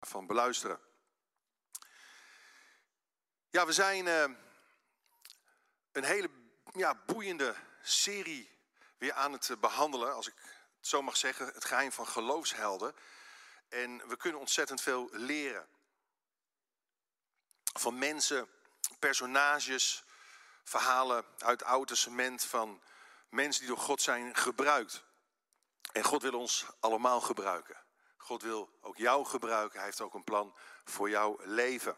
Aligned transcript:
van 0.00 0.26
beluisteren. 0.26 0.80
Ja, 3.50 3.66
we 3.66 3.72
zijn 3.72 4.06
uh, 4.06 4.24
een 5.92 6.04
hele 6.04 6.30
ja, 6.72 6.94
boeiende 7.06 7.54
serie 7.82 8.58
weer 8.98 9.12
aan 9.12 9.32
het 9.32 9.60
behandelen, 9.60 10.14
als 10.14 10.28
ik 10.28 10.34
het 10.76 10.88
zo 10.88 11.02
mag 11.02 11.16
zeggen, 11.16 11.46
het 11.46 11.64
geheim 11.64 11.92
van 11.92 12.06
geloofshelden. 12.06 12.94
En 13.68 14.08
we 14.08 14.16
kunnen 14.16 14.40
ontzettend 14.40 14.80
veel 14.80 15.08
leren. 15.12 15.68
Van 17.72 17.98
mensen, 17.98 18.48
personages, 18.98 20.04
verhalen 20.64 21.24
uit 21.38 21.62
Oude 21.62 21.86
Testament 21.86 22.44
van 22.44 22.82
mensen 23.28 23.60
die 23.60 23.70
door 23.70 23.84
God 23.84 24.02
zijn 24.02 24.36
gebruikt. 24.36 25.04
En 25.92 26.04
God 26.04 26.22
wil 26.22 26.38
ons 26.38 26.66
allemaal 26.80 27.20
gebruiken. 27.20 27.79
God 28.20 28.42
wil 28.42 28.78
ook 28.80 28.96
jou 28.96 29.24
gebruiken. 29.24 29.76
Hij 29.76 29.86
heeft 29.86 30.00
ook 30.00 30.14
een 30.14 30.24
plan 30.24 30.54
voor 30.84 31.10
jouw 31.10 31.40
leven. 31.42 31.96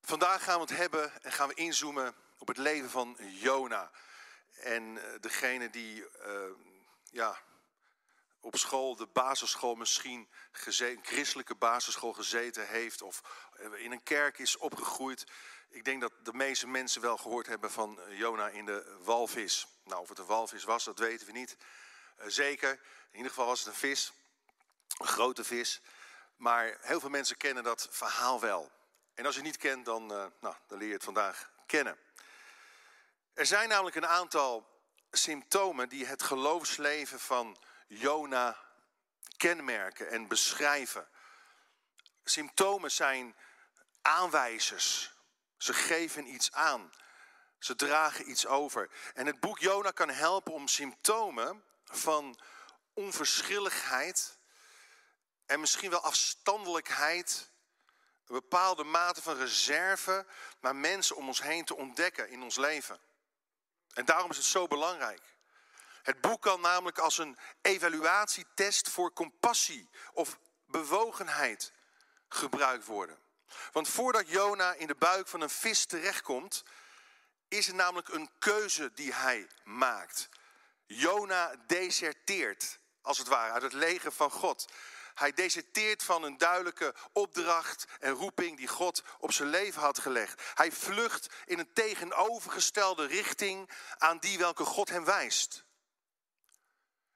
Vandaag 0.00 0.44
gaan 0.44 0.54
we 0.54 0.60
het 0.60 0.76
hebben 0.76 1.22
en 1.22 1.32
gaan 1.32 1.48
we 1.48 1.54
inzoomen 1.54 2.14
op 2.38 2.48
het 2.48 2.56
leven 2.56 2.90
van 2.90 3.16
Jona. 3.18 3.90
En 4.52 4.98
eh, 4.98 5.20
degene 5.20 5.70
die 5.70 6.04
uh, 6.26 6.42
ja, 7.10 7.38
op 8.40 8.56
school, 8.56 8.96
de 8.96 9.06
basisschool 9.06 9.74
misschien, 9.74 10.28
gezeten, 10.52 11.04
christelijke 11.04 11.54
basisschool 11.54 12.12
gezeten 12.12 12.68
heeft 12.68 13.02
of 13.02 13.22
eh, 13.52 13.84
in 13.84 13.92
een 13.92 14.02
kerk 14.02 14.38
is 14.38 14.56
opgegroeid. 14.56 15.26
Ik 15.68 15.84
denk 15.84 16.00
dat 16.00 16.12
de 16.22 16.34
meeste 16.34 16.66
mensen 16.66 17.00
wel 17.00 17.16
gehoord 17.16 17.46
hebben 17.46 17.70
van 17.70 18.00
Jona 18.08 18.48
in 18.48 18.66
de 18.66 18.96
walvis. 19.00 19.66
Nou, 19.84 20.00
of 20.00 20.08
het 20.08 20.18
een 20.18 20.26
walvis 20.26 20.64
was, 20.64 20.84
dat 20.84 20.98
weten 20.98 21.26
we 21.26 21.32
niet. 21.32 21.56
Zeker, 22.26 22.80
in 23.12 23.18
ieder 23.18 23.30
geval 23.30 23.46
was 23.46 23.58
het 23.58 23.68
een 23.68 23.74
vis, 23.74 24.12
een 24.98 25.06
grote 25.06 25.44
vis. 25.44 25.80
Maar 26.36 26.76
heel 26.80 27.00
veel 27.00 27.10
mensen 27.10 27.36
kennen 27.36 27.62
dat 27.62 27.88
verhaal 27.90 28.40
wel. 28.40 28.70
En 29.14 29.26
als 29.26 29.34
je 29.34 29.40
het 29.40 29.50
niet 29.50 29.60
kent, 29.60 29.84
dan, 29.84 30.02
uh, 30.12 30.26
nou, 30.40 30.54
dan 30.66 30.78
leer 30.78 30.86
je 30.88 30.94
het 30.94 31.04
vandaag 31.04 31.50
kennen. 31.66 31.98
Er 33.34 33.46
zijn 33.46 33.68
namelijk 33.68 33.96
een 33.96 34.06
aantal 34.06 34.80
symptomen 35.10 35.88
die 35.88 36.06
het 36.06 36.22
geloofsleven 36.22 37.20
van 37.20 37.56
Jona 37.86 38.58
kenmerken 39.36 40.10
en 40.10 40.28
beschrijven. 40.28 41.08
Symptomen 42.24 42.90
zijn 42.90 43.36
aanwijzers. 44.02 45.12
Ze 45.56 45.74
geven 45.74 46.34
iets 46.34 46.52
aan. 46.52 46.92
Ze 47.58 47.74
dragen 47.74 48.30
iets 48.30 48.46
over. 48.46 48.90
En 49.14 49.26
het 49.26 49.40
boek 49.40 49.58
Jona 49.58 49.90
kan 49.90 50.10
helpen 50.10 50.52
om 50.52 50.68
symptomen 50.68 51.64
van 51.84 52.38
onverschilligheid 52.94 54.38
en 55.46 55.60
misschien 55.60 55.90
wel 55.90 56.00
afstandelijkheid, 56.00 57.50
een 58.26 58.34
bepaalde 58.34 58.84
mate 58.84 59.22
van 59.22 59.36
reserve 59.36 60.26
naar 60.60 60.76
mensen 60.76 61.16
om 61.16 61.26
ons 61.26 61.42
heen 61.42 61.64
te 61.64 61.76
ontdekken 61.76 62.28
in 62.28 62.42
ons 62.42 62.56
leven. 62.56 63.00
En 63.92 64.04
daarom 64.04 64.30
is 64.30 64.36
het 64.36 64.46
zo 64.46 64.66
belangrijk. 64.66 65.22
Het 66.02 66.20
boek 66.20 66.42
kan 66.42 66.60
namelijk 66.60 66.98
als 66.98 67.18
een 67.18 67.38
evaluatietest 67.62 68.88
voor 68.88 69.12
compassie 69.12 69.90
of 70.12 70.38
bewogenheid 70.66 71.72
gebruikt 72.28 72.84
worden. 72.84 73.18
Want 73.72 73.88
voordat 73.88 74.28
Jona 74.28 74.72
in 74.72 74.86
de 74.86 74.94
buik 74.94 75.28
van 75.28 75.40
een 75.40 75.50
vis 75.50 75.86
terechtkomt, 75.86 76.64
is 77.48 77.68
er 77.68 77.74
namelijk 77.74 78.08
een 78.08 78.30
keuze 78.38 78.92
die 78.94 79.14
hij 79.14 79.46
maakt. 79.64 80.28
Jona 80.86 81.54
deserteert, 81.66 82.78
als 83.02 83.18
het 83.18 83.28
ware, 83.28 83.52
uit 83.52 83.62
het 83.62 83.72
leger 83.72 84.12
van 84.12 84.30
God. 84.30 84.72
Hij 85.14 85.32
deserteert 85.32 86.02
van 86.02 86.22
een 86.22 86.38
duidelijke 86.38 86.94
opdracht 87.12 87.84
en 88.00 88.12
roeping 88.12 88.56
die 88.56 88.68
God 88.68 89.02
op 89.18 89.32
zijn 89.32 89.48
leven 89.48 89.80
had 89.80 89.98
gelegd. 89.98 90.42
Hij 90.54 90.72
vlucht 90.72 91.28
in 91.44 91.58
een 91.58 91.72
tegenovergestelde 91.72 93.06
richting 93.06 93.70
aan 93.98 94.18
die 94.18 94.38
welke 94.38 94.64
God 94.64 94.88
hem 94.88 95.04
wijst. 95.04 95.64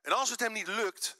En 0.02 0.12
als 0.12 0.30
het 0.30 0.41
hem 0.41 0.52
niet 0.52 0.66
lukt 0.66 1.19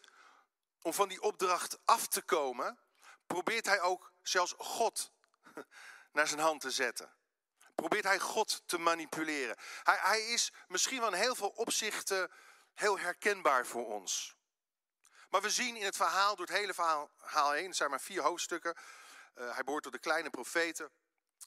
om 0.83 0.95
van 0.95 1.09
die 1.09 1.23
opdracht 1.23 1.79
af 1.85 2.07
te 2.07 2.23
komen, 2.23 2.79
probeert 3.27 3.67
hij 3.67 3.81
ook 3.81 4.13
zelfs 4.23 4.55
God 4.59 5.13
naar 6.13 6.27
zijn 6.27 6.41
hand 6.41 6.61
te 6.61 6.71
zetten. 6.71 7.15
Probeert 7.75 8.05
hij 8.05 8.19
God 8.19 8.63
te 8.67 8.79
manipuleren. 8.79 9.57
Hij, 9.83 9.99
hij 10.01 10.21
is 10.27 10.53
misschien 10.69 11.01
wel 11.01 11.13
in 11.13 11.21
heel 11.21 11.35
veel 11.35 11.49
opzichten 11.49 12.31
heel 12.75 12.99
herkenbaar 12.99 13.67
voor 13.67 13.87
ons. 13.87 14.36
Maar 15.29 15.43
we 15.43 15.51
zien 15.51 15.77
in 15.77 15.85
het 15.85 15.97
verhaal, 15.97 16.37
door 16.37 16.47
het 16.47 16.57
hele 16.57 16.75
verhaal 16.75 17.51
heen, 17.51 17.67
het 17.67 17.77
zijn 17.77 17.91
maar 17.91 18.01
vier 18.01 18.23
hoofdstukken. 18.23 18.75
Uh, 19.35 19.55
hij 19.55 19.65
behoort 19.65 19.83
tot 19.83 19.93
de 19.93 19.99
kleine 19.99 20.31
profeten. 20.31 20.91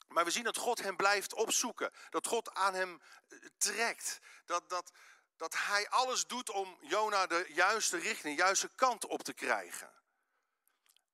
Maar 0.08 0.24
we 0.24 0.30
zien 0.30 0.44
dat 0.44 0.56
God 0.56 0.82
hem 0.82 0.96
blijft 0.96 1.34
opzoeken. 1.34 1.92
Dat 2.10 2.26
God 2.26 2.54
aan 2.54 2.74
hem 2.74 3.02
eh, 3.28 3.38
trekt. 3.58 4.18
Dat, 4.44 4.68
dat, 4.68 4.90
dat 5.36 5.54
hij 5.56 5.88
alles 5.88 6.26
doet 6.26 6.50
om 6.50 6.78
Jona 6.80 7.26
de 7.26 7.46
juiste 7.48 7.96
richting, 7.96 8.36
de 8.36 8.42
juiste 8.42 8.70
kant 8.74 9.06
op 9.06 9.22
te 9.22 9.32
krijgen. 9.32 9.92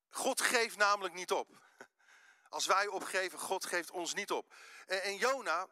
God 0.09 0.41
geeft 0.41 0.77
namelijk 0.77 1.15
niet 1.15 1.31
op. 1.31 1.49
Als 2.49 2.67
wij 2.67 2.87
opgeven, 2.87 3.39
God 3.39 3.67
geeft 3.67 3.91
ons 3.91 4.15
niet 4.15 4.31
op. 4.31 4.55
En, 4.87 5.03
en 5.03 5.17
Jona, 5.17 5.67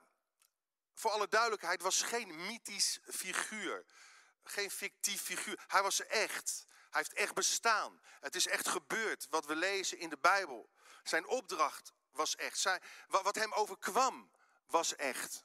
voor 0.95 1.11
alle 1.11 1.29
duidelijkheid, 1.29 1.83
was 1.83 2.03
geen 2.03 2.47
mythisch 2.47 2.99
figuur. 3.03 3.85
Geen 4.45 4.71
fictief 4.71 5.23
figuur. 5.23 5.65
Hij 5.67 5.83
was 5.83 6.07
echt. 6.07 6.67
Hij 6.95 7.03
heeft 7.03 7.23
echt 7.23 7.35
bestaan. 7.35 8.01
Het 8.21 8.35
is 8.35 8.47
echt 8.47 8.69
gebeurd 8.69 9.27
wat 9.31 9.47
we 9.47 9.57
lezen 9.57 9.99
in 9.99 10.09
de 10.09 10.19
Bijbel. 10.19 10.71
Zijn 11.03 11.27
opdracht 11.27 11.93
was 12.11 12.37
echt. 12.37 12.59
Zijn, 12.59 12.83
wat 13.07 13.35
hem 13.35 13.53
overkwam 13.53 14.31
was 14.67 14.97
echt. 14.97 15.45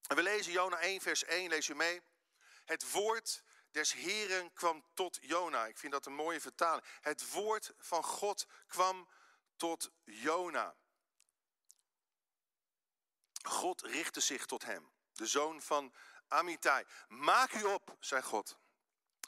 We 0.00 0.22
lezen 0.22 0.52
Jona 0.52 0.78
1, 0.78 1.00
vers 1.00 1.24
1, 1.24 1.48
lees 1.48 1.66
je 1.66 1.74
mee. 1.74 2.02
Het 2.64 2.90
woord 2.90 3.42
des 3.70 3.92
Heren 3.92 4.52
kwam 4.52 4.84
tot 4.94 5.18
Jona. 5.20 5.66
Ik 5.66 5.78
vind 5.78 5.92
dat 5.92 6.06
een 6.06 6.14
mooie 6.14 6.40
vertaling. 6.40 6.84
Het 7.00 7.30
woord 7.30 7.72
van 7.78 8.04
God 8.04 8.46
kwam 8.66 9.08
tot 9.56 9.90
Jona. 10.04 10.74
God 13.42 13.82
richtte 13.82 14.20
zich 14.20 14.46
tot 14.46 14.64
hem, 14.64 14.90
de 15.12 15.26
zoon 15.26 15.62
van 15.62 15.94
Amitai. 16.28 16.84
Maak 17.08 17.52
u 17.52 17.62
op, 17.62 17.96
zei 18.00 18.22
God. 18.22 18.58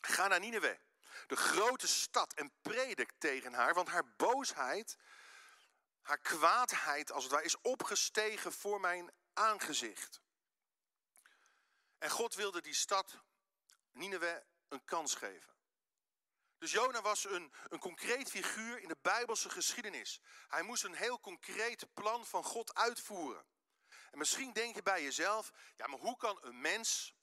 Ga 0.00 0.26
naar 0.26 0.40
Nineveh 0.40 0.84
de 1.26 1.36
grote 1.36 1.88
stad 1.88 2.34
en 2.34 2.52
predik 2.62 3.12
tegen 3.18 3.52
haar, 3.52 3.74
want 3.74 3.88
haar 3.88 4.14
boosheid, 4.16 4.96
haar 6.02 6.18
kwaadheid 6.18 7.12
als 7.12 7.22
het 7.22 7.32
ware, 7.32 7.44
is 7.44 7.60
opgestegen 7.60 8.52
voor 8.52 8.80
mijn 8.80 9.10
aangezicht. 9.32 10.20
En 11.98 12.10
God 12.10 12.34
wilde 12.34 12.60
die 12.60 12.74
stad, 12.74 13.18
Nineveh, 13.92 14.36
een 14.68 14.84
kans 14.84 15.14
geven. 15.14 15.54
Dus 16.58 16.72
Jona 16.72 17.02
was 17.02 17.24
een, 17.24 17.52
een 17.68 17.78
concreet 17.78 18.30
figuur 18.30 18.78
in 18.78 18.88
de 18.88 18.96
Bijbelse 19.02 19.50
geschiedenis. 19.50 20.20
Hij 20.48 20.62
moest 20.62 20.84
een 20.84 20.94
heel 20.94 21.20
concreet 21.20 21.94
plan 21.94 22.26
van 22.26 22.44
God 22.44 22.74
uitvoeren. 22.74 23.46
En 24.10 24.18
misschien 24.18 24.52
denk 24.52 24.74
je 24.74 24.82
bij 24.82 25.02
jezelf, 25.02 25.52
ja 25.76 25.86
maar 25.86 25.98
hoe 25.98 26.16
kan 26.16 26.38
een 26.42 26.60
mens 26.60 27.14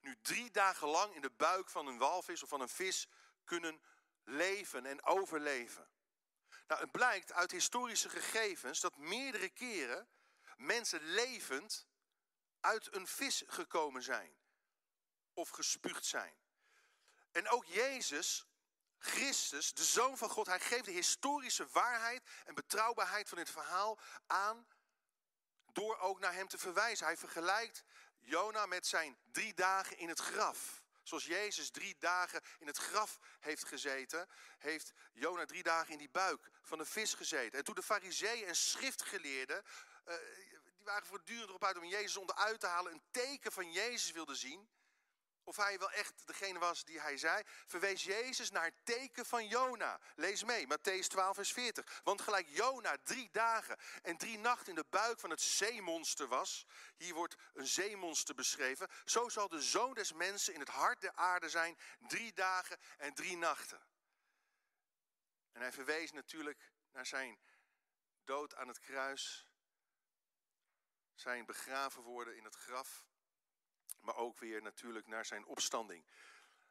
nu 0.00 0.16
drie 0.22 0.50
dagen 0.50 0.88
lang 0.88 1.14
in 1.14 1.20
de 1.20 1.30
buik 1.30 1.70
van 1.70 1.86
een 1.86 1.98
walvis 1.98 2.42
of 2.42 2.48
van 2.48 2.60
een 2.60 2.68
vis 2.68 3.08
kunnen 3.46 3.82
leven 4.24 4.86
en 4.86 5.04
overleven. 5.04 5.88
Nou, 6.66 6.80
het 6.80 6.90
blijkt 6.90 7.32
uit 7.32 7.50
historische 7.50 8.08
gegevens 8.08 8.80
dat 8.80 8.96
meerdere 8.96 9.48
keren 9.48 10.08
mensen 10.56 11.00
levend 11.02 11.86
uit 12.60 12.94
een 12.94 13.06
vis 13.06 13.44
gekomen 13.46 14.02
zijn 14.02 14.36
of 15.32 15.48
gespuugd 15.48 16.04
zijn. 16.04 16.34
En 17.32 17.48
ook 17.48 17.64
Jezus, 17.64 18.46
Christus, 18.98 19.72
de 19.72 19.84
Zoon 19.84 20.16
van 20.18 20.30
God, 20.30 20.46
hij 20.46 20.60
geeft 20.60 20.84
de 20.84 20.90
historische 20.90 21.66
waarheid 21.66 22.22
en 22.44 22.54
betrouwbaarheid 22.54 23.28
van 23.28 23.38
dit 23.38 23.50
verhaal 23.50 23.98
aan 24.26 24.66
door 25.72 25.98
ook 25.98 26.18
naar 26.18 26.32
hem 26.32 26.48
te 26.48 26.58
verwijzen. 26.58 27.06
Hij 27.06 27.16
vergelijkt 27.16 27.84
Jona 28.18 28.66
met 28.66 28.86
zijn 28.86 29.18
drie 29.32 29.54
dagen 29.54 29.98
in 29.98 30.08
het 30.08 30.20
graf. 30.20 30.84
Zoals 31.08 31.24
Jezus 31.24 31.70
drie 31.70 31.96
dagen 31.98 32.40
in 32.58 32.66
het 32.66 32.76
graf 32.76 33.18
heeft 33.40 33.64
gezeten, 33.64 34.28
heeft 34.58 34.92
Jona 35.12 35.44
drie 35.44 35.62
dagen 35.62 35.92
in 35.92 35.98
die 35.98 36.10
buik 36.10 36.50
van 36.62 36.78
een 36.78 36.86
vis 36.86 37.14
gezeten. 37.14 37.58
En 37.58 37.64
toen 37.64 37.74
de 37.74 37.82
fariseeën 37.82 38.46
en 38.46 38.56
schriftgeleerden, 38.56 39.64
uh, 40.08 40.14
die 40.76 40.84
waren 40.84 41.06
voortdurend 41.06 41.48
erop 41.48 41.64
uit 41.64 41.76
om 41.76 41.84
Jezus 41.84 42.16
onderuit 42.16 42.60
te 42.60 42.66
halen, 42.66 42.92
een 42.92 43.02
teken 43.10 43.52
van 43.52 43.72
Jezus 43.72 44.10
wilden 44.10 44.36
zien, 44.36 44.68
of 45.46 45.56
hij 45.56 45.78
wel 45.78 45.90
echt 45.90 46.26
degene 46.26 46.58
was 46.58 46.84
die 46.84 47.00
hij 47.00 47.16
zei, 47.16 47.42
verwees 47.66 48.04
Jezus 48.04 48.50
naar 48.50 48.64
het 48.64 48.84
teken 48.84 49.26
van 49.26 49.48
Jona. 49.48 50.00
Lees 50.14 50.44
mee, 50.44 50.66
Matthäus 50.66 51.06
12, 51.06 51.34
vers 51.34 51.52
40. 51.52 52.00
Want 52.04 52.20
gelijk 52.20 52.48
Jona 52.48 52.96
drie 53.02 53.28
dagen 53.32 53.78
en 54.02 54.16
drie 54.16 54.38
nachten 54.38 54.68
in 54.68 54.74
de 54.74 54.84
buik 54.90 55.20
van 55.20 55.30
het 55.30 55.40
zeemonster 55.40 56.28
was, 56.28 56.66
hier 56.96 57.14
wordt 57.14 57.36
een 57.54 57.66
zeemonster 57.66 58.34
beschreven, 58.34 58.88
zo 59.04 59.28
zal 59.28 59.48
de 59.48 59.60
zoon 59.60 59.94
des 59.94 60.12
mensen 60.12 60.54
in 60.54 60.60
het 60.60 60.68
hart 60.68 61.00
der 61.00 61.12
aarde 61.12 61.48
zijn 61.48 61.78
drie 61.98 62.32
dagen 62.32 62.78
en 62.96 63.14
drie 63.14 63.36
nachten. 63.36 63.80
En 65.52 65.60
hij 65.60 65.72
verwees 65.72 66.12
natuurlijk 66.12 66.72
naar 66.92 67.06
zijn 67.06 67.38
dood 68.24 68.54
aan 68.54 68.68
het 68.68 68.78
kruis, 68.78 69.50
zijn 71.14 71.46
begraven 71.46 72.02
worden 72.02 72.36
in 72.36 72.44
het 72.44 72.56
graf, 72.56 73.06
maar 74.06 74.16
ook 74.16 74.38
weer 74.38 74.62
natuurlijk 74.62 75.06
naar 75.06 75.26
zijn 75.26 75.46
opstanding. 75.46 76.06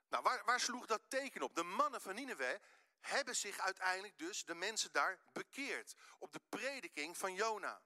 Nou, 0.09 0.23
waar, 0.23 0.45
waar 0.45 0.59
sloeg 0.59 0.85
dat 0.85 1.01
teken 1.07 1.41
op? 1.41 1.55
De 1.55 1.63
mannen 1.63 2.01
van 2.01 2.15
Nineveh 2.15 2.59
hebben 2.99 3.35
zich 3.35 3.59
uiteindelijk 3.59 4.17
dus, 4.17 4.45
de 4.45 4.55
mensen 4.55 4.91
daar, 4.91 5.19
bekeerd 5.33 5.93
op 6.19 6.33
de 6.33 6.41
prediking 6.49 7.17
van 7.17 7.33
Jona. 7.33 7.81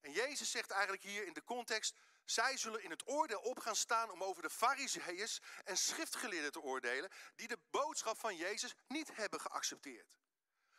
En 0.00 0.12
Jezus 0.12 0.50
zegt 0.50 0.70
eigenlijk 0.70 1.02
hier 1.02 1.26
in 1.26 1.32
de 1.32 1.44
context, 1.44 1.96
zij 2.24 2.56
zullen 2.56 2.82
in 2.82 2.90
het 2.90 3.08
oordeel 3.08 3.40
op 3.40 3.58
gaan 3.58 3.76
staan 3.76 4.10
om 4.10 4.22
over 4.22 4.42
de 4.42 4.50
fariseeërs 4.50 5.40
en 5.64 5.76
schriftgeleerden 5.76 6.52
te 6.52 6.60
oordelen 6.60 7.10
die 7.34 7.48
de 7.48 7.58
boodschap 7.70 8.18
van 8.18 8.36
Jezus 8.36 8.74
niet 8.86 9.16
hebben 9.16 9.40
geaccepteerd. 9.40 10.21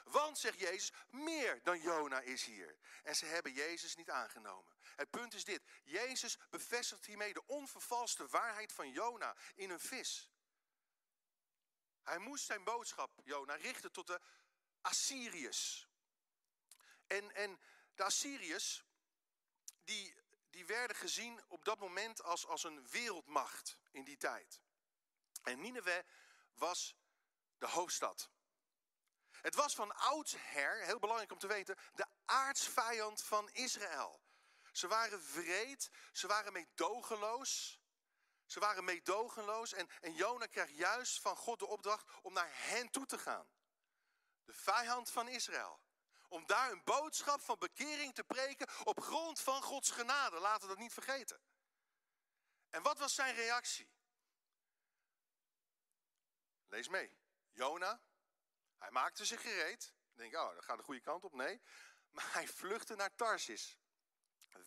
Want, 0.04 0.38
zegt 0.38 0.60
Jezus, 0.60 0.92
meer 1.10 1.64
dan 1.64 1.80
Jona 1.80 2.20
is 2.20 2.46
hier. 2.46 2.78
En 3.04 3.16
ze 3.16 3.26
hebben 3.26 3.54
Jezus 3.54 3.96
niet 3.96 4.10
aangenomen. 4.10 4.74
Het 4.82 5.10
punt 5.10 5.34
is 5.34 5.44
dit. 5.44 5.64
Jezus 5.84 6.38
bevestigt 6.50 7.06
hiermee 7.06 7.34
de 7.34 7.46
onvervalste 7.46 8.28
waarheid 8.28 8.74
van 8.74 8.92
Jona 8.92 9.36
in 9.56 9.70
een 9.70 9.80
vis. 9.80 10.32
Hij 12.04 12.18
moest 12.18 12.46
zijn 12.46 12.64
boodschap, 12.64 13.22
Jona, 13.24 13.56
richten 13.56 13.92
tot 13.92 14.08
de 14.08 14.22
Assyriërs. 14.82 15.88
En, 17.08 17.36
en 17.36 17.60
de 17.96 18.04
Assyriërs, 18.04 18.84
die, 19.84 20.16
die 20.50 20.66
werden 20.66 20.96
gezien 20.96 21.42
op 21.48 21.66
dat 21.66 21.80
moment 21.80 22.24
als, 22.24 22.46
als 22.46 22.64
een 22.64 22.88
wereldmacht 22.88 23.78
in 23.92 24.04
die 24.04 24.18
tijd. 24.18 24.62
En 25.44 25.60
Nineveh 25.60 26.06
was 26.54 26.96
de 27.58 27.68
hoofdstad. 27.68 28.32
Het 29.44 29.56
was 29.56 29.76
van 29.76 29.96
oudsher, 29.96 30.84
heel 30.84 31.00
belangrijk 31.00 31.32
om 31.32 31.38
te 31.38 31.48
weten, 31.48 31.78
de 31.94 32.06
aardsvijand 32.26 33.24
van 33.24 33.50
Israël. 33.50 34.22
Ze 34.72 34.88
waren 34.88 35.24
vreed, 35.24 35.90
ze 36.12 36.28
waren 36.28 36.54
meedogenloos. 36.54 37.82
Ze 38.46 38.60
waren 38.60 38.84
meedogenloos 38.84 39.74
en, 39.74 39.90
en 40.02 40.14
Jona 40.14 40.46
krijgt 40.46 40.74
juist 40.74 41.20
van 41.20 41.36
God 41.36 41.60
de 41.60 41.66
opdracht 41.66 42.08
om 42.22 42.34
naar 42.34 42.50
hen 42.52 42.90
toe 42.90 43.06
te 43.06 43.18
gaan. 43.18 43.48
De 44.46 44.54
vijand 44.54 45.10
van 45.10 45.28
Israël. 45.28 45.82
Om 46.28 46.46
daar 46.46 46.72
een 46.72 46.84
boodschap 46.84 47.42
van 47.42 47.60
bekering 47.60 48.14
te 48.14 48.24
preken 48.24 48.70
op 48.84 49.02
grond 49.02 49.40
van 49.40 49.62
Gods 49.62 49.92
genade. 49.92 50.40
Laten 50.40 50.62
we 50.62 50.68
dat 50.68 50.78
niet 50.78 50.94
vergeten. 50.94 51.42
En 52.70 52.82
wat 52.82 52.98
was 52.98 53.16
zijn 53.16 53.36
reactie? 53.36 53.92
Lees 56.68 56.88
mee. 56.88 57.18
Jona, 57.52 58.02
hij 58.84 58.92
maakte 58.92 59.26
zich 59.26 59.42
gereed. 59.42 59.94
Ik 60.12 60.18
denk, 60.18 60.36
oh, 60.36 60.56
dat 60.56 60.66
gaat 60.66 60.78
de 60.78 60.84
goede 60.84 61.02
kant 61.02 61.24
op. 61.24 61.34
Nee. 61.34 61.62
Maar 62.10 62.34
hij 62.34 62.48
vluchtte 62.48 62.96
naar 62.96 63.16
Tarsis. 63.16 63.78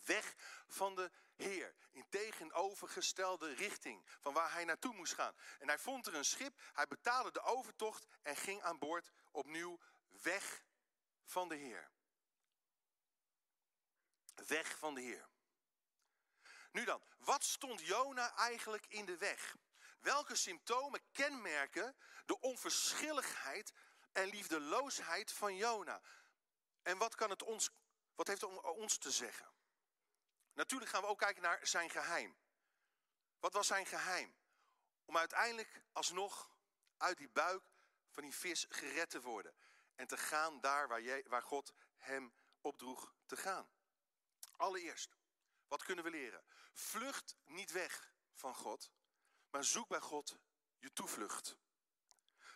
Weg 0.05 0.35
van 0.67 0.95
de 0.95 1.11
Heer. 1.35 1.75
In 1.91 2.09
tegenovergestelde 2.09 3.53
richting 3.53 4.05
van 4.19 4.33
waar 4.33 4.51
hij 4.51 4.65
naartoe 4.65 4.93
moest 4.93 5.13
gaan. 5.13 5.35
En 5.59 5.67
hij 5.67 5.79
vond 5.79 6.07
er 6.07 6.15
een 6.15 6.25
schip. 6.25 6.61
Hij 6.73 6.87
betaalde 6.87 7.31
de 7.31 7.41
overtocht 7.41 8.05
en 8.21 8.35
ging 8.35 8.61
aan 8.61 8.79
boord 8.79 9.11
opnieuw 9.31 9.79
weg 10.21 10.63
van 11.23 11.49
de 11.49 11.55
Heer. 11.55 11.91
Weg 14.47 14.77
van 14.77 14.93
de 14.93 15.01
Heer. 15.01 15.29
Nu 16.71 16.85
dan, 16.85 17.03
wat 17.17 17.43
stond 17.43 17.81
Jona 17.81 18.35
eigenlijk 18.35 18.85
in 18.87 19.05
de 19.05 19.17
weg? 19.17 19.55
Welke 19.99 20.35
symptomen 20.35 21.01
kenmerken 21.11 21.95
de 22.25 22.39
onverschilligheid 22.39 23.73
en 24.17 24.27
liefdeloosheid 24.27 25.31
van 25.31 25.55
Jona? 25.55 26.01
En 26.81 26.97
wat, 26.97 27.15
kan 27.15 27.29
het 27.29 27.43
ons, 27.43 27.69
wat 28.15 28.27
heeft 28.27 28.41
het 28.41 28.61
ons 28.61 28.97
te 28.97 29.11
zeggen? 29.11 29.51
Natuurlijk 30.53 30.91
gaan 30.91 31.01
we 31.01 31.07
ook 31.07 31.17
kijken 31.17 31.41
naar 31.41 31.67
zijn 31.67 31.89
geheim. 31.89 32.37
Wat 33.39 33.53
was 33.53 33.67
zijn 33.67 33.85
geheim? 33.85 34.35
Om 35.05 35.17
uiteindelijk 35.17 35.83
alsnog 35.91 36.51
uit 36.97 37.17
die 37.17 37.29
buik 37.29 37.63
van 38.09 38.23
die 38.23 38.33
vis 38.33 38.65
gered 38.69 39.09
te 39.09 39.21
worden. 39.21 39.55
En 39.95 40.07
te 40.07 40.17
gaan 40.17 40.61
daar 40.61 40.87
waar, 40.87 41.01
je, 41.01 41.23
waar 41.27 41.43
God 41.43 41.73
hem 41.95 42.33
opdroeg 42.61 43.13
te 43.25 43.37
gaan. 43.37 43.69
Allereerst, 44.51 45.17
wat 45.67 45.83
kunnen 45.83 46.03
we 46.03 46.09
leren? 46.09 46.43
Vlucht 46.73 47.35
niet 47.45 47.71
weg 47.71 48.13
van 48.33 48.55
God, 48.55 48.91
maar 49.49 49.63
zoek 49.63 49.87
bij 49.87 49.99
God 49.99 50.37
je 50.77 50.93
toevlucht. 50.93 51.57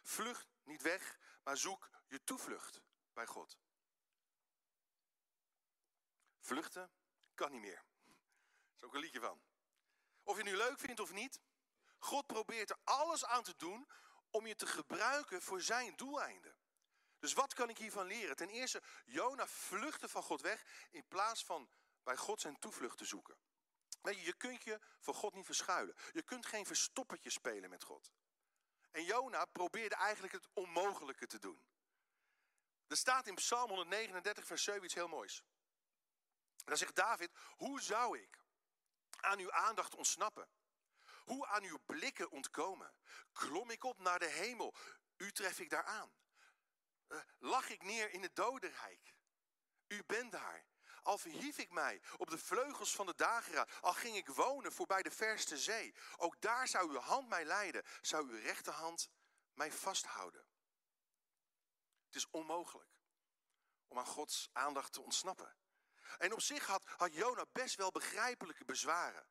Vlucht 0.04 0.48
niet 0.64 0.82
weg, 0.82 1.20
maar 1.44 1.58
zoek 1.58 1.90
je 2.08 2.24
toevlucht 2.24 2.82
bij 3.14 3.26
God. 3.26 3.58
Vluchten 6.40 6.92
kan 7.34 7.52
niet 7.52 7.62
meer. 7.62 7.84
Dat 8.70 8.76
is 8.76 8.84
ook 8.84 8.94
een 8.94 9.00
liedje 9.00 9.20
van. 9.20 9.42
Of 10.24 10.38
je 10.38 10.44
het 10.44 10.52
nu 10.52 10.58
leuk 10.58 10.80
vindt 10.80 11.00
of 11.00 11.12
niet, 11.12 11.40
God 11.98 12.26
probeert 12.26 12.70
er 12.70 12.78
alles 12.84 13.26
aan 13.26 13.44
te 13.44 13.56
doen 13.56 13.90
om 14.30 14.48
je 14.48 14.56
te 14.56 14.68
gebruiken 14.68 15.42
voor 15.42 15.62
zijn 15.62 15.96
doeleinden. 15.96 16.56
Dus 17.20 17.34
wat 17.34 17.54
kan 17.54 17.70
ik 17.70 17.78
hiervan 17.78 18.06
leren? 18.06 18.36
Ten 18.36 18.50
eerste, 18.50 18.82
Jona 19.06 19.48
vluchtte 19.48 20.10
van 20.10 20.24
God 20.24 20.42
weg 20.42 20.88
in 20.92 21.08
plaats 21.08 21.44
van 21.44 21.70
bij 22.04 22.18
God 22.18 22.42
zijn 22.42 22.60
toevlucht 22.60 22.98
te 22.98 23.06
zoeken. 23.06 23.38
Weet 24.02 24.16
je, 24.16 24.26
je 24.26 24.34
kunt 24.34 24.64
je 24.64 24.80
voor 25.00 25.14
God 25.14 25.34
niet 25.34 25.46
verschuilen. 25.46 25.96
Je 26.12 26.22
kunt 26.22 26.46
geen 26.46 26.66
verstoppertje 26.66 27.30
spelen 27.30 27.70
met 27.70 27.84
God. 27.84 28.12
En 28.92 29.04
Jona 29.04 29.46
probeerde 29.46 29.96
eigenlijk 29.96 30.34
het 30.34 30.48
onmogelijke 30.54 31.28
te 31.28 31.40
doen. 31.40 31.66
Er 32.88 32.98
staat 32.98 33.28
in 33.28 33.36
Psalm 33.36 33.70
139, 33.70 34.46
vers 34.46 34.64
7 34.64 34.84
iets 34.84 34.94
heel 34.94 35.08
moois. 35.08 35.44
Daar 36.66 36.78
zegt 36.78 36.96
David, 36.96 37.32
hoe 37.56 37.82
zou 37.82 38.20
ik 38.20 38.40
aan 39.20 39.40
uw 39.40 39.52
aandacht 39.52 39.96
ontsnappen? 39.96 40.50
Hoe 41.24 41.48
aan 41.48 41.64
uw 41.64 41.80
blikken 41.86 42.32
ontkomen? 42.32 42.94
Klom 43.32 43.70
ik 43.70 43.84
op 43.84 44.00
naar 44.00 44.20
de 44.20 44.30
hemel, 44.30 44.76
u 45.18 45.32
tref 45.32 45.60
ik 45.60 45.70
daar 45.70 45.84
aan. 45.84 46.12
Uh, 47.08 47.22
lag 47.40 47.70
ik 47.70 47.84
neer 47.84 48.10
in 48.10 48.22
het 48.22 48.36
dodenrijk, 48.36 49.16
u 49.88 50.04
bent 50.06 50.32
daar. 50.32 50.66
Al 51.02 51.18
verhief 51.18 51.58
ik 51.58 51.72
mij 51.72 52.02
op 52.18 52.30
de 52.30 52.38
vleugels 52.38 52.96
van 52.96 53.06
de 53.06 53.16
dageraad, 53.16 53.72
al 53.82 53.94
ging 53.94 54.16
ik 54.16 54.28
wonen 54.28 54.72
voorbij 54.72 55.02
de 55.02 55.12
verste 55.12 55.58
zee, 55.58 55.96
ook 56.18 56.42
daar 56.42 56.68
zou 56.68 56.90
uw 56.90 57.00
hand 57.00 57.28
mij 57.30 57.46
leiden, 57.46 57.84
zou 58.02 58.30
uw 58.30 58.40
rechterhand 58.40 59.10
mij 59.54 59.72
vasthouden. 59.72 60.46
Het 62.06 62.16
is 62.16 62.30
onmogelijk 62.30 62.90
om 63.88 63.98
aan 63.98 64.06
Gods 64.06 64.50
aandacht 64.52 64.94
te 64.94 65.02
ontsnappen. 65.02 65.56
En 66.18 66.34
op 66.34 66.42
zich 66.42 66.66
had, 66.66 66.84
had 66.98 67.14
Jona 67.14 67.46
best 67.52 67.76
wel 67.76 67.92
begrijpelijke 67.92 68.66
bezwaren. 68.66 69.28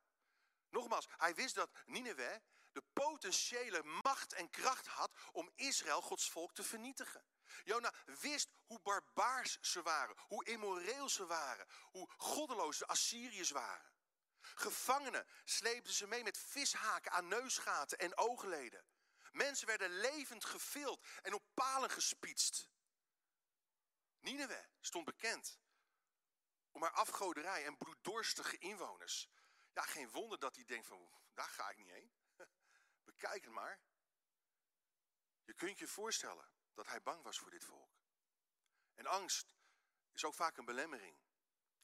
Nogmaals, 0.69 1.07
hij 1.17 1.35
wist 1.35 1.55
dat 1.55 1.71
Nineveh 1.85 2.35
de 2.71 2.83
potentiële 2.93 3.83
macht 3.83 4.33
en 4.33 4.49
kracht 4.49 4.87
had 4.87 5.11
om 5.31 5.51
Israël, 5.55 6.01
Gods 6.01 6.29
volk, 6.29 6.53
te 6.53 6.63
vernietigen. 6.63 7.25
Jona 7.63 7.93
wist 8.05 8.49
hoe 8.65 8.79
barbaars 8.79 9.57
ze 9.61 9.81
waren, 9.81 10.15
hoe 10.27 10.45
immoreel 10.45 11.09
ze 11.09 11.25
waren, 11.25 11.67
hoe 11.91 12.09
goddeloos 12.17 12.77
de 12.77 12.87
Assyriërs 12.87 13.49
waren. 13.49 13.91
Gevangenen 14.41 15.27
sleepten 15.43 15.93
ze 15.93 16.07
mee 16.07 16.23
met 16.23 16.37
vishaken 16.37 17.11
aan 17.11 17.27
neusgaten 17.27 17.97
en 17.97 18.17
oogleden. 18.17 18.85
Mensen 19.31 19.67
werden 19.67 19.99
levend 19.99 20.45
gevild 20.45 21.05
en 21.21 21.33
op 21.33 21.43
palen 21.53 21.89
gespietst. 21.89 22.69
Nineveh 24.19 24.65
stond 24.79 25.05
bekend 25.05 25.59
om 26.71 26.81
haar 26.81 26.91
afgoderij 26.91 27.65
en 27.65 27.77
bloeddorstige 27.77 28.57
inwoners. 28.57 29.29
Ja, 29.73 29.81
geen 29.81 30.09
wonder 30.09 30.39
dat 30.39 30.55
hij 30.55 30.65
denkt 30.65 30.87
van, 30.87 31.11
daar 31.33 31.49
ga 31.49 31.69
ik 31.69 31.77
niet 31.77 31.89
heen. 31.89 32.13
Bekijk 33.03 33.43
het 33.43 33.53
maar. 33.53 33.79
Je 35.43 35.53
kunt 35.53 35.79
je 35.79 35.87
voorstellen 35.87 36.49
dat 36.73 36.87
hij 36.87 37.01
bang 37.01 37.23
was 37.23 37.39
voor 37.39 37.51
dit 37.51 37.63
volk. 37.63 37.99
En 38.95 39.05
angst 39.05 39.55
is 40.13 40.25
ook 40.25 40.33
vaak 40.33 40.57
een 40.57 40.65
belemmering 40.65 41.17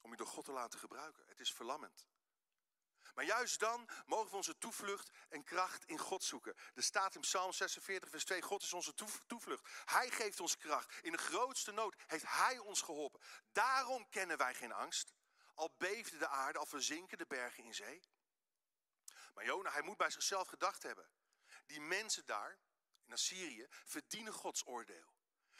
om 0.01 0.12
je 0.12 0.17
door 0.17 0.27
God 0.27 0.45
te 0.45 0.51
laten 0.51 0.79
gebruiken. 0.79 1.25
Het 1.27 1.39
is 1.39 1.53
verlammend. 1.53 2.07
Maar 3.13 3.25
juist 3.25 3.59
dan 3.59 3.89
mogen 4.05 4.29
we 4.29 4.36
onze 4.36 4.57
toevlucht 4.57 5.12
en 5.29 5.43
kracht 5.43 5.86
in 5.86 5.97
God 5.97 6.24
zoeken. 6.24 6.55
Er 6.74 6.83
staat 6.83 7.15
in 7.15 7.21
Psalm 7.21 7.53
46, 7.53 8.09
vers 8.09 8.25
2, 8.25 8.41
God 8.41 8.63
is 8.63 8.74
onze 8.74 8.93
toevlucht. 9.27 9.69
Hij 9.86 10.09
geeft 10.09 10.39
ons 10.39 10.57
kracht. 10.57 11.00
In 11.01 11.12
de 11.12 11.17
grootste 11.17 11.71
nood 11.71 11.95
heeft 12.07 12.25
Hij 12.27 12.57
ons 12.57 12.81
geholpen. 12.81 13.19
Daarom 13.51 14.09
kennen 14.09 14.38
wij 14.38 14.53
geen 14.53 14.71
angst. 14.71 15.13
Al 15.53 15.75
beefde 15.77 16.17
de 16.17 16.27
aarde, 16.27 16.59
al 16.59 16.65
verzinken 16.65 17.17
de 17.17 17.25
bergen 17.25 17.63
in 17.63 17.74
zee. 17.74 18.01
Maar 19.38 19.46
Jona, 19.46 19.72
hij 19.72 19.82
moet 19.82 19.98
bij 19.98 20.10
zichzelf 20.10 20.48
gedacht 20.48 20.84
hebben. 20.84 21.10
Die 21.65 21.82
mensen 21.82 22.25
daar, 22.25 22.60
in 23.06 23.13
Assyrië, 23.13 23.67
verdienen 23.70 24.34
Gods 24.34 24.65
oordeel. 24.65 25.13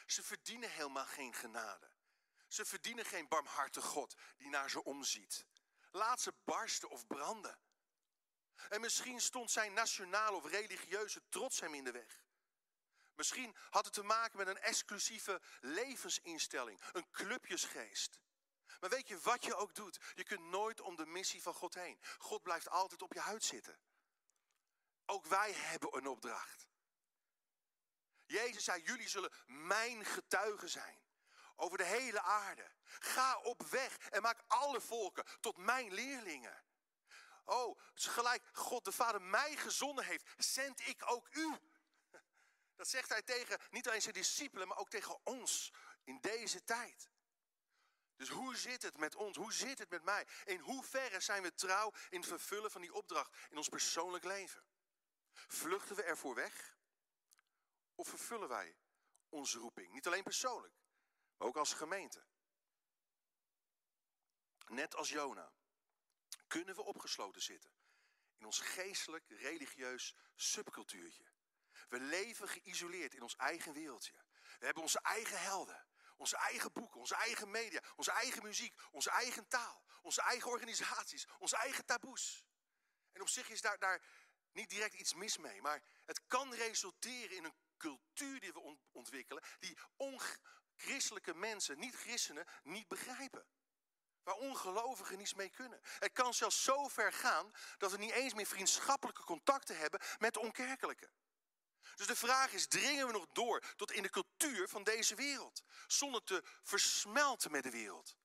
Ze 0.06 0.22
verdienen 0.22 0.70
helemaal 0.70 1.06
geen 1.06 1.34
genade. 1.34 1.90
Ze 2.48 2.64
verdienen 2.64 3.04
geen 3.04 3.28
barmhartig 3.28 3.84
God 3.84 4.14
die 4.36 4.48
naar 4.48 4.70
ze 4.70 4.84
omziet. 4.84 5.46
Laat 5.90 6.20
ze 6.20 6.34
barsten 6.44 6.90
of 6.90 7.06
branden. 7.06 7.58
En 8.68 8.80
misschien 8.80 9.20
stond 9.20 9.50
zijn 9.50 9.72
nationale 9.72 10.36
of 10.36 10.50
religieuze 10.50 11.22
trots 11.28 11.60
hem 11.60 11.74
in 11.74 11.84
de 11.84 11.92
weg. 11.92 12.22
Misschien 13.14 13.56
had 13.70 13.84
het 13.84 13.94
te 13.94 14.02
maken 14.02 14.38
met 14.38 14.46
een 14.46 14.58
exclusieve 14.58 15.40
levensinstelling, 15.60 16.80
een 16.92 17.10
clubjesgeest. 17.10 18.20
Maar 18.80 18.90
weet 18.90 19.08
je 19.08 19.18
wat 19.18 19.44
je 19.44 19.54
ook 19.54 19.74
doet? 19.74 19.98
Je 20.14 20.24
kunt 20.24 20.40
nooit 20.40 20.80
om 20.80 20.96
de 20.96 21.06
missie 21.06 21.42
van 21.42 21.54
God 21.54 21.74
heen. 21.74 22.00
God 22.18 22.42
blijft 22.42 22.68
altijd 22.68 23.02
op 23.02 23.12
je 23.12 23.20
huid 23.20 23.44
zitten. 23.44 23.80
Ook 25.06 25.26
wij 25.26 25.52
hebben 25.52 25.96
een 25.96 26.06
opdracht. 26.06 26.66
Jezus 28.26 28.64
zei: 28.64 28.82
Jullie 28.82 29.08
zullen 29.08 29.32
mijn 29.46 30.04
getuigen 30.04 30.68
zijn. 30.68 31.02
Over 31.56 31.78
de 31.78 31.84
hele 31.84 32.20
aarde. 32.20 32.70
Ga 32.84 33.38
op 33.38 33.62
weg 33.62 33.98
en 33.98 34.22
maak 34.22 34.42
alle 34.46 34.80
volken 34.80 35.24
tot 35.40 35.56
mijn 35.56 35.92
leerlingen. 35.92 36.64
Oh, 37.44 37.78
gelijk 37.94 38.48
God 38.52 38.84
de 38.84 38.92
Vader 38.92 39.22
mij 39.22 39.56
gezonden 39.56 40.04
heeft, 40.04 40.24
zend 40.36 40.88
ik 40.88 41.10
ook 41.10 41.28
u. 41.30 41.58
Dat 42.76 42.88
zegt 42.88 43.08
hij 43.08 43.22
tegen 43.22 43.58
niet 43.70 43.88
alleen 43.88 44.02
zijn 44.02 44.14
discipelen, 44.14 44.68
maar 44.68 44.78
ook 44.78 44.90
tegen 44.90 45.26
ons 45.26 45.72
in 46.04 46.20
deze 46.20 46.64
tijd. 46.64 47.10
Dus 48.18 48.28
hoe 48.28 48.56
zit 48.56 48.82
het 48.82 48.96
met 48.96 49.14
ons? 49.14 49.36
Hoe 49.36 49.52
zit 49.52 49.78
het 49.78 49.90
met 49.90 50.02
mij? 50.02 50.26
In 50.44 50.58
hoeverre 50.58 51.20
zijn 51.20 51.42
we 51.42 51.54
trouw 51.54 51.92
in 52.10 52.20
het 52.20 52.28
vervullen 52.28 52.70
van 52.70 52.80
die 52.80 52.94
opdracht 52.94 53.36
in 53.50 53.56
ons 53.56 53.68
persoonlijk 53.68 54.24
leven? 54.24 54.64
Vluchten 55.32 55.96
we 55.96 56.02
ervoor 56.02 56.34
weg? 56.34 56.76
Of 57.94 58.08
vervullen 58.08 58.48
wij 58.48 58.76
onze 59.28 59.58
roeping? 59.58 59.92
Niet 59.92 60.06
alleen 60.06 60.22
persoonlijk, 60.22 60.74
maar 61.36 61.48
ook 61.48 61.56
als 61.56 61.72
gemeente. 61.72 62.26
Net 64.66 64.94
als 64.94 65.08
Jona 65.08 65.52
kunnen 66.46 66.74
we 66.74 66.82
opgesloten 66.82 67.42
zitten 67.42 67.72
in 68.36 68.46
ons 68.46 68.60
geestelijk, 68.60 69.24
religieus 69.28 70.14
subcultuurtje. 70.34 71.24
We 71.88 72.00
leven 72.00 72.48
geïsoleerd 72.48 73.14
in 73.14 73.22
ons 73.22 73.36
eigen 73.36 73.72
wereldje. 73.72 74.24
We 74.58 74.64
hebben 74.64 74.82
onze 74.82 75.00
eigen 75.00 75.40
helden, 75.40 75.86
onze 76.18 76.36
eigen 76.36 76.72
boeken, 76.72 77.00
onze 77.00 77.14
eigen 77.14 77.50
media, 77.50 77.82
onze 77.96 78.10
eigen 78.10 78.42
muziek, 78.42 78.74
onze 78.90 79.10
eigen 79.10 79.48
taal, 79.48 79.84
onze 80.02 80.22
eigen 80.22 80.50
organisaties, 80.50 81.26
onze 81.38 81.56
eigen 81.56 81.84
taboes. 81.84 82.44
En 83.12 83.20
op 83.20 83.28
zich 83.28 83.48
is 83.48 83.60
daar, 83.60 83.78
daar 83.78 84.02
niet 84.52 84.70
direct 84.70 84.94
iets 84.94 85.14
mis 85.14 85.38
mee, 85.38 85.62
maar 85.62 85.82
het 86.04 86.20
kan 86.26 86.54
resulteren 86.54 87.36
in 87.36 87.44
een 87.44 87.54
cultuur 87.76 88.40
die 88.40 88.52
we 88.52 88.78
ontwikkelen, 88.92 89.44
die 89.58 89.78
onchristelijke 89.96 91.34
mensen, 91.34 91.78
niet-christenen, 91.78 92.46
niet 92.62 92.88
begrijpen. 92.88 93.46
Waar 94.22 94.34
ongelovigen 94.34 95.18
niets 95.18 95.34
mee 95.34 95.50
kunnen. 95.50 95.80
Het 95.82 96.12
kan 96.12 96.34
zelfs 96.34 96.64
zo 96.64 96.88
ver 96.88 97.12
gaan 97.12 97.52
dat 97.78 97.90
we 97.90 97.96
niet 97.96 98.10
eens 98.10 98.34
meer 98.34 98.46
vriendschappelijke 98.46 99.22
contacten 99.22 99.78
hebben 99.78 100.00
met 100.18 100.34
de 100.34 100.40
onkerkelijke. 100.40 101.10
Dus 101.94 102.06
de 102.06 102.16
vraag 102.16 102.52
is, 102.52 102.66
dringen 102.66 103.06
we 103.06 103.12
nog 103.12 103.26
door 103.32 103.62
tot 103.76 103.92
in 103.92 104.02
de 104.02 104.10
cultuur 104.10 104.68
van 104.68 104.84
deze 104.84 105.14
wereld? 105.14 105.62
Zonder 105.86 106.24
te 106.24 106.42
versmelten 106.62 107.50
met 107.50 107.62
de 107.62 107.70
wereld. 107.70 108.16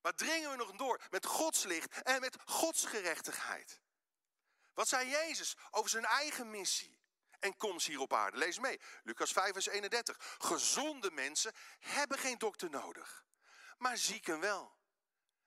Maar 0.00 0.14
dringen 0.14 0.50
we 0.50 0.56
nog 0.56 0.72
door 0.72 1.00
met 1.10 1.26
Gods 1.26 1.64
licht 1.64 2.02
en 2.02 2.20
met 2.20 2.36
Gods 2.44 2.84
gerechtigheid? 2.84 3.80
Wat 4.74 4.88
zei 4.88 5.08
Jezus 5.08 5.56
over 5.70 5.90
zijn 5.90 6.04
eigen 6.04 6.50
missie 6.50 7.00
en 7.40 7.56
komst 7.56 7.86
hier 7.86 8.00
op 8.00 8.12
aarde? 8.12 8.36
Lees 8.36 8.58
mee, 8.58 8.80
Lucas 9.02 9.32
5 9.32 9.52
vers 9.52 9.66
31. 9.66 10.16
Gezonde 10.38 11.10
mensen 11.10 11.52
hebben 11.78 12.18
geen 12.18 12.38
dokter 12.38 12.70
nodig, 12.70 13.24
maar 13.78 13.96
zieken 13.96 14.40
wel. 14.40 14.76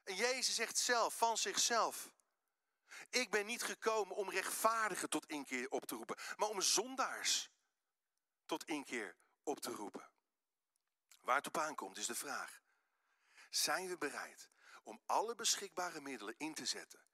En 0.04 0.16
Jezus 0.16 0.56
zegt 0.56 0.78
zelf 0.78 1.18
van 1.18 1.38
zichzelf. 1.38 2.14
Ik 3.10 3.30
ben 3.30 3.46
niet 3.46 3.64
gekomen 3.64 4.16
om 4.16 4.30
rechtvaardigen 4.30 5.10
tot 5.10 5.26
inkeer 5.26 5.70
op 5.70 5.86
te 5.86 5.96
roepen, 5.96 6.18
maar 6.36 6.50
om 6.50 6.62
zondaars 6.62 7.50
tot 8.46 8.64
inkeer 8.66 9.16
op 9.44 9.60
te 9.60 9.72
roepen. 9.72 10.10
Waar 11.22 11.36
het 11.36 11.48
op 11.48 11.58
aankomt 11.58 11.98
is 11.98 12.06
de 12.06 12.16
vraag. 12.16 12.62
Zijn 13.50 13.88
we 13.88 13.98
bereid 13.98 14.50
om 14.84 15.02
alle 15.06 15.36
beschikbare 15.36 16.02
middelen 16.02 16.36
in 16.38 16.54
te 16.54 16.66
zetten 16.66 17.06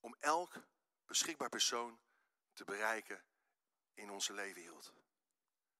om 0.00 0.16
elk 0.18 0.66
beschikbaar 1.06 1.48
persoon 1.48 2.00
te 2.52 2.64
bereiken 2.64 3.24
in 3.94 4.10
onze 4.10 4.32
leefwereld 4.32 4.92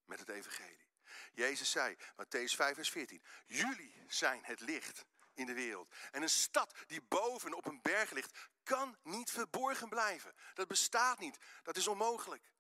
met 0.05 0.19
het 0.19 0.29
evangelie? 0.29 0.91
Jezus 1.33 1.71
zei, 1.71 1.97
Matthäus 1.97 2.55
5 2.55 2.75
vers 2.75 2.91
14, 2.91 3.23
jullie 3.47 4.05
zijn 4.09 4.45
het 4.45 4.61
licht 4.61 5.05
in 5.35 5.47
de 5.47 5.55
wereld. 5.55 5.95
En 6.11 6.23
een 6.23 6.31
stad 6.31 6.75
die 6.87 7.03
boven 7.03 7.55
op 7.55 7.67
een 7.67 7.83
berg 7.83 8.11
ligt, 8.11 8.39
kan 8.63 8.99
niet 9.03 9.31
verborgen 9.31 9.89
blijven. 9.89 10.35
Dat 10.55 10.69
bestaat 10.69 11.19
niet. 11.19 11.39
Dat 11.63 11.77
is 11.77 11.87
onmogelijk. 11.87 12.53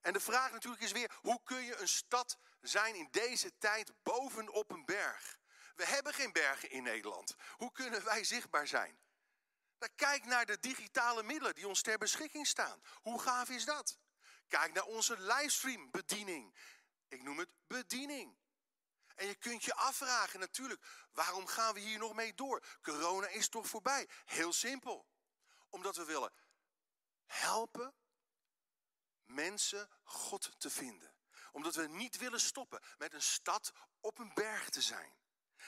En 0.00 0.12
de 0.12 0.20
vraag 0.20 0.52
natuurlijk 0.52 0.82
is 0.82 0.92
weer, 0.92 1.10
hoe 1.20 1.40
kun 1.44 1.62
je 1.62 1.76
een 1.76 1.88
stad 1.88 2.38
zijn 2.60 2.94
in 2.94 3.08
deze 3.10 3.58
tijd 3.58 3.92
boven 4.02 4.48
op 4.48 4.70
een 4.70 4.84
berg? 4.84 5.38
We 5.74 5.86
hebben 5.86 6.14
geen 6.14 6.32
bergen 6.32 6.70
in 6.70 6.82
Nederland. 6.82 7.34
Hoe 7.56 7.72
kunnen 7.72 8.04
wij 8.04 8.24
zichtbaar 8.24 8.66
zijn? 8.66 9.00
Dan 9.78 9.88
kijk 9.94 10.24
naar 10.24 10.46
de 10.46 10.58
digitale 10.60 11.22
middelen 11.22 11.54
die 11.54 11.68
ons 11.68 11.82
ter 11.82 11.98
beschikking 11.98 12.46
staan. 12.46 12.82
Hoe 12.94 13.20
gaaf 13.20 13.48
is 13.48 13.64
dat? 13.64 13.98
Kijk 14.48 14.72
naar 14.72 14.84
onze 14.84 15.20
livestream 15.20 15.90
bediening. 15.90 16.54
Ik 17.08 17.22
noem 17.22 17.38
het 17.38 17.50
bediening. 17.66 18.36
En 19.16 19.26
je 19.26 19.34
kunt 19.34 19.64
je 19.64 19.74
afvragen 19.74 20.40
natuurlijk, 20.40 20.82
waarom 21.12 21.46
gaan 21.46 21.74
we 21.74 21.80
hier 21.80 21.98
nog 21.98 22.14
mee 22.14 22.34
door? 22.34 22.64
Corona 22.82 23.26
is 23.26 23.48
toch 23.48 23.66
voorbij? 23.66 24.08
Heel 24.24 24.52
simpel. 24.52 25.06
Omdat 25.68 25.96
we 25.96 26.04
willen 26.04 26.32
helpen 27.26 27.94
mensen 29.24 29.88
God 30.04 30.50
te 30.58 30.70
vinden. 30.70 31.14
Omdat 31.52 31.74
we 31.74 31.88
niet 31.88 32.16
willen 32.16 32.40
stoppen 32.40 32.82
met 32.98 33.12
een 33.12 33.22
stad 33.22 33.72
op 34.00 34.18
een 34.18 34.34
berg 34.34 34.70
te 34.70 34.82
zijn. 34.82 35.20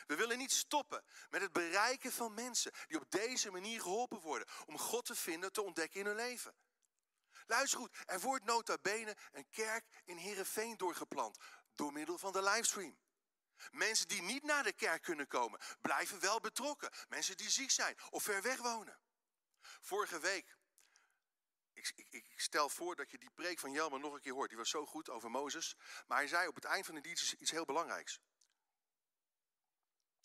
We 0.07 0.17
willen 0.17 0.39
niet 0.39 0.53
stoppen 0.53 1.05
met 1.31 1.41
het 1.41 1.53
bereiken 1.53 2.13
van 2.13 2.35
mensen 2.35 2.73
die 2.87 3.01
op 3.01 3.11
deze 3.11 3.51
manier 3.51 3.81
geholpen 3.81 4.21
worden 4.21 4.49
om 4.67 4.79
God 4.79 5.05
te 5.05 5.15
vinden, 5.15 5.53
te 5.53 5.63
ontdekken 5.63 6.01
in 6.01 6.07
hun 6.07 6.17
leven. 6.17 6.55
Luister 7.47 7.79
goed, 7.79 7.97
er 8.07 8.21
wordt 8.21 8.45
nota 8.45 8.79
bene 8.83 9.17
een 9.33 9.49
kerk 9.51 10.03
in 10.05 10.17
Heerenveen 10.17 10.77
doorgeplant 10.77 11.39
door 11.75 11.93
middel 11.93 12.19
van 12.19 12.33
de 12.33 12.43
livestream. 12.43 12.99
Mensen 13.71 14.09
die 14.09 14.23
niet 14.23 14.43
naar 14.43 14.63
de 14.63 14.73
kerk 14.73 15.03
kunnen 15.03 15.27
komen, 15.27 15.61
blijven 15.81 16.21
wel 16.21 16.41
betrokken. 16.41 16.91
Mensen 17.09 17.37
die 17.37 17.51
ziek 17.51 17.71
zijn 17.71 17.97
of 18.11 18.23
ver 18.23 18.43
weg 18.43 18.59
wonen. 18.59 18.99
Vorige 19.81 20.19
week, 20.21 20.57
ik, 21.73 21.93
ik, 21.95 22.09
ik 22.11 22.41
stel 22.41 22.69
voor 22.69 22.97
dat 22.97 23.11
je 23.11 23.19
die 23.19 23.31
preek 23.31 23.59
van 23.59 23.73
Jelmer 23.73 24.01
nog 24.01 24.15
een 24.15 24.21
keer 24.21 24.33
hoort. 24.33 24.49
Die 24.49 24.59
was 24.59 24.71
zo 24.71 24.87
goed 24.87 25.11
over 25.11 25.31
Mozes. 25.31 25.77
Maar 26.07 26.19
hij 26.19 26.29
zei 26.29 26.49
op 26.49 26.55
het 26.55 26.65
eind 26.65 26.87
van 26.87 26.95
de 26.95 27.01
dienst 27.01 27.33
iets 27.33 27.51
heel 27.51 27.65
belangrijks. 27.65 28.21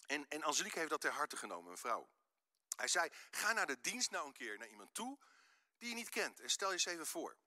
En, 0.06 0.28
en 0.28 0.44
Angelique 0.44 0.78
heeft 0.78 0.92
dat 0.92 1.02
ter 1.02 1.12
harte 1.12 1.38
genomen, 1.38 1.72
een 1.72 1.78
vrouw. 1.78 2.10
Hij 2.76 2.88
zei, 2.88 3.10
ga 3.32 3.54
naar 3.54 3.68
de 3.68 3.82
dienst 3.82 4.12
nou 4.12 4.28
een 4.28 4.34
keer 4.34 4.58
naar 4.58 4.68
iemand 4.68 4.94
toe 4.94 5.20
die 5.78 5.90
je 5.90 5.96
niet 5.96 6.10
kent. 6.10 6.40
En 6.40 6.50
stel 6.50 6.68
je 6.68 6.74
eens 6.74 6.86
even 6.86 7.08
voor. 7.08 7.38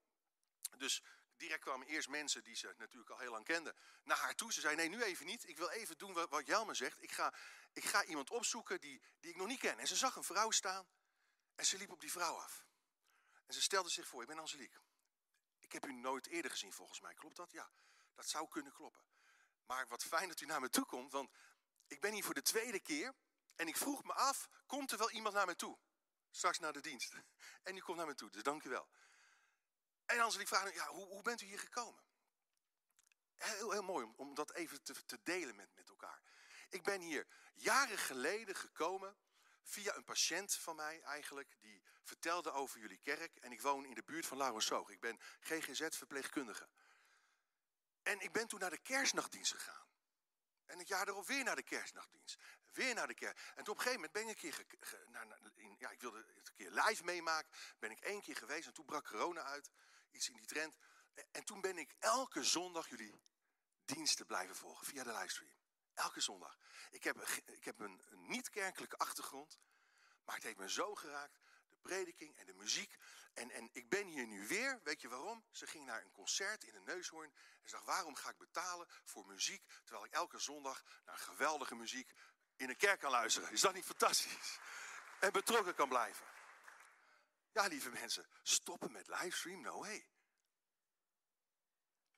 Dus 0.76 1.02
direct 1.42 1.62
kwamen 1.62 1.86
eerst 1.86 2.08
mensen 2.08 2.44
die 2.44 2.56
ze 2.56 2.74
natuurlijk 2.76 3.10
al 3.10 3.18
heel 3.18 3.30
lang 3.30 3.44
kenden 3.44 3.76
naar 4.02 4.16
haar 4.16 4.34
toe. 4.34 4.52
Ze 4.52 4.60
zei, 4.60 4.76
nee, 4.76 4.88
nu 4.88 5.02
even 5.02 5.26
niet. 5.26 5.48
Ik 5.48 5.56
wil 5.56 5.68
even 5.68 5.98
doen 5.98 6.12
wat, 6.12 6.28
wat 6.30 6.46
Jelme 6.46 6.74
zegt. 6.74 7.02
Ik 7.02 7.12
ga, 7.12 7.34
ik 7.72 7.84
ga 7.84 8.04
iemand 8.04 8.30
opzoeken 8.30 8.80
die, 8.80 9.02
die 9.20 9.30
ik 9.30 9.36
nog 9.36 9.46
niet 9.46 9.58
ken. 9.58 9.78
En 9.78 9.86
ze 9.86 9.96
zag 9.96 10.16
een 10.16 10.24
vrouw 10.24 10.50
staan 10.50 10.88
en 11.54 11.66
ze 11.66 11.76
liep 11.76 11.90
op 11.90 12.00
die 12.00 12.10
vrouw 12.10 12.34
af. 12.34 12.66
En 13.46 13.54
ze 13.54 13.62
stelde 13.62 13.88
zich 13.88 14.06
voor, 14.06 14.22
ik 14.22 14.28
ben 14.28 14.38
Angelique. 14.38 14.80
Ik 15.58 15.72
heb 15.72 15.86
u 15.86 15.92
nooit 15.92 16.26
eerder 16.26 16.50
gezien 16.50 16.72
volgens 16.72 17.00
mij. 17.00 17.14
Klopt 17.14 17.36
dat? 17.36 17.50
Ja, 17.50 17.70
dat 18.14 18.28
zou 18.28 18.48
kunnen 18.48 18.72
kloppen. 18.72 19.04
Maar 19.66 19.86
wat 19.88 20.02
fijn 20.02 20.28
dat 20.28 20.40
u 20.40 20.46
naar 20.46 20.60
me 20.60 20.68
toe 20.68 20.84
komt, 20.84 21.12
want 21.12 21.30
ik 21.86 22.00
ben 22.00 22.12
hier 22.12 22.24
voor 22.24 22.34
de 22.34 22.42
tweede 22.42 22.80
keer. 22.80 23.14
En 23.56 23.68
ik 23.68 23.76
vroeg 23.76 24.02
me 24.04 24.12
af, 24.12 24.48
komt 24.66 24.92
er 24.92 24.98
wel 24.98 25.10
iemand 25.10 25.34
naar 25.34 25.46
me 25.46 25.54
toe? 25.54 25.78
Straks 26.30 26.58
naar 26.58 26.72
de 26.72 26.80
dienst. 26.80 27.12
En 27.62 27.72
die 27.72 27.82
komt 27.82 27.96
naar 27.96 28.06
me 28.06 28.14
toe, 28.14 28.30
dus 28.30 28.42
dank 28.42 28.64
u 28.64 28.68
wel. 28.68 28.88
En 30.12 30.18
dan 30.18 30.32
zal 30.32 30.40
ik 30.40 30.48
vragen, 30.48 30.74
ja, 30.74 30.86
hoe, 30.86 31.06
hoe 31.06 31.22
bent 31.22 31.40
u 31.40 31.46
hier 31.46 31.58
gekomen? 31.58 32.02
Heel, 33.36 33.70
heel 33.70 33.82
mooi 33.82 34.04
om, 34.04 34.14
om 34.16 34.34
dat 34.34 34.52
even 34.52 34.82
te, 34.82 35.04
te 35.04 35.18
delen 35.22 35.56
met, 35.56 35.74
met 35.74 35.88
elkaar. 35.88 36.22
Ik 36.68 36.82
ben 36.82 37.00
hier 37.00 37.26
jaren 37.54 37.98
geleden 37.98 38.54
gekomen 38.54 39.16
via 39.62 39.94
een 39.94 40.04
patiënt 40.04 40.54
van 40.54 40.76
mij 40.76 41.02
eigenlijk, 41.02 41.56
die 41.60 41.82
vertelde 42.02 42.50
over 42.50 42.80
jullie 42.80 42.98
kerk. 42.98 43.36
En 43.36 43.52
ik 43.52 43.62
woon 43.62 43.84
in 43.84 43.94
de 43.94 44.02
buurt 44.02 44.26
van 44.26 44.36
Lauwersoog. 44.36 44.90
Ik 44.90 45.00
ben 45.00 45.20
GGZ-verpleegkundige. 45.40 46.68
En 48.02 48.20
ik 48.20 48.32
ben 48.32 48.48
toen 48.48 48.60
naar 48.60 48.70
de 48.70 48.82
kerstnachtdienst 48.82 49.52
gegaan. 49.52 49.86
En 50.66 50.78
het 50.78 50.88
jaar 50.88 51.08
erop 51.08 51.26
weer 51.26 51.44
naar 51.44 51.56
de 51.56 51.62
kerstnachtdienst. 51.62 52.38
Weer 52.72 52.94
naar 52.94 53.06
de 53.06 53.14
kerk. 53.14 53.38
En 53.54 53.64
toen 53.64 53.74
op 53.74 53.78
een 53.78 53.84
gegeven 53.84 53.94
moment 53.94 54.12
ben 54.12 54.28
ik 54.28 54.42
een 54.42 54.66
keer... 54.66 55.08
naar, 55.08 55.26
in, 55.54 55.76
ja, 55.78 55.90
ik 55.90 56.00
wilde 56.00 56.18
het 56.18 56.48
een 56.48 56.54
keer 56.54 56.70
live 56.70 57.04
meemaken. 57.04 57.50
Ben 57.78 57.90
ik 57.90 58.00
één 58.00 58.20
keer 58.20 58.36
geweest 58.36 58.66
en 58.66 58.72
toen 58.72 58.84
brak 58.84 59.04
corona 59.08 59.42
uit 59.42 59.70
iets 60.12 60.28
in 60.28 60.36
die 60.36 60.46
trend. 60.46 60.76
En 61.30 61.44
toen 61.44 61.60
ben 61.60 61.78
ik 61.78 61.94
elke 61.98 62.44
zondag 62.44 62.88
jullie 62.88 63.20
diensten 63.84 64.26
blijven 64.26 64.56
volgen 64.56 64.86
via 64.86 65.04
de 65.04 65.12
livestream. 65.12 65.52
Elke 65.94 66.20
zondag. 66.20 66.58
Ik 66.90 67.04
heb, 67.04 67.20
ik 67.44 67.64
heb 67.64 67.78
een, 67.78 68.02
een 68.10 68.26
niet-kerkelijke 68.26 68.96
achtergrond, 68.96 69.58
maar 70.24 70.34
het 70.34 70.44
heeft 70.44 70.58
me 70.58 70.70
zo 70.70 70.94
geraakt. 70.94 71.40
De 71.68 71.76
prediking 71.76 72.36
en 72.36 72.46
de 72.46 72.54
muziek. 72.54 72.96
En, 73.34 73.50
en 73.50 73.68
ik 73.72 73.88
ben 73.88 74.06
hier 74.06 74.26
nu 74.26 74.46
weer. 74.46 74.80
Weet 74.82 75.00
je 75.00 75.08
waarom? 75.08 75.44
Ze 75.50 75.66
ging 75.66 75.84
naar 75.84 76.02
een 76.02 76.12
concert 76.12 76.64
in 76.64 76.72
de 76.72 76.80
Neushoorn. 76.80 77.32
En 77.62 77.68
ze 77.68 77.74
dacht, 77.74 77.86
waarom 77.86 78.14
ga 78.14 78.30
ik 78.30 78.38
betalen 78.38 78.88
voor 79.04 79.26
muziek... 79.26 79.64
terwijl 79.84 80.04
ik 80.04 80.12
elke 80.12 80.38
zondag 80.38 80.84
naar 81.04 81.18
geweldige 81.18 81.74
muziek 81.74 82.12
in 82.56 82.68
een 82.68 82.76
kerk 82.76 83.00
kan 83.00 83.10
luisteren? 83.10 83.50
Is 83.50 83.60
dat 83.60 83.74
niet 83.74 83.84
fantastisch? 83.84 84.58
En 85.20 85.32
betrokken 85.32 85.74
kan 85.74 85.88
blijven. 85.88 86.26
Ja, 87.52 87.66
lieve 87.66 87.90
mensen, 87.90 88.26
stoppen 88.42 88.92
met 88.92 89.06
livestream, 89.06 89.60
no 89.60 89.78
way. 89.78 90.08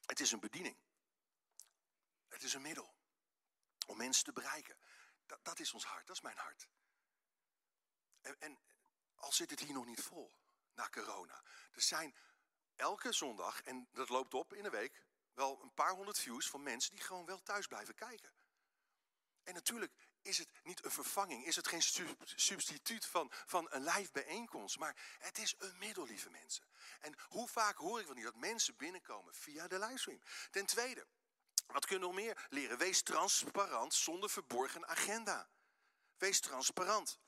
Het 0.00 0.20
is 0.20 0.32
een 0.32 0.40
bediening. 0.40 0.76
Het 2.28 2.42
is 2.42 2.54
een 2.54 2.62
middel 2.62 2.94
om 3.86 3.96
mensen 3.96 4.24
te 4.24 4.32
bereiken. 4.32 4.78
Dat, 5.26 5.44
dat 5.44 5.58
is 5.58 5.72
ons 5.72 5.84
hart, 5.84 6.06
dat 6.06 6.16
is 6.16 6.22
mijn 6.22 6.36
hart. 6.36 6.68
En, 8.20 8.40
en 8.40 8.60
al 9.14 9.32
zit 9.32 9.50
het 9.50 9.60
hier 9.60 9.72
nog 9.72 9.86
niet 9.86 10.02
vol, 10.02 10.34
na 10.74 10.88
corona. 10.88 11.44
Er 11.72 11.82
zijn 11.82 12.16
elke 12.74 13.12
zondag, 13.12 13.62
en 13.62 13.88
dat 13.92 14.08
loopt 14.08 14.34
op 14.34 14.52
in 14.52 14.64
een 14.64 14.70
week, 14.70 15.04
wel 15.32 15.62
een 15.62 15.74
paar 15.74 15.90
honderd 15.90 16.18
views 16.18 16.48
van 16.48 16.62
mensen 16.62 16.90
die 16.90 17.04
gewoon 17.04 17.24
wel 17.24 17.42
thuis 17.42 17.66
blijven 17.66 17.94
kijken. 17.94 18.32
En 19.42 19.54
natuurlijk 19.54 19.92
is 20.24 20.38
het 20.38 20.48
niet 20.62 20.84
een 20.84 20.90
vervanging, 20.90 21.46
is 21.46 21.56
het 21.56 21.68
geen 21.68 21.82
substituut 22.34 23.06
van, 23.06 23.32
van 23.46 23.66
een 23.70 23.82
live 23.84 24.12
bijeenkomst, 24.12 24.78
maar 24.78 24.96
het 25.18 25.38
is 25.38 25.54
een 25.58 25.78
middel, 25.78 26.06
lieve 26.06 26.30
mensen. 26.30 26.64
En 27.00 27.14
hoe 27.28 27.48
vaak 27.48 27.76
hoor 27.76 28.00
ik 28.00 28.06
wel 28.06 28.14
niet 28.14 28.24
dat 28.24 28.34
mensen 28.34 28.76
binnenkomen 28.76 29.34
via 29.34 29.68
de 29.68 29.78
livestream? 29.78 30.22
Ten 30.50 30.66
tweede, 30.66 31.06
wat 31.66 31.86
kunnen 31.86 32.08
we 32.08 32.14
nog 32.14 32.24
meer 32.24 32.46
leren? 32.50 32.78
Wees 32.78 33.02
transparant 33.02 33.94
zonder 33.94 34.30
verborgen 34.30 34.86
agenda. 34.86 35.48
Wees 36.16 36.40
transparant. 36.40 37.18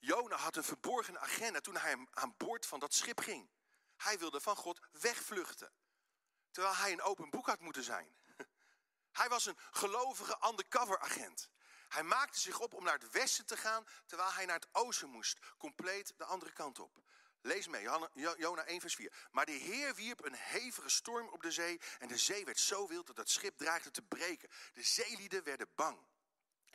Jona 0.00 0.36
had 0.36 0.56
een 0.56 0.64
verborgen 0.64 1.20
agenda 1.20 1.60
toen 1.60 1.76
hij 1.76 2.06
aan 2.10 2.34
boord 2.36 2.66
van 2.66 2.80
dat 2.80 2.94
schip 2.94 3.20
ging. 3.20 3.50
Hij 3.96 4.18
wilde 4.18 4.40
van 4.40 4.56
God 4.56 4.80
wegvluchten. 4.92 5.72
Terwijl 6.50 6.74
hij 6.74 6.92
een 6.92 7.02
open 7.02 7.30
boek 7.30 7.46
had 7.46 7.60
moeten 7.60 7.84
zijn. 7.84 8.16
Hij 9.12 9.28
was 9.28 9.46
een 9.46 9.58
gelovige 9.70 10.38
undercover 10.48 10.98
agent. 10.98 11.50
Hij 11.90 12.02
maakte 12.02 12.40
zich 12.40 12.60
op 12.60 12.74
om 12.74 12.84
naar 12.84 12.98
het 12.98 13.10
westen 13.10 13.46
te 13.46 13.56
gaan, 13.56 13.86
terwijl 14.06 14.32
hij 14.32 14.46
naar 14.46 14.58
het 14.58 14.68
oosten 14.72 15.08
moest. 15.08 15.38
Compleet 15.58 16.12
de 16.16 16.24
andere 16.24 16.52
kant 16.52 16.78
op. 16.78 17.02
Lees 17.42 17.66
mee, 17.66 17.88
Jona 18.36 18.64
1 18.64 18.80
vers 18.80 18.94
4. 18.94 19.28
Maar 19.30 19.46
de 19.46 19.52
Heer 19.52 19.94
wierp 19.94 20.24
een 20.24 20.34
hevige 20.34 20.88
storm 20.88 21.28
op 21.28 21.42
de 21.42 21.50
zee 21.50 21.80
en 21.98 22.08
de 22.08 22.18
zee 22.18 22.44
werd 22.44 22.58
zo 22.58 22.88
wild 22.88 23.06
dat 23.06 23.16
het 23.16 23.30
schip 23.30 23.56
dreigde 23.56 23.90
te 23.90 24.02
breken. 24.02 24.48
De 24.72 24.82
zeelieden 24.82 25.44
werden 25.44 25.68
bang. 25.74 25.98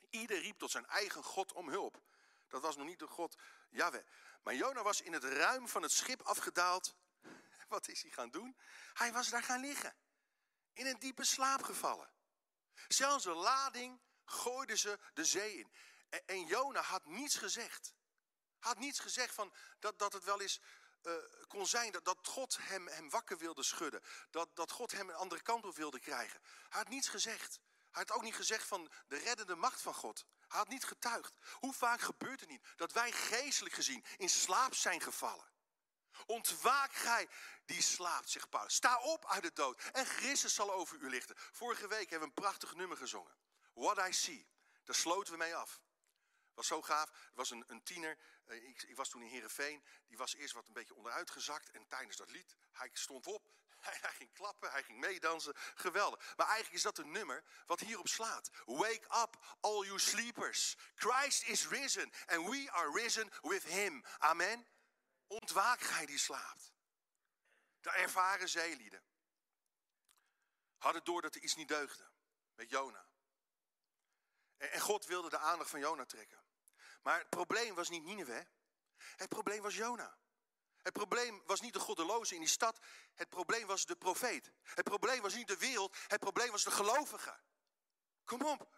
Ieder 0.10 0.40
riep 0.40 0.58
tot 0.58 0.72
zijn 0.72 0.86
eigen 0.86 1.24
God 1.24 1.54
om 1.54 1.70
hulp. 1.70 2.02
Dat 2.48 2.62
was 2.62 2.76
nog 2.76 2.86
niet 2.86 3.00
de 3.00 3.08
God 3.08 3.36
Jaweh. 3.70 4.06
Maar 4.44 4.56
Jona 4.56 4.84
was 4.84 5.02
in 5.02 5.14
het 5.14 5.24
ruim 5.24 5.68
van 5.68 5.82
het 5.82 5.92
schip 5.92 6.22
afgedaald. 6.22 6.96
Wat 7.68 7.88
is 7.88 8.02
hij 8.02 8.12
gaan 8.12 8.30
doen? 8.30 8.58
Hij 8.94 9.12
was 9.12 9.30
daar 9.30 9.44
gaan 9.44 9.62
liggen. 9.62 9.96
In 10.74 10.86
een 10.86 11.00
diepe 11.00 11.24
slaap 11.24 11.64
gevallen. 11.64 12.12
Zelfs 12.88 13.24
de 13.24 13.34
lading 13.34 14.02
gooiden 14.26 14.78
ze 14.78 15.00
de 15.14 15.26
zee 15.26 15.58
in. 15.58 15.72
En, 16.26 16.46
Jona 16.46 16.82
had 16.82 17.06
niets 17.06 17.36
gezegd. 17.36 17.94
Had 18.60 18.78
niets 18.78 19.00
gezegd 19.00 19.34
van 19.34 19.54
dat, 19.80 20.00
dat 20.00 20.14
het 20.14 20.24
wel 20.24 20.42
eens 20.42 20.60
uh, 21.04 21.14
kon 21.48 21.68
zijn 21.68 21.92
dat, 21.92 22.06
dat 22.06 22.28
God 22.28 22.58
hem, 22.62 22.88
hem 22.88 23.10
wakker 23.10 23.38
wilde 23.38 23.64
schudden. 23.64 24.02
Dat, 24.30 24.56
dat 24.56 24.72
God 24.72 24.92
hem 24.92 25.10
een 25.10 25.16
andere 25.16 25.42
kant 25.42 25.66
op 25.66 25.76
wilde 25.76 26.00
krijgen. 26.00 26.40
Hij 26.70 26.80
had 26.80 26.90
niets 26.90 27.08
gezegd. 27.08 27.60
Hij 27.92 28.04
had 28.08 28.12
ook 28.12 28.24
niet 28.24 28.36
gezegd 28.36 28.68
van 28.68 28.92
de 29.08 29.18
reddende 29.18 29.56
macht 29.56 29.82
van 29.82 29.94
God. 29.94 30.26
Hij 30.48 30.60
had 30.60 30.68
niet 30.68 30.84
getuigd. 30.84 31.36
Hoe 31.52 31.74
vaak 31.74 32.02
gebeurt 32.02 32.40
het 32.40 32.50
niet 32.50 32.68
dat 32.76 32.92
wij 32.92 33.12
geestelijk 33.12 33.76
gezien 33.76 34.06
in 34.18 34.30
slaap 34.30 34.76
zijn 34.76 35.02
gevallen? 35.02 35.54
Ontwaak 36.26 36.94
gij 36.94 37.30
die 37.66 37.82
slaapt, 37.82 38.30
zegt 38.30 38.50
Paulus. 38.50 38.76
Sta 38.76 39.00
op 39.00 39.26
uit 39.26 39.44
de 39.44 39.54
dood 39.54 39.82
en 39.92 40.06
Christus 40.06 40.54
zal 40.54 40.74
over 40.74 40.98
u 40.98 41.10
lichten. 41.10 41.36
Vorige 41.38 41.88
week 41.88 42.10
hebben 42.10 42.20
we 42.20 42.36
een 42.36 42.44
prachtig 42.44 42.76
nummer 42.76 42.98
gezongen. 42.98 43.36
What 43.76 44.08
I 44.08 44.12
See. 44.14 44.48
Daar 44.84 44.96
sloten 44.96 45.34
we 45.34 45.40
mee 45.40 45.56
af. 45.56 45.82
Was 46.54 46.68
zo 46.68 46.82
gaaf. 46.82 47.10
Er 47.10 47.32
was 47.34 47.50
een, 47.50 47.64
een 47.68 47.84
tiener. 47.84 48.18
Eh, 48.46 48.70
ik, 48.70 48.84
ik, 48.84 48.96
was 48.96 49.10
toen 49.10 49.22
in 49.22 49.30
Heerenveen. 49.30 49.84
Die 50.08 50.18
was 50.18 50.36
eerst 50.36 50.54
wat 50.54 50.68
een 50.68 50.74
beetje 50.74 50.96
onderuit 50.96 51.30
gezakt. 51.30 51.72
En 51.72 51.88
tijdens 51.88 52.18
dat 52.18 52.30
lied, 52.30 52.56
hij 52.72 52.90
stond 52.94 53.28
op. 53.28 53.48
Hij, 53.86 53.98
hij, 54.02 54.12
ging 54.12 54.34
klappen, 54.34 54.72
hij 54.72 54.84
ging 54.84 55.00
meedansen. 55.00 55.54
Geweldig. 55.56 56.36
Maar 56.36 56.46
eigenlijk 56.46 56.76
is 56.76 56.82
dat 56.82 56.98
een 56.98 57.12
nummer 57.12 57.44
wat 57.66 57.80
hierop 57.80 58.08
slaat. 58.08 58.50
Wake 58.66 59.22
up, 59.22 59.58
all 59.60 59.86
you 59.86 60.00
sleepers. 60.00 60.76
Christ 60.96 61.44
is 61.44 61.68
risen. 61.68 62.12
And 62.26 62.50
we 62.50 62.72
are 62.72 62.92
risen 63.02 63.32
with 63.42 63.64
him. 63.64 64.04
Amen. 64.18 64.68
Ontwaak 65.28 65.82
gij 65.82 66.06
die 66.06 66.18
slaapt. 66.18 66.74
De 67.82 67.90
ervaren 67.90 68.50
zeelieden 68.50 69.04
hadden 70.78 71.04
door 71.04 71.22
dat 71.22 71.36
er 71.36 71.42
iets 71.42 71.56
niet 71.56 71.68
deugde 71.68 72.10
met 72.56 72.70
Jona. 72.70 73.08
En 74.58 74.80
God 74.80 75.06
wilde 75.06 75.30
de 75.30 75.38
aandacht 75.38 75.70
van 75.70 75.80
Jona 75.80 76.06
trekken. 76.06 76.44
Maar 77.02 77.20
het 77.20 77.30
probleem 77.30 77.76
was 77.76 77.90
niet 77.90 78.04
Nineveh. 78.04 78.46
Het 78.98 79.30
probleem 79.30 79.62
was 79.62 79.76
Jona. 79.76 80.18
Het 80.82 80.94
probleem 80.94 81.42
was 81.46 81.62
niet 81.62 81.74
de 81.74 81.80
goddeloze 81.80 82.34
in 82.34 82.40
die 82.40 82.50
stad. 82.50 82.80
Het 83.14 83.30
probleem 83.30 83.68
was 83.68 83.86
de 83.86 83.96
profeet. 83.96 84.52
Het 84.64 84.84
probleem 84.84 85.22
was 85.22 85.34
niet 85.34 85.48
de 85.48 85.58
wereld. 85.58 85.98
Het 86.08 86.20
probleem 86.20 86.52
was 86.52 86.64
de 86.64 86.72
gelovige. 86.72 87.40
Kom 88.24 88.42
op. 88.42 88.74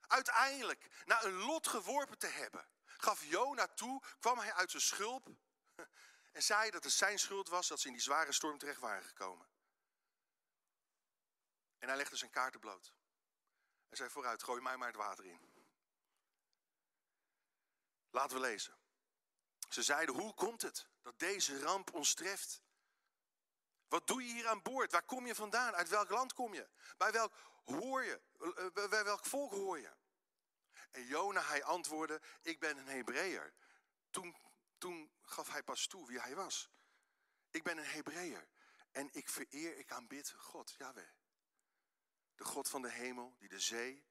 Uiteindelijk, 0.00 1.02
na 1.04 1.24
een 1.24 1.32
lot 1.32 1.68
geworpen 1.68 2.18
te 2.18 2.26
hebben, 2.26 2.68
gaf 2.84 3.24
Jona 3.24 3.66
toe, 3.66 4.02
kwam 4.18 4.38
hij 4.38 4.52
uit 4.52 4.70
zijn 4.70 4.82
schulp 4.82 5.28
en 6.32 6.42
zei 6.42 6.70
dat 6.70 6.84
het 6.84 6.92
zijn 6.92 7.18
schuld 7.18 7.48
was 7.48 7.68
dat 7.68 7.80
ze 7.80 7.86
in 7.86 7.92
die 7.92 8.02
zware 8.02 8.32
storm 8.32 8.58
terecht 8.58 8.80
waren 8.80 9.04
gekomen. 9.04 9.48
En 11.78 11.88
hij 11.88 11.96
legde 11.96 12.16
zijn 12.16 12.30
kaarten 12.30 12.60
bloot. 12.60 12.92
En 13.92 13.98
zei 13.98 14.10
vooruit, 14.10 14.42
gooi 14.42 14.60
mij 14.60 14.76
maar 14.76 14.88
het 14.88 14.96
water 14.96 15.24
in. 15.24 15.40
Laten 18.10 18.36
we 18.36 18.42
lezen. 18.42 18.76
Ze 19.68 19.82
zeiden, 19.82 20.14
hoe 20.14 20.34
komt 20.34 20.62
het 20.62 20.88
dat 21.02 21.18
deze 21.18 21.60
ramp 21.60 21.94
ons 21.94 22.14
treft? 22.14 22.62
Wat 23.88 24.06
doe 24.06 24.22
je 24.26 24.32
hier 24.32 24.48
aan 24.48 24.62
boord? 24.62 24.92
Waar 24.92 25.02
kom 25.02 25.26
je 25.26 25.34
vandaan? 25.34 25.74
Uit 25.74 25.88
welk 25.88 26.10
land 26.10 26.32
kom 26.32 26.54
je? 26.54 26.68
Bij 26.96 27.12
welk, 27.12 27.34
hoor 27.64 28.04
je? 28.04 28.20
Eh, 28.40 28.84
eh, 28.84 29.04
welk 29.04 29.24
volk 29.24 29.50
hoor 29.50 29.78
je? 29.78 29.92
En 30.90 31.06
Jona, 31.06 31.42
hij 31.42 31.64
antwoordde, 31.64 32.20
ik 32.42 32.58
ben 32.58 32.78
een 32.78 32.88
Hebreeër. 32.88 33.54
Toen, 34.10 34.36
toen 34.78 35.12
gaf 35.22 35.48
hij 35.48 35.62
pas 35.62 35.86
toe 35.86 36.06
wie 36.06 36.20
hij 36.20 36.34
was. 36.34 36.70
Ik 37.50 37.62
ben 37.62 37.78
een 37.78 37.84
Hebreeër 37.84 38.48
en 38.90 39.08
ik 39.12 39.28
vereer, 39.28 39.76
ik 39.76 39.90
aanbid 39.90 40.30
God, 40.30 40.74
Yahweh. 40.78 41.08
De 42.34 42.44
God 42.44 42.68
van 42.68 42.82
de 42.82 42.90
hemel 42.90 43.36
die 43.38 43.48
de 43.48 43.60
zee 43.60 44.06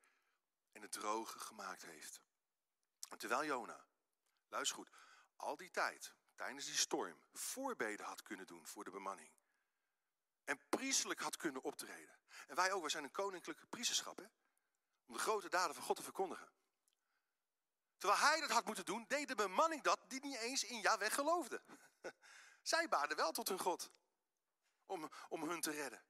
en 0.71 0.81
het 0.81 0.91
droge 0.91 1.39
gemaakt 1.39 1.81
heeft. 1.81 2.21
En 3.09 3.17
terwijl 3.17 3.45
Jona, 3.45 3.85
luister 4.47 4.75
goed, 4.75 4.89
al 5.35 5.57
die 5.57 5.71
tijd, 5.71 6.13
tijdens 6.35 6.65
die 6.65 6.75
storm, 6.75 7.23
voorbeden 7.33 8.05
had 8.05 8.21
kunnen 8.21 8.47
doen 8.47 8.67
voor 8.67 8.83
de 8.83 8.91
bemanning. 8.91 9.31
En 10.43 10.59
priestelijk 10.69 11.19
had 11.19 11.37
kunnen 11.37 11.63
optreden. 11.63 12.19
En 12.47 12.55
wij 12.55 12.71
ook, 12.71 12.81
wij 12.81 12.89
zijn 12.89 13.03
een 13.03 13.11
koninklijk 13.11 13.69
priesterschap, 13.69 14.17
hè? 14.17 14.25
Om 15.05 15.13
de 15.13 15.19
grote 15.19 15.49
daden 15.49 15.75
van 15.75 15.83
God 15.83 15.95
te 15.95 16.03
verkondigen. 16.03 16.51
Terwijl 17.97 18.21
hij 18.21 18.39
dat 18.39 18.49
had 18.49 18.65
moeten 18.65 18.85
doen, 18.85 19.05
deed 19.07 19.27
de 19.27 19.35
bemanning 19.35 19.81
dat 19.81 19.99
die 20.07 20.21
niet 20.21 20.37
eens 20.37 20.63
in 20.63 20.79
Yahweh 20.79 21.11
geloofde. 21.11 21.61
Zij 22.61 22.87
baden 22.87 23.17
wel 23.17 23.31
tot 23.31 23.47
hun 23.47 23.59
God. 23.59 23.91
Om, 24.85 25.09
om 25.29 25.49
hun 25.49 25.61
te 25.61 25.71
redden. 25.71 26.03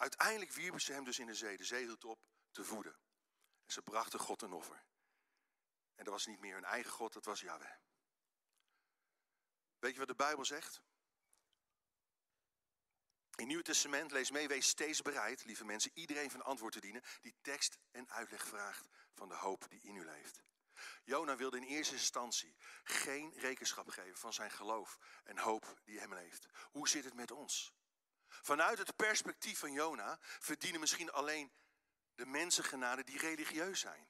Uiteindelijk 0.00 0.52
wierpen 0.52 0.80
ze 0.80 0.92
hem 0.92 1.04
dus 1.04 1.18
in 1.18 1.26
de 1.26 1.34
zee. 1.34 1.56
De 1.56 1.64
zee 1.64 1.84
hield 1.84 2.04
op 2.04 2.20
te 2.50 2.64
voeden. 2.64 2.92
En 3.66 3.72
ze 3.72 3.82
brachten 3.82 4.18
God 4.18 4.42
een 4.42 4.52
offer. 4.52 4.84
En 5.94 6.04
dat 6.04 6.12
was 6.12 6.26
niet 6.26 6.40
meer 6.40 6.54
hun 6.54 6.64
eigen 6.64 6.90
God, 6.90 7.12
dat 7.12 7.24
was 7.24 7.40
Yahweh. 7.40 7.76
Weet 9.78 9.92
je 9.92 9.98
wat 9.98 10.08
de 10.08 10.14
Bijbel 10.14 10.44
zegt? 10.44 10.76
In 13.30 13.46
het 13.46 13.46
Nieuwe 13.46 13.62
Testament, 13.62 14.10
lees 14.10 14.30
mee, 14.30 14.48
wees 14.48 14.68
steeds 14.68 15.02
bereid, 15.02 15.44
lieve 15.44 15.64
mensen, 15.64 15.90
iedereen 15.94 16.30
van 16.30 16.42
antwoord 16.42 16.72
te 16.72 16.80
dienen 16.80 17.02
die 17.20 17.34
tekst 17.40 17.78
en 17.90 18.10
uitleg 18.10 18.44
vraagt 18.44 18.88
van 19.14 19.28
de 19.28 19.34
hoop 19.34 19.68
die 19.68 19.82
in 19.82 19.96
u 19.96 20.04
leeft. 20.04 20.42
Jona 21.02 21.36
wilde 21.36 21.56
in 21.56 21.62
eerste 21.62 21.94
instantie 21.94 22.56
geen 22.82 23.32
rekenschap 23.36 23.88
geven 23.88 24.18
van 24.18 24.32
zijn 24.32 24.50
geloof 24.50 24.98
en 25.24 25.38
hoop 25.38 25.80
die 25.84 26.00
hem 26.00 26.14
leeft. 26.14 26.46
Hoe 26.70 26.88
zit 26.88 27.04
het 27.04 27.14
met 27.14 27.30
ons? 27.30 27.74
Vanuit 28.30 28.78
het 28.78 28.96
perspectief 28.96 29.58
van 29.58 29.72
Jona 29.72 30.18
verdienen 30.20 30.80
misschien 30.80 31.12
alleen 31.12 31.52
de 32.14 32.26
mensen 32.26 32.64
genade 32.64 33.04
die 33.04 33.18
religieus 33.18 33.80
zijn. 33.80 34.08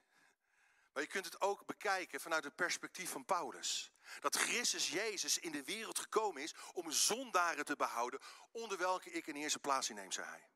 Maar 0.93 1.03
je 1.03 1.09
kunt 1.09 1.25
het 1.25 1.41
ook 1.41 1.67
bekijken 1.67 2.21
vanuit 2.21 2.45
het 2.45 2.55
perspectief 2.55 3.11
van 3.11 3.25
Paulus. 3.25 3.93
Dat 4.21 4.37
Christus 4.37 4.89
Jezus 4.89 5.39
in 5.39 5.53
de 5.53 5.65
wereld 5.65 5.99
gekomen 5.99 6.43
is 6.43 6.55
om 6.73 6.91
zondaren 6.91 7.65
te 7.65 7.77
behouden, 7.77 8.21
onder 8.51 8.79
welke 8.79 9.11
ik 9.11 9.27
in 9.27 9.37
eerste 9.37 9.59
plaats 9.59 9.89
inneem, 9.89 10.13
zei 10.13 10.27
hij. 10.27 10.49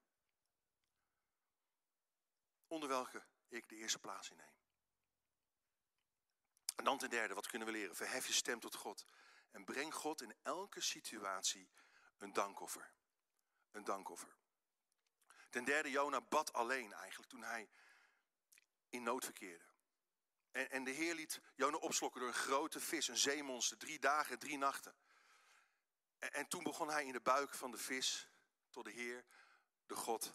Onder 2.67 2.89
welke 2.89 3.25
ik 3.49 3.69
de 3.69 3.77
eerste 3.77 3.99
plaats 3.99 4.31
inneem. 4.31 4.53
En 6.77 6.85
dan 6.85 6.99
ten 6.99 7.11
derde, 7.11 7.35
wat 7.35 7.47
kunnen 7.47 7.69
we 7.69 7.75
leren? 7.75 7.97
Verhef 7.97 8.27
je 8.27 8.33
stem 8.33 8.61
tot 8.61 8.75
God. 8.75 9.07
En 9.51 9.65
breng 9.65 9.95
God 9.95 10.23
in 10.23 10.35
elke 10.43 10.81
situatie 10.81 11.71
een 12.19 12.33
dankoffer. 12.33 12.93
Een 13.75 13.85
dankoffer. 13.85 14.37
Ten 15.51 15.65
derde, 15.65 15.91
Jona 15.91 16.21
bad 16.21 16.53
alleen 16.53 16.93
eigenlijk 16.93 17.31
toen 17.31 17.43
hij 17.43 17.71
in 18.89 19.03
nood 19.03 19.25
verkeerde. 19.25 19.65
En, 20.51 20.71
en 20.71 20.85
de 20.85 20.91
Heer 20.91 21.15
liet 21.15 21.41
Jona 21.55 21.77
opslokken 21.77 22.21
door 22.21 22.29
een 22.29 22.35
grote 22.35 22.81
vis, 22.81 23.09
een 23.09 23.17
zeemonster, 23.17 23.79
drie 23.79 23.99
dagen, 23.99 24.39
drie 24.39 24.59
nachten. 24.59 24.97
En, 26.19 26.33
en 26.33 26.49
toen 26.49 26.63
begon 26.63 26.89
hij 26.89 27.05
in 27.05 27.13
de 27.13 27.21
buik 27.21 27.55
van 27.55 27.71
de 27.71 27.79
vis 27.79 28.29
tot 28.71 28.85
de 28.85 28.91
Heer, 28.91 29.25
de 29.87 29.95
God, 29.95 30.35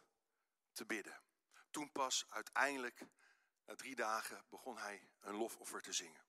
te 0.72 0.86
bidden. 0.86 1.22
Toen 1.70 1.92
pas 1.92 2.26
uiteindelijk, 2.30 3.00
na 3.66 3.76
drie 3.76 3.96
dagen, 3.96 4.46
begon 4.50 4.78
hij 4.78 5.10
een 5.20 5.36
lofoffer 5.36 5.82
te 5.82 5.94
zingen. 5.94 6.26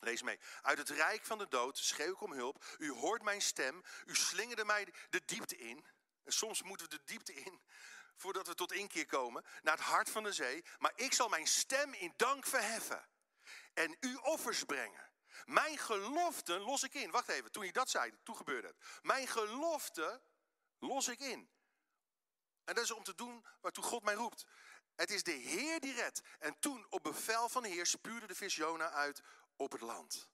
Lees 0.00 0.22
mee. 0.22 0.40
Uit 0.62 0.78
het 0.78 0.88
rijk 0.88 1.24
van 1.24 1.38
de 1.38 1.48
dood 1.48 1.78
schreeuw 1.78 2.12
ik 2.12 2.20
om 2.20 2.32
hulp. 2.32 2.64
U 2.78 2.90
hoort 2.92 3.22
mijn 3.22 3.42
stem. 3.42 3.82
U 4.06 4.14
slingerde 4.14 4.64
mij 4.64 4.92
de 5.10 5.22
diepte 5.24 5.56
in. 5.56 5.86
En 6.24 6.32
soms 6.32 6.62
moeten 6.62 6.88
we 6.88 6.96
de 6.96 7.04
diepte 7.04 7.32
in 7.32 7.60
voordat 8.16 8.46
we 8.46 8.54
tot 8.54 8.72
inkeer 8.72 9.06
komen. 9.06 9.44
Naar 9.62 9.76
het 9.76 9.86
hart 9.86 10.10
van 10.10 10.22
de 10.22 10.32
zee. 10.32 10.64
Maar 10.78 10.92
ik 10.94 11.12
zal 11.12 11.28
mijn 11.28 11.46
stem 11.46 11.92
in 11.92 12.12
dank 12.16 12.46
verheffen. 12.46 13.08
En 13.74 13.96
u 14.00 14.14
offers 14.14 14.64
brengen. 14.64 15.10
Mijn 15.44 15.78
gelofte 15.78 16.58
los 16.58 16.82
ik 16.82 16.94
in. 16.94 17.10
Wacht 17.10 17.28
even, 17.28 17.52
toen 17.52 17.62
hij 17.62 17.72
dat 17.72 17.90
zei, 17.90 18.12
toen 18.22 18.36
gebeurde 18.36 18.66
het. 18.66 18.76
Mijn 19.02 19.26
gelofte 19.26 20.22
los 20.78 21.08
ik 21.08 21.18
in. 21.18 21.50
En 22.64 22.74
dat 22.74 22.84
is 22.84 22.90
om 22.90 23.02
te 23.02 23.14
doen 23.14 23.46
waartoe 23.60 23.84
God 23.84 24.02
mij 24.02 24.14
roept. 24.14 24.46
Het 24.94 25.10
is 25.10 25.22
de 25.22 25.30
Heer 25.30 25.80
die 25.80 25.94
redt. 25.94 26.20
En 26.38 26.58
toen 26.58 26.86
op 26.88 27.02
bevel 27.02 27.48
van 27.48 27.62
de 27.62 27.68
Heer 27.68 27.86
spuurde 27.86 28.26
de 28.26 28.34
vis 28.34 28.54
Jona 28.56 28.90
uit 28.90 29.22
op 29.56 29.72
het 29.72 29.80
land. 29.80 30.28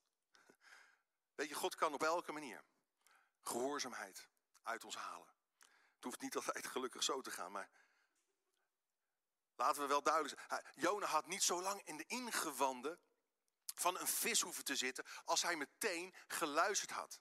Weet 1.35 1.49
je, 1.49 1.55
God 1.55 1.75
kan 1.75 1.95
op 1.95 2.03
elke 2.03 2.33
manier 2.33 2.65
gehoorzaamheid 3.43 4.29
uit 4.63 4.85
ons 4.85 4.97
halen. 4.97 5.36
Hoeft 6.07 6.21
niet 6.21 6.37
altijd 6.37 6.67
gelukkig 6.67 7.03
zo 7.03 7.21
te 7.21 7.31
gaan, 7.31 7.53
maar 7.53 7.71
laten 9.55 9.83
we 9.83 9.89
wel 9.89 10.03
duidelijk 10.03 10.41
zijn. 10.49 10.65
Jona 10.75 11.07
had 11.07 11.27
niet 11.27 11.43
zo 11.43 11.63
lang 11.63 11.83
in 11.85 11.97
de 11.97 12.07
ingewanden 12.07 12.99
van 13.75 13.99
een 13.99 14.07
vis 14.07 14.41
hoeven 14.41 14.65
te 14.65 14.77
zitten 14.77 15.05
als 15.25 15.43
hij 15.43 15.57
meteen 15.57 16.15
geluisterd 16.27 16.91
had. 16.91 17.21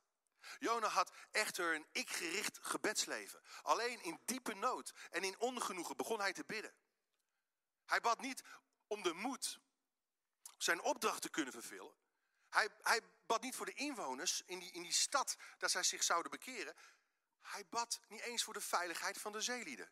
Jona 0.59 0.87
had 0.87 1.11
echter 1.31 1.75
een 1.75 1.87
ik-gericht 1.91 2.59
gebedsleven. 2.61 3.41
Alleen 3.61 4.03
in 4.03 4.19
diepe 4.25 4.53
nood 4.53 4.93
en 5.09 5.23
in 5.23 5.39
ongenoegen 5.39 5.97
begon 5.97 6.19
hij 6.19 6.33
te 6.33 6.43
bidden. 6.45 6.73
Hij 7.85 8.01
bad 8.01 8.19
niet 8.19 8.43
om 8.87 9.03
de 9.03 9.13
moed 9.13 9.59
zijn 10.57 10.81
opdracht 10.81 11.21
te 11.21 11.29
kunnen 11.29 11.53
vervullen. 11.53 11.95
Hij, 12.49 12.69
hij 12.81 13.01
bad 13.25 13.41
niet 13.41 13.55
voor 13.55 13.65
de 13.65 13.73
inwoners 13.73 14.41
in 14.45 14.59
die, 14.59 14.71
in 14.71 14.81
die 14.81 14.93
stad 14.93 15.35
dat 15.57 15.71
zij 15.71 15.83
zich 15.83 16.03
zouden 16.03 16.31
bekeren. 16.31 16.75
Hij 17.45 17.65
bad 17.69 17.99
niet 18.07 18.21
eens 18.21 18.43
voor 18.43 18.53
de 18.53 18.61
veiligheid 18.61 19.17
van 19.17 19.31
de 19.31 19.41
zeelieden. 19.41 19.91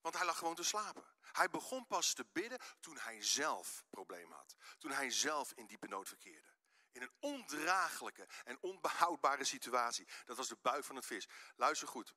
Want 0.00 0.16
hij 0.16 0.24
lag 0.24 0.38
gewoon 0.38 0.54
te 0.54 0.62
slapen. 0.62 1.04
Hij 1.20 1.48
begon 1.48 1.86
pas 1.86 2.12
te 2.12 2.26
bidden 2.32 2.58
toen 2.80 2.96
hij 2.98 3.22
zelf 3.22 3.84
problemen 3.90 4.36
had. 4.36 4.56
Toen 4.78 4.90
hij 4.90 5.10
zelf 5.10 5.52
in 5.52 5.66
diepe 5.66 5.88
nood 5.88 6.08
verkeerde. 6.08 6.48
In 6.92 7.02
een 7.02 7.12
ondraaglijke 7.18 8.28
en 8.44 8.62
onbehoudbare 8.62 9.44
situatie. 9.44 10.08
Dat 10.24 10.36
was 10.36 10.48
de 10.48 10.58
buik 10.62 10.84
van 10.84 10.96
het 10.96 11.06
vis. 11.06 11.28
Luister 11.56 11.88
goed. 11.88 12.14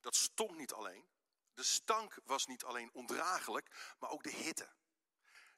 Dat 0.00 0.14
stonk 0.14 0.56
niet 0.56 0.72
alleen. 0.72 1.08
De 1.54 1.62
stank 1.62 2.18
was 2.24 2.46
niet 2.46 2.64
alleen 2.64 2.92
ondraaglijk, 2.92 3.94
maar 3.98 4.10
ook 4.10 4.22
de 4.22 4.30
hitte. 4.30 4.72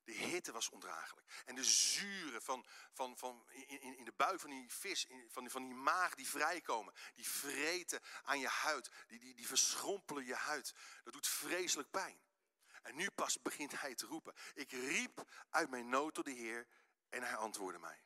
De 0.09 0.15
hitte 0.15 0.53
was 0.53 0.69
ondraaglijk. 0.69 1.27
En 1.45 1.55
de 1.55 1.65
zuren 1.65 2.43
van, 2.43 2.67
van, 2.93 3.19
van 3.19 3.47
in, 3.51 3.97
in 3.97 4.05
de 4.05 4.13
buik 4.17 4.41
van 4.41 4.51
die 4.51 4.73
vis, 4.73 5.07
van, 5.29 5.51
van 5.51 5.63
die 5.63 5.75
maag 5.75 6.15
die 6.15 6.29
vrijkomen. 6.29 6.95
Die 7.15 7.29
vreten 7.29 8.01
aan 8.23 8.39
je 8.39 8.49
huid. 8.49 8.91
Die, 9.07 9.19
die, 9.19 9.35
die 9.35 9.47
verschrompelen 9.47 10.25
je 10.25 10.35
huid. 10.35 10.75
Dat 11.05 11.13
doet 11.13 11.27
vreselijk 11.27 11.91
pijn. 11.91 12.21
En 12.83 12.97
nu 12.97 13.11
pas 13.11 13.43
begint 13.43 13.81
hij 13.81 13.95
te 13.95 14.07
roepen. 14.07 14.35
Ik 14.55 14.71
riep 14.71 15.25
uit 15.51 15.71
mijn 15.71 15.89
nood 15.89 16.15
tot 16.15 16.25
de 16.25 16.31
Heer 16.31 16.67
en 17.09 17.23
hij 17.23 17.37
antwoordde 17.37 17.81
mij. 17.81 18.03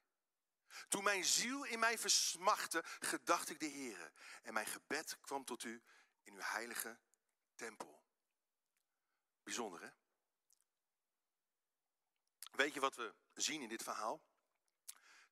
Toen 0.88 1.04
mijn 1.04 1.24
ziel 1.24 1.64
in 1.64 1.78
mij 1.78 1.98
versmachtte, 1.98 2.84
gedacht 3.00 3.50
ik 3.50 3.60
de 3.60 3.66
Heer. 3.66 4.12
En 4.42 4.54
mijn 4.54 4.66
gebed 4.66 5.18
kwam 5.20 5.44
tot 5.44 5.64
u 5.64 5.82
in 6.22 6.34
uw 6.34 6.42
heilige 6.42 6.98
tempel. 7.54 8.04
Bijzonder 9.42 9.80
hè? 9.80 10.01
Weet 12.52 12.74
je 12.74 12.80
wat 12.80 12.96
we 12.96 13.14
zien 13.34 13.62
in 13.62 13.68
dit 13.68 13.82
verhaal? 13.82 14.22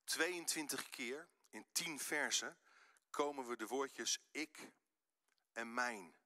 22 0.04 0.90
keer 0.90 1.28
in 1.50 1.66
10 1.72 1.98
versen 1.98 2.58
komen 3.10 3.46
we 3.46 3.56
de 3.56 3.66
woordjes 3.66 4.18
ik 4.30 4.72
en 5.52 5.74
mijn 5.74 6.16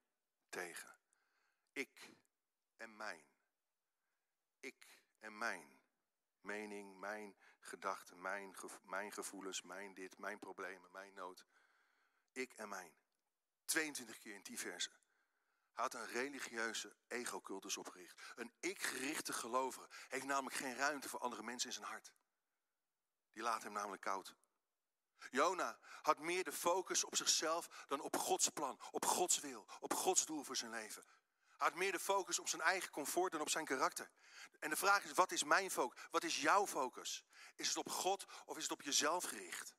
tegen. 0.48 0.98
Ik 1.72 2.10
en 2.76 2.96
mijn. 2.96 3.24
Ik 4.60 5.02
en 5.20 5.38
mijn. 5.38 5.82
Mening, 6.40 6.98
mijn 6.98 7.36
gedachten, 7.60 8.20
mijn, 8.20 8.54
mijn 8.82 9.12
gevoelens, 9.12 9.62
mijn 9.62 9.94
dit, 9.94 10.18
mijn 10.18 10.38
problemen, 10.38 10.90
mijn 10.92 11.14
nood. 11.14 11.46
Ik 12.32 12.52
en 12.52 12.68
mijn. 12.68 12.94
22 13.64 14.18
keer 14.18 14.34
in 14.34 14.42
10 14.42 14.58
versen. 14.58 14.92
Had 15.74 15.94
een 15.94 16.06
religieuze 16.06 16.96
ego-cultus 17.08 17.76
opgericht. 17.76 18.22
Een 18.34 18.52
ik-gerichte 18.60 19.32
gelovige 19.32 19.88
heeft 20.08 20.24
namelijk 20.24 20.56
geen 20.56 20.76
ruimte 20.76 21.08
voor 21.08 21.20
andere 21.20 21.42
mensen 21.42 21.68
in 21.68 21.74
zijn 21.74 21.86
hart. 21.86 22.12
Die 23.32 23.42
laat 23.42 23.62
hem 23.62 23.72
namelijk 23.72 24.02
koud. 24.02 24.34
Jona 25.30 25.78
had 26.02 26.18
meer 26.18 26.44
de 26.44 26.52
focus 26.52 27.04
op 27.04 27.16
zichzelf 27.16 27.84
dan 27.86 28.00
op 28.00 28.16
Gods 28.16 28.48
plan, 28.48 28.80
op 28.90 29.04
Gods 29.04 29.38
wil, 29.38 29.66
op 29.80 29.94
Gods 29.94 30.26
doel 30.26 30.44
voor 30.44 30.56
zijn 30.56 30.70
leven. 30.70 31.04
Hij 31.56 31.68
had 31.68 31.74
meer 31.74 31.92
de 31.92 32.00
focus 32.00 32.38
op 32.38 32.48
zijn 32.48 32.62
eigen 32.62 32.90
comfort 32.90 33.32
dan 33.32 33.40
op 33.40 33.50
zijn 33.50 33.64
karakter. 33.64 34.10
En 34.58 34.70
de 34.70 34.76
vraag 34.76 35.04
is, 35.04 35.12
wat 35.12 35.32
is 35.32 35.44
mijn 35.44 35.70
focus? 35.70 36.02
Wat 36.10 36.24
is 36.24 36.40
jouw 36.40 36.66
focus? 36.66 37.24
Is 37.54 37.68
het 37.68 37.76
op 37.76 37.90
God 37.90 38.24
of 38.44 38.56
is 38.56 38.62
het 38.62 38.72
op 38.72 38.82
jezelf 38.82 39.24
gericht? 39.24 39.74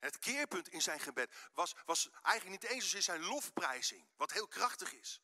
Het 0.00 0.18
keerpunt 0.18 0.68
in 0.68 0.82
zijn 0.82 1.00
gebed 1.00 1.50
was, 1.52 1.74
was 1.84 2.10
eigenlijk 2.22 2.62
niet 2.62 2.70
eens 2.70 2.94
in 2.94 3.02
zijn 3.02 3.24
lofprijzing, 3.24 4.08
wat 4.16 4.32
heel 4.32 4.48
krachtig 4.48 4.92
is. 4.92 5.22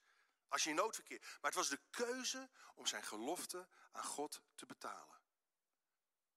Als 0.49 0.65
je 0.65 0.71
in 0.71 0.77
nood 0.77 0.95
verkeert. 0.95 1.23
Maar 1.23 1.51
het 1.51 1.55
was 1.55 1.69
de 1.69 1.81
keuze 1.91 2.51
om 2.75 2.87
zijn 2.87 3.03
gelofte 3.03 3.69
aan 3.93 4.05
God 4.05 4.43
te 4.55 4.67
betalen. 4.67 5.21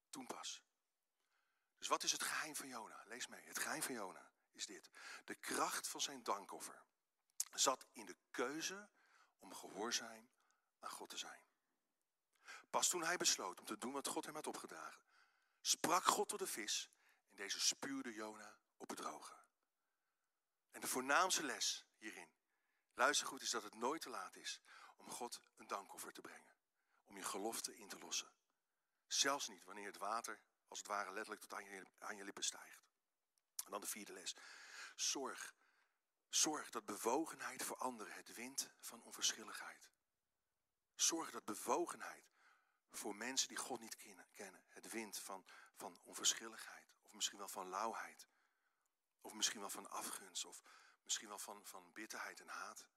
Toen 0.09 0.27
pas. 0.27 0.63
Dus 1.77 1.87
wat 1.87 2.03
is 2.03 2.11
het 2.11 2.23
geheim 2.23 2.55
van 2.55 2.67
Jona? 2.67 3.03
Lees 3.05 3.27
mee. 3.27 3.45
Het 3.45 3.59
geheim 3.59 3.81
van 3.81 3.93
Jona 3.93 4.31
is 4.51 4.65
dit. 4.65 4.89
De 5.23 5.35
kracht 5.35 5.87
van 5.87 6.01
zijn 6.01 6.23
dankoffer 6.23 6.83
zat 7.53 7.85
in 7.91 8.05
de 8.05 8.15
keuze 8.31 8.89
om 9.39 9.53
gehoorzaam 9.53 10.29
aan 10.79 10.89
God 10.89 11.09
te 11.09 11.17
zijn. 11.17 11.43
Pas 12.69 12.89
toen 12.89 13.03
hij 13.03 13.17
besloot 13.17 13.59
om 13.59 13.65
te 13.65 13.77
doen 13.77 13.91
wat 13.91 14.07
God 14.07 14.25
hem 14.25 14.35
had 14.35 14.47
opgedragen, 14.47 15.01
sprak 15.61 16.03
God 16.03 16.29
tot 16.29 16.39
de 16.39 16.47
vis 16.47 16.89
deze 17.39 17.59
spuurde 17.59 18.13
Jona 18.13 18.59
op 18.77 18.89
het 18.89 18.97
droge. 18.97 19.43
En 20.71 20.81
de 20.81 20.87
voornaamste 20.87 21.43
les 21.43 21.85
hierin, 21.97 22.31
luister 22.93 23.27
goed, 23.27 23.41
is 23.41 23.49
dat 23.49 23.63
het 23.63 23.75
nooit 23.75 24.01
te 24.01 24.09
laat 24.09 24.35
is 24.35 24.61
om 24.97 25.09
God 25.09 25.41
een 25.57 25.67
dankoffer 25.67 26.13
te 26.13 26.21
brengen. 26.21 26.55
Om 27.05 27.17
je 27.17 27.23
gelofte 27.23 27.75
in 27.75 27.87
te 27.87 27.99
lossen. 27.99 28.31
Zelfs 29.07 29.47
niet 29.47 29.63
wanneer 29.63 29.85
het 29.85 29.97
water 29.97 30.41
als 30.67 30.79
het 30.79 30.87
ware 30.87 31.11
letterlijk 31.11 31.41
tot 31.41 31.53
aan 31.99 32.15
je, 32.17 32.23
lippen 32.23 32.43
stijgt. 32.43 32.83
En 33.65 33.71
dan 33.71 33.81
de 33.81 33.87
vierde 33.87 34.13
les. 34.13 34.35
Zorg. 34.95 35.53
Zorg 36.29 36.69
dat 36.69 36.85
bewogenheid 36.85 37.63
voor 37.63 37.77
anderen 37.77 38.13
het 38.13 38.33
wint 38.33 38.69
van 38.79 39.03
onverschilligheid. 39.03 39.89
Zorg 40.95 41.31
dat 41.31 41.45
bewogenheid 41.45 42.33
voor 42.91 43.15
mensen 43.15 43.47
die 43.47 43.57
God 43.57 43.79
niet 43.79 43.95
kennen 43.95 44.65
het 44.67 44.89
wint 44.89 45.19
van, 45.19 45.45
van 45.75 45.99
onverschilligheid. 46.03 46.78
Of 47.09 47.15
misschien 47.15 47.37
wel 47.37 47.47
van 47.47 47.69
lauwheid. 47.69 48.27
Of 49.21 49.33
misschien 49.33 49.59
wel 49.59 49.69
van 49.69 49.89
afgunst. 49.89 50.45
Of 50.45 50.61
misschien 51.03 51.27
wel 51.27 51.39
van, 51.39 51.65
van 51.65 51.93
bitterheid 51.93 52.39
en 52.39 52.47
haat. 52.47 52.87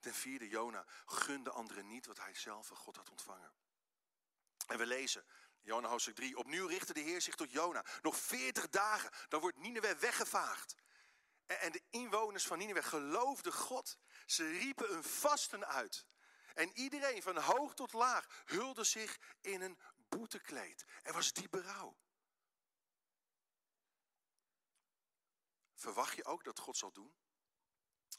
Ten 0.00 0.14
vierde, 0.14 0.48
Jona 0.48 0.84
gunde 1.06 1.50
anderen 1.50 1.86
niet 1.86 2.06
wat 2.06 2.18
hij 2.18 2.34
zelf 2.34 2.66
van 2.66 2.76
God 2.76 2.96
had 2.96 3.10
ontvangen. 3.10 3.52
En 4.66 4.78
we 4.78 4.86
lezen, 4.86 5.26
Jona 5.60 5.88
hoofdstuk 5.88 6.14
3, 6.14 6.36
opnieuw 6.36 6.66
richtte 6.66 6.92
de 6.92 7.00
Heer 7.00 7.20
zich 7.20 7.34
tot 7.34 7.50
Jona. 7.50 7.84
Nog 8.02 8.16
veertig 8.16 8.68
dagen, 8.68 9.10
dan 9.28 9.40
wordt 9.40 9.58
Nineveh 9.58 9.98
weggevaagd. 9.98 10.74
En 11.46 11.72
de 11.72 11.82
inwoners 11.90 12.46
van 12.46 12.58
Nineveh 12.58 12.84
geloofden 12.84 13.52
God. 13.52 13.98
Ze 14.26 14.48
riepen 14.48 14.92
een 14.92 15.04
vasten 15.04 15.66
uit. 15.66 16.06
En 16.54 16.70
iedereen 16.72 17.22
van 17.22 17.36
hoog 17.36 17.74
tot 17.74 17.92
laag 17.92 18.42
hulde 18.44 18.84
zich 18.84 19.18
in 19.40 19.60
een 19.60 19.78
boetekleed. 19.96 20.84
Er 21.02 21.12
was 21.12 21.32
die 21.32 21.48
berouw. 21.48 21.96
Verwacht 25.78 26.16
je 26.16 26.24
ook 26.24 26.44
dat 26.44 26.58
God 26.58 26.76
zal 26.76 26.92
doen? 26.92 27.14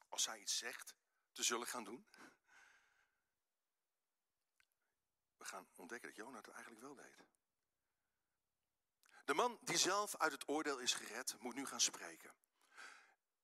Als 0.07 0.25
hij 0.25 0.39
iets 0.39 0.57
zegt, 0.57 0.95
te 1.31 1.43
zullen 1.43 1.67
gaan 1.67 1.83
doen? 1.83 2.07
We 5.37 5.45
gaan 5.45 5.69
ontdekken 5.75 6.09
dat 6.09 6.17
Jona 6.17 6.37
het 6.37 6.47
eigenlijk 6.47 6.81
wel 6.81 6.95
deed. 6.95 7.25
De 9.25 9.33
man 9.33 9.59
die 9.61 9.77
zelf 9.77 10.15
uit 10.15 10.31
het 10.31 10.47
oordeel 10.47 10.77
is 10.77 10.93
gered, 10.93 11.35
moet 11.39 11.55
nu 11.55 11.65
gaan 11.65 11.81
spreken. 11.81 12.33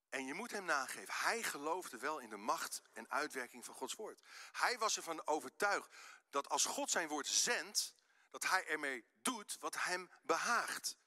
En 0.10 0.26
je 0.26 0.34
moet 0.34 0.52
hem 0.52 0.66
nageven. 0.66 1.14
Hij 1.14 1.44
geloofde 1.44 1.98
wel 1.98 2.20
in 2.20 2.30
de 2.30 2.38
macht 2.38 2.82
en 2.94 3.10
uitwerking 3.10 3.66
van 3.66 3.76
Gods 3.76 3.94
woord. 3.94 4.22
Hij 4.52 4.78
was 4.78 4.96
ervan 4.98 5.28
overtuigd 5.28 5.96
dat 6.30 6.50
als 6.50 6.66
God 6.66 6.92
zijn 6.92 7.08
woord 7.08 7.28
zendt, 7.28 7.96
dat 8.30 8.50
hij 8.50 8.68
ermee 8.68 9.06
doet 9.22 9.58
wat 9.60 9.84
hem 9.84 10.10
behaagt. 10.22 10.98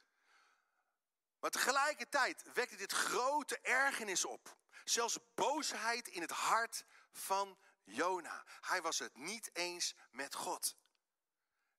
Maar 1.40 1.50
tegelijkertijd 1.50 2.52
wekte 2.52 2.76
dit 2.76 2.92
grote 2.92 3.60
ergernis 3.60 4.24
op. 4.24 4.56
Zelfs 4.84 5.18
boosheid 5.34 6.08
in 6.08 6.20
het 6.20 6.30
hart 6.30 6.84
van 7.12 7.58
Jona. 7.84 8.44
Hij 8.60 8.82
was 8.82 8.98
het 8.98 9.16
niet 9.16 9.50
eens 9.52 9.94
met 10.10 10.34
God. 10.34 10.76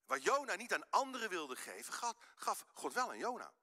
Wat 0.05 0.23
Jona 0.23 0.55
niet 0.55 0.73
aan 0.73 0.89
anderen 0.89 1.29
wilde 1.29 1.55
geven, 1.55 2.15
gaf 2.35 2.65
God 2.73 2.93
wel 2.93 3.09
aan 3.09 3.17
Jona. 3.17 3.53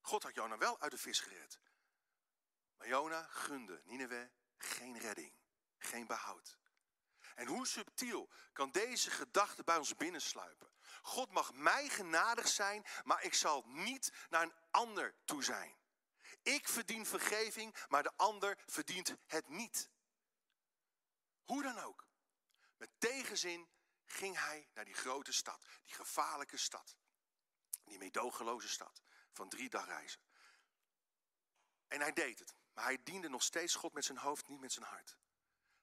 God 0.00 0.22
had 0.22 0.34
Jona 0.34 0.58
wel 0.58 0.80
uit 0.80 0.90
de 0.90 0.98
vis 0.98 1.20
gered. 1.20 1.58
Maar 2.76 2.88
Jona 2.88 3.26
gunde 3.30 3.82
Nineveh 3.84 4.28
geen 4.58 4.98
redding, 4.98 5.32
geen 5.78 6.06
behoud. 6.06 6.58
En 7.36 7.46
hoe 7.46 7.66
subtiel 7.66 8.30
kan 8.52 8.70
deze 8.70 9.10
gedachte 9.10 9.64
bij 9.64 9.76
ons 9.76 9.96
binnensluipen? 9.96 10.70
God 11.02 11.30
mag 11.30 11.52
mij 11.52 11.88
genadig 11.88 12.48
zijn, 12.48 12.86
maar 13.04 13.22
ik 13.22 13.34
zal 13.34 13.62
niet 13.66 14.12
naar 14.28 14.42
een 14.42 14.54
ander 14.70 15.14
toe 15.24 15.44
zijn. 15.44 15.76
Ik 16.42 16.68
verdien 16.68 17.06
vergeving, 17.06 17.76
maar 17.88 18.02
de 18.02 18.16
ander 18.16 18.58
verdient 18.66 19.16
het 19.26 19.48
niet. 19.48 19.90
Hoe 21.44 21.62
dan 21.62 21.78
ook. 21.78 22.06
Met 22.76 22.90
tegenzin 22.98 23.68
ging 24.06 24.38
hij 24.38 24.68
naar 24.74 24.84
die 24.84 24.94
grote 24.94 25.32
stad, 25.32 25.66
die 25.84 25.94
gevaarlijke 25.94 26.56
stad. 26.56 26.96
Die 27.84 27.98
meedogenloze 27.98 28.68
stad 28.68 29.02
van 29.32 29.48
drie 29.48 29.68
dagreizen. 29.68 30.20
En 31.88 32.00
hij 32.00 32.12
deed 32.12 32.38
het, 32.38 32.54
maar 32.72 32.84
hij 32.84 33.02
diende 33.02 33.28
nog 33.28 33.42
steeds 33.42 33.74
God 33.74 33.92
met 33.92 34.04
zijn 34.04 34.18
hoofd, 34.18 34.48
niet 34.48 34.60
met 34.60 34.72
zijn 34.72 34.86
hart. 34.86 35.16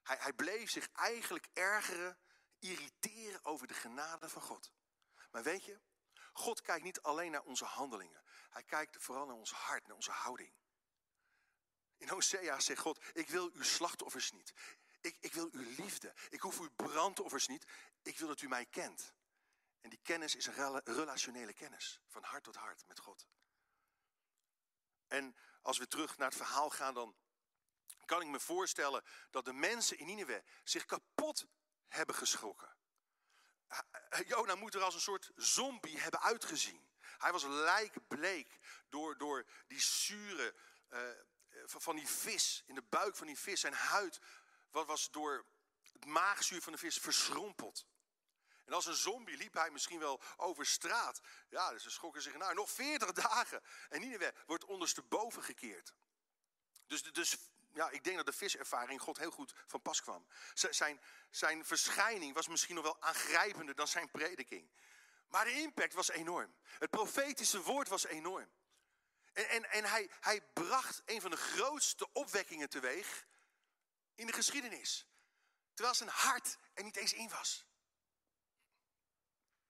Hij, 0.04 0.18
hij 0.20 0.34
bleef 0.34 0.70
zich 0.70 0.89
eigenlijk 0.92 1.48
ergeren, 1.54 2.18
irriteren 2.60 3.46
over 3.46 3.68
de 3.68 3.74
genade 3.74 4.30
van 4.30 4.42
God. 4.42 4.74
Maar 5.32 5.44
weet 5.44 5.63
je, 5.63 5.80
God 6.34 6.62
kijkt 6.62 6.84
niet 6.84 7.02
alleen 7.02 7.32
naar 7.32 7.44
onze 7.44 7.66
handelingen. 7.66 8.24
Hij 8.50 8.63
kijkt 8.63 9.04
vooral 9.04 9.26
naar 9.26 9.36
ons 9.36 9.52
hart, 9.52 9.88
naar 9.88 9.96
onze 9.96 10.12
houding. 10.12 10.54
In 11.98 12.10
Hosea 12.10 12.60
zegt 12.60 12.82
God, 12.82 13.06
ik 13.13 13.30
wil 13.30 13.52
uw 13.54 13.63
slachtoffers 13.63 14.32
niet. 14.32 14.54
Ik, 15.02 15.18
ik 15.20 15.34
wil 15.34 15.50
uw 15.52 15.74
liefde. 15.76 16.13
Ik 16.30 16.42
hoef 16.42 16.60
uw 16.60 16.70
brandoffers 16.76 17.48
niet. 17.48 17.66
Ik 18.02 18.18
wil 18.18 18.28
dat 18.28 18.42
u 18.42 18.48
mij 18.48 18.66
kent. 18.66 19.13
En 19.82 19.89
die 19.89 20.00
kennis 20.04 20.36
is 20.36 20.46
een 20.46 20.82
relationele 20.84 21.54
kennis. 21.54 22.02
Van 22.08 22.24
hart 22.24 22.44
tot 22.44 22.56
hart 22.56 22.88
met 22.88 23.00
God. 23.00 23.28
En 25.08 25.36
als 25.62 25.78
we 25.78 25.88
terug 25.88 26.18
naar 26.18 26.28
het 26.28 26.38
verhaal 26.38 26.70
gaan, 26.70 26.94
dan 26.94 27.16
kan 28.06 28.22
ik 28.22 28.28
me 28.28 28.39
voorstellen 28.39 29.04
dat 29.32 29.46
de 29.46 29.54
mensen 29.54 29.98
in 29.98 30.06
Nineveh 30.06 30.44
zich 30.63 30.86
kapot 30.86 31.46
hebben 31.88 32.16
geschrokken. 32.16 32.76
Jona 34.26 34.56
moet 34.56 34.76
er 34.76 34.82
als 34.82 34.94
een 34.94 35.02
soort 35.02 35.32
zombie 35.36 36.00
hebben 36.00 36.22
uitgezien. 36.22 36.92
Hij 37.00 37.32
was 37.32 37.44
lijkbleek 37.44 38.60
door, 38.89 39.18
door 39.18 39.46
die 39.68 39.82
zure 39.82 40.56
uh, 40.89 41.00
van 41.66 41.96
die 41.96 42.08
vis, 42.08 42.63
in 42.66 42.76
de 42.76 42.82
buik 42.82 43.16
van 43.16 43.28
die 43.28 43.39
vis. 43.39 43.60
Zijn 43.60 43.74
huid 43.74 44.20
was 44.72 45.12
door 45.12 45.46
het 45.92 46.06
maagzuur 46.06 46.62
van 46.62 46.72
de 46.72 46.80
vis 46.80 46.98
verschrompeld. 46.98 47.86
En 48.66 48.74
als 48.74 48.86
een 48.86 48.96
zombie 48.96 49.38
liep 49.38 49.54
hij 49.54 49.72
misschien 49.72 50.00
wel 50.00 50.22
over 50.38 50.66
straat. 50.66 51.22
Ja, 51.50 51.72
dus 51.72 51.84
ze 51.84 51.89
schrokken 51.89 52.22
zich 52.22 52.38
naar. 52.38 52.56
Nog 52.56 52.72
40 52.72 53.12
dagen. 53.12 53.63
En 53.89 54.00
Nineveh 54.00 54.36
wordt 54.46 54.66
ondersteboven 54.66 55.44
gekeerd. 55.44 55.94
Dus, 56.88 57.04
dus 57.04 57.38
ja, 57.73 57.89
ik 57.89 58.03
denk 58.03 58.17
dat 58.17 58.25
de 58.25 58.33
viservaring 58.33 59.01
God 59.01 59.17
heel 59.17 59.31
goed 59.31 59.53
van 59.67 59.81
pas 59.81 60.01
kwam. 60.01 60.27
Zijn, 60.53 61.01
zijn 61.29 61.65
verschijning 61.65 62.33
was 62.33 62.47
misschien 62.47 62.75
nog 62.75 62.83
wel 62.83 63.01
aangrijpender 63.01 63.75
dan 63.75 63.88
zijn 63.88 64.12
prediking. 64.12 64.71
Maar 65.27 65.45
de 65.45 65.51
impact 65.51 65.93
was 65.93 66.09
enorm. 66.09 66.55
Het 66.63 66.89
profetische 66.89 67.62
woord 67.62 67.88
was 67.88 68.05
enorm. 68.05 68.51
En, 69.33 69.49
en, 69.49 69.69
en 69.69 69.83
hij, 69.86 70.09
hij 70.19 70.41
bracht 70.41 71.01
een 71.05 71.21
van 71.21 71.31
de 71.31 71.38
grootste 71.38 72.12
opwekkingen 72.12 72.69
teweeg 72.69 73.25
in 74.15 74.27
de 74.27 74.33
geschiedenis. 74.33 75.07
Terwijl 75.73 75.95
zijn 75.95 76.09
hart 76.09 76.57
er 76.73 76.83
niet 76.83 76.95
eens 76.95 77.13
in 77.13 77.29
was. 77.29 77.65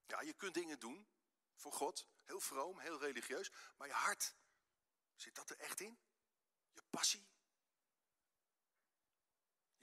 Ja, 0.06 0.22
je 0.22 0.34
kunt 0.34 0.54
dingen 0.54 0.80
doen 0.80 1.08
voor 1.56 1.72
God, 1.72 2.08
heel 2.24 2.40
vroom, 2.40 2.80
heel 2.80 3.00
religieus, 3.00 3.52
maar 3.78 3.88
je 3.88 3.94
hart, 3.94 4.36
zit 5.16 5.36
dat 5.36 5.50
er 5.50 5.60
echt 5.60 5.80
in? 5.80 6.00
Je 6.72 6.84
passie? 6.90 7.33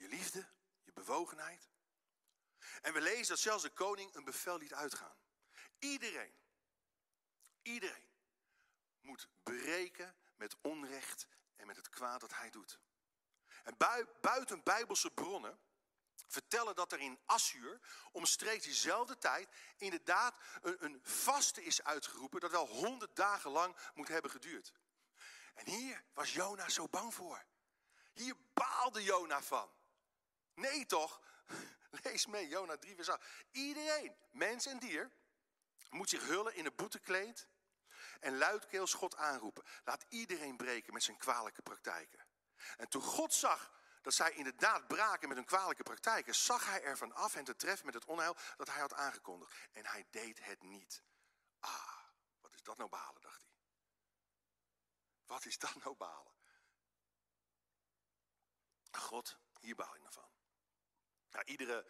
Je 0.01 0.07
liefde? 0.07 0.47
Je 0.83 0.91
bewogenheid? 0.93 1.69
En 2.81 2.93
we 2.93 3.01
lezen 3.01 3.27
dat 3.27 3.39
zelfs 3.39 3.63
de 3.63 3.69
koning 3.69 4.15
een 4.15 4.23
bevel 4.23 4.57
liet 4.57 4.73
uitgaan. 4.73 5.15
Iedereen, 5.79 6.33
iedereen 7.61 8.09
moet 8.99 9.27
breken 9.43 10.15
met 10.35 10.55
onrecht 10.61 11.27
en 11.55 11.67
met 11.67 11.75
het 11.75 11.89
kwaad 11.89 12.19
dat 12.19 12.33
hij 12.33 12.49
doet. 12.49 12.79
En 13.63 13.77
buiten 14.21 14.63
bijbelse 14.63 15.11
bronnen 15.11 15.59
vertellen 16.27 16.75
dat 16.75 16.91
er 16.91 16.99
in 16.99 17.19
Assur 17.25 17.79
omstreeks 18.11 18.63
diezelfde 18.63 19.17
tijd 19.17 19.49
inderdaad 19.77 20.35
een, 20.61 20.85
een 20.85 20.99
vaste 21.03 21.63
is 21.63 21.83
uitgeroepen 21.83 22.39
dat 22.39 22.51
wel 22.51 22.67
honderd 22.67 23.15
dagen 23.15 23.51
lang 23.51 23.77
moet 23.93 24.07
hebben 24.07 24.31
geduurd. 24.31 24.73
En 25.53 25.69
hier 25.69 26.03
was 26.13 26.33
Jona 26.33 26.69
zo 26.69 26.87
bang 26.87 27.13
voor. 27.13 27.45
Hier 28.13 28.35
baalde 28.53 29.03
Jona 29.03 29.41
van. 29.41 29.79
Nee 30.53 30.85
toch? 30.85 31.21
Lees 32.03 32.25
mee, 32.25 32.47
Jona 32.47 32.77
3 32.77 32.95
vers 32.95 33.09
8. 33.09 33.25
Iedereen, 33.51 34.15
mens 34.31 34.65
en 34.65 34.79
dier, 34.79 35.11
moet 35.89 36.09
zich 36.09 36.25
hullen 36.25 36.55
in 36.55 36.65
een 36.65 36.75
boetekleed 36.75 37.47
en 38.19 38.37
luidkeels 38.37 38.93
God 38.93 39.15
aanroepen. 39.15 39.63
Laat 39.83 40.05
iedereen 40.09 40.57
breken 40.57 40.93
met 40.93 41.03
zijn 41.03 41.17
kwalijke 41.17 41.61
praktijken. 41.61 42.25
En 42.77 42.89
toen 42.89 43.01
God 43.01 43.33
zag 43.33 43.71
dat 44.01 44.13
zij 44.13 44.31
inderdaad 44.31 44.87
braken 44.87 45.27
met 45.27 45.37
hun 45.37 45.45
kwalijke 45.45 45.83
praktijken, 45.83 46.35
zag 46.35 46.65
hij 46.65 46.83
ervan 46.83 47.13
af 47.13 47.35
en 47.35 47.43
te 47.43 47.55
treffen 47.55 47.85
met 47.85 47.95
het 47.95 48.05
onheil 48.05 48.35
dat 48.57 48.67
hij 48.67 48.79
had 48.79 48.93
aangekondigd. 48.93 49.53
En 49.71 49.85
hij 49.85 50.07
deed 50.09 50.43
het 50.43 50.61
niet. 50.63 51.03
Ah, 51.59 51.97
wat 52.41 52.53
is 52.53 52.63
dat 52.63 52.77
nou 52.77 52.89
balen, 52.89 53.21
dacht 53.21 53.41
hij. 53.41 53.51
Wat 55.25 55.45
is 55.45 55.57
dat 55.57 55.75
nou 55.75 55.95
balen? 55.95 56.33
God, 58.91 59.37
hier 59.61 59.75
baal 59.75 59.95
ik 59.95 60.01
naar 60.01 60.11
van. 60.11 60.29
Nou, 61.29 61.45
iedere 61.45 61.85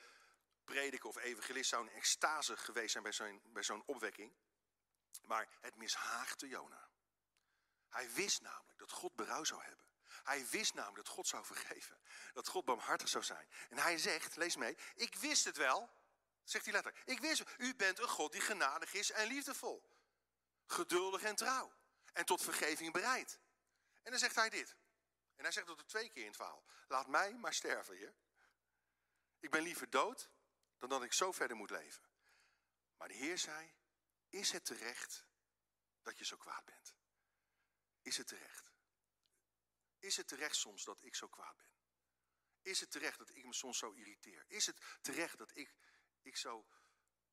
prediker 0.63 1.09
of 1.09 1.17
evangelist 1.17 1.69
zou 1.69 1.87
een 1.87 1.93
extase 1.93 2.57
geweest 2.57 2.91
zijn 2.91 3.03
bij 3.03 3.13
zo'n 3.13 3.41
bij 3.43 3.63
zo'n 3.63 3.83
opwekking. 3.85 4.33
Maar 5.21 5.47
het 5.61 5.75
mishaagde 5.75 6.47
Jona. 6.47 6.89
Hij 7.89 8.11
wist 8.11 8.41
namelijk 8.41 8.79
dat 8.79 8.91
God 8.91 9.15
berouw 9.15 9.43
zou 9.43 9.63
hebben. 9.63 9.85
Hij 10.23 10.47
wist 10.47 10.73
namelijk 10.73 11.05
dat 11.05 11.15
God 11.15 11.27
zou 11.27 11.45
vergeven. 11.45 11.99
Dat 12.33 12.47
God 12.47 12.65
barmhartig 12.65 13.07
zou 13.07 13.23
zijn. 13.23 13.49
En 13.69 13.77
hij 13.77 13.97
zegt, 13.97 14.35
lees 14.35 14.55
mee, 14.55 14.77
ik 14.95 15.15
wist 15.15 15.45
het 15.45 15.57
wel. 15.57 15.89
Zegt 16.43 16.65
hij 16.65 16.73
letterlijk. 16.73 17.03
Ik 17.09 17.19
wist, 17.19 17.43
u 17.57 17.75
bent 17.75 17.99
een 17.99 18.07
God 18.07 18.31
die 18.31 18.41
genadig 18.41 18.93
is 18.93 19.11
en 19.11 19.27
liefdevol. 19.27 19.83
Geduldig 20.65 21.21
en 21.21 21.35
trouw. 21.35 21.73
En 22.13 22.25
tot 22.25 22.41
vergeving 22.41 22.93
bereid. 22.93 23.39
En 24.03 24.11
dan 24.11 24.19
zegt 24.19 24.35
hij 24.35 24.49
dit. 24.49 24.75
En 25.41 25.47
hij 25.47 25.55
zegt 25.55 25.67
dat 25.67 25.79
er 25.79 25.85
twee 25.85 26.09
keer 26.09 26.21
in 26.21 26.27
het 26.27 26.35
verhaal. 26.35 26.65
Laat 26.87 27.07
mij 27.07 27.37
maar 27.37 27.53
sterven, 27.53 27.95
heer. 27.97 28.15
Ik 29.39 29.49
ben 29.49 29.61
liever 29.61 29.89
dood 29.89 30.29
dan 30.77 30.89
dat 30.89 31.03
ik 31.03 31.13
zo 31.13 31.31
verder 31.31 31.57
moet 31.57 31.69
leven. 31.69 32.03
Maar 32.97 33.07
de 33.07 33.13
Heer 33.13 33.37
zei, 33.37 33.73
is 34.29 34.51
het 34.51 34.65
terecht 34.65 35.25
dat 36.01 36.17
je 36.17 36.25
zo 36.25 36.37
kwaad 36.37 36.65
bent? 36.65 36.95
Is 38.01 38.17
het 38.17 38.27
terecht? 38.27 38.73
Is 39.99 40.17
het 40.17 40.27
terecht 40.27 40.55
soms 40.55 40.83
dat 40.83 41.01
ik 41.01 41.15
zo 41.15 41.27
kwaad 41.27 41.57
ben? 41.57 41.73
Is 42.61 42.79
het 42.79 42.91
terecht 42.91 43.17
dat 43.17 43.29
ik 43.29 43.45
me 43.45 43.53
soms 43.53 43.77
zo 43.77 43.91
irriteer? 43.91 44.45
Is 44.47 44.65
het 44.65 44.97
terecht 45.01 45.37
dat 45.37 45.55
ik, 45.55 45.75
ik 46.21 46.37
zo 46.37 46.67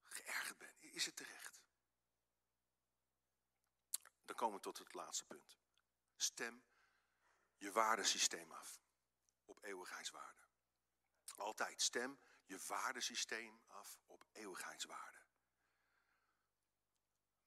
geërgerd 0.04 0.58
ben? 0.58 0.80
Is 0.80 1.06
het 1.06 1.16
terecht? 1.16 1.60
Dan 4.24 4.36
komen 4.36 4.56
we 4.56 4.62
tot 4.62 4.78
het 4.78 4.94
laatste 4.94 5.24
punt. 5.24 5.58
Stem 6.16 6.67
je 7.58 7.72
waardesysteem 7.72 8.52
af 8.52 8.80
op 9.44 9.64
eeuwigheidswaarde. 9.64 10.46
Altijd 11.36 11.82
stem 11.82 12.20
je 12.44 12.58
waardesysteem 12.66 13.60
af 13.66 13.98
op 14.06 14.24
eeuwigheidswaarde. 14.32 15.18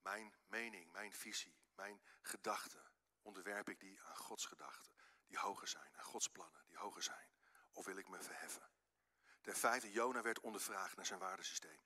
Mijn 0.02 0.34
mening, 0.46 0.92
mijn 0.92 1.12
visie, 1.12 1.60
mijn 1.74 2.02
gedachten 2.22 2.90
onderwerp 3.22 3.68
ik 3.68 3.80
die 3.80 4.00
aan 4.02 4.16
Gods 4.16 4.46
gedachten 4.46 4.94
die 5.26 5.38
hoger 5.38 5.68
zijn. 5.68 5.94
En 5.94 6.04
Gods 6.04 6.28
plannen 6.28 6.64
die 6.66 6.76
hoger 6.76 7.02
zijn. 7.02 7.28
Of 7.72 7.84
wil 7.84 7.96
ik 7.96 8.08
me 8.08 8.22
verheffen? 8.22 8.70
Ten 9.40 9.56
vijfde, 9.56 9.90
Jona 9.90 10.22
werd 10.22 10.40
ondervraagd 10.40 10.96
naar 10.96 11.06
zijn 11.06 11.18
waardesysteem. 11.18 11.80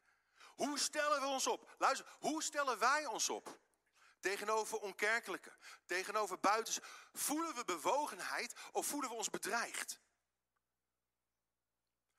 Hoe 0.55 0.79
stellen 0.79 1.21
we 1.21 1.27
ons 1.27 1.47
op? 1.47 1.75
Luister, 1.79 2.17
hoe 2.19 2.43
stellen 2.43 2.79
wij 2.79 3.07
ons 3.07 3.29
op? 3.29 3.59
Tegenover 4.27 4.79
onkerkelijke, 4.79 5.57
tegenover 5.85 6.41
buitens. 6.41 6.79
Voelen 7.13 7.55
we 7.55 7.65
bewogenheid 7.65 8.55
of 8.73 8.87
voelen 8.87 9.11
we 9.11 9.17
ons 9.17 9.31
bedreigd? 9.31 10.01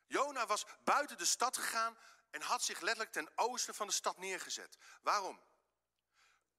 Jona 0.05 0.45
was 0.45 0.65
buiten 0.83 1.17
de 1.17 1.25
stad 1.25 1.57
gegaan 1.57 1.97
en 2.29 2.41
had 2.41 2.63
zich 2.63 2.79
letterlijk 2.79 3.11
ten 3.11 3.29
oosten 3.35 3.75
van 3.75 3.87
de 3.87 3.93
stad 3.93 4.17
neergezet. 4.17 4.77
Waarom? 5.01 5.41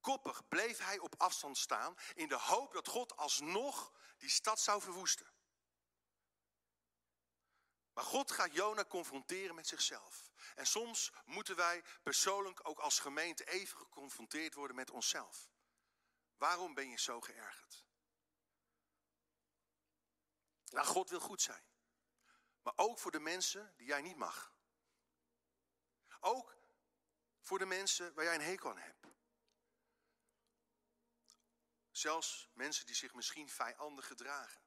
Koppig 0.01 0.47
bleef 0.47 0.77
hij 0.77 0.99
op 0.99 1.15
afstand 1.17 1.57
staan 1.57 1.95
in 2.13 2.27
de 2.27 2.39
hoop 2.39 2.73
dat 2.73 2.87
God 2.87 3.17
alsnog 3.17 3.93
die 4.17 4.29
stad 4.29 4.59
zou 4.59 4.81
verwoesten. 4.81 5.31
Maar 7.99 8.07
God 8.07 8.31
gaat 8.31 8.53
Jona 8.53 8.85
confronteren 8.85 9.55
met 9.55 9.67
zichzelf. 9.67 10.31
En 10.55 10.65
soms 10.67 11.11
moeten 11.25 11.55
wij 11.55 11.83
persoonlijk 12.03 12.67
ook 12.67 12.79
als 12.79 12.99
gemeente 12.99 13.45
even 13.45 13.77
geconfronteerd 13.77 14.53
worden 14.53 14.75
met 14.75 14.91
onszelf. 14.91 15.49
Waarom 16.37 16.73
ben 16.73 16.89
je 16.89 16.99
zo 16.99 17.21
geërgerd? 17.21 17.85
Nou, 20.65 20.85
God 20.85 21.09
wil 21.09 21.19
goed 21.19 21.41
zijn. 21.41 21.63
Maar 22.61 22.73
ook 22.75 22.99
voor 22.99 23.11
de 23.11 23.19
mensen 23.19 23.73
die 23.77 23.87
jij 23.87 24.01
niet 24.01 24.17
mag. 24.17 24.53
Ook 26.19 26.57
voor 27.41 27.59
de 27.59 27.65
mensen 27.65 28.13
waar 28.13 28.25
jij 28.25 28.35
een 28.35 28.41
hekel 28.41 28.69
aan 28.69 28.77
hebt. 28.77 29.07
Zelfs 31.91 32.49
mensen 32.53 32.85
die 32.85 32.95
zich 32.95 33.13
misschien 33.13 33.49
vijandig 33.49 34.07
gedragen. 34.07 34.61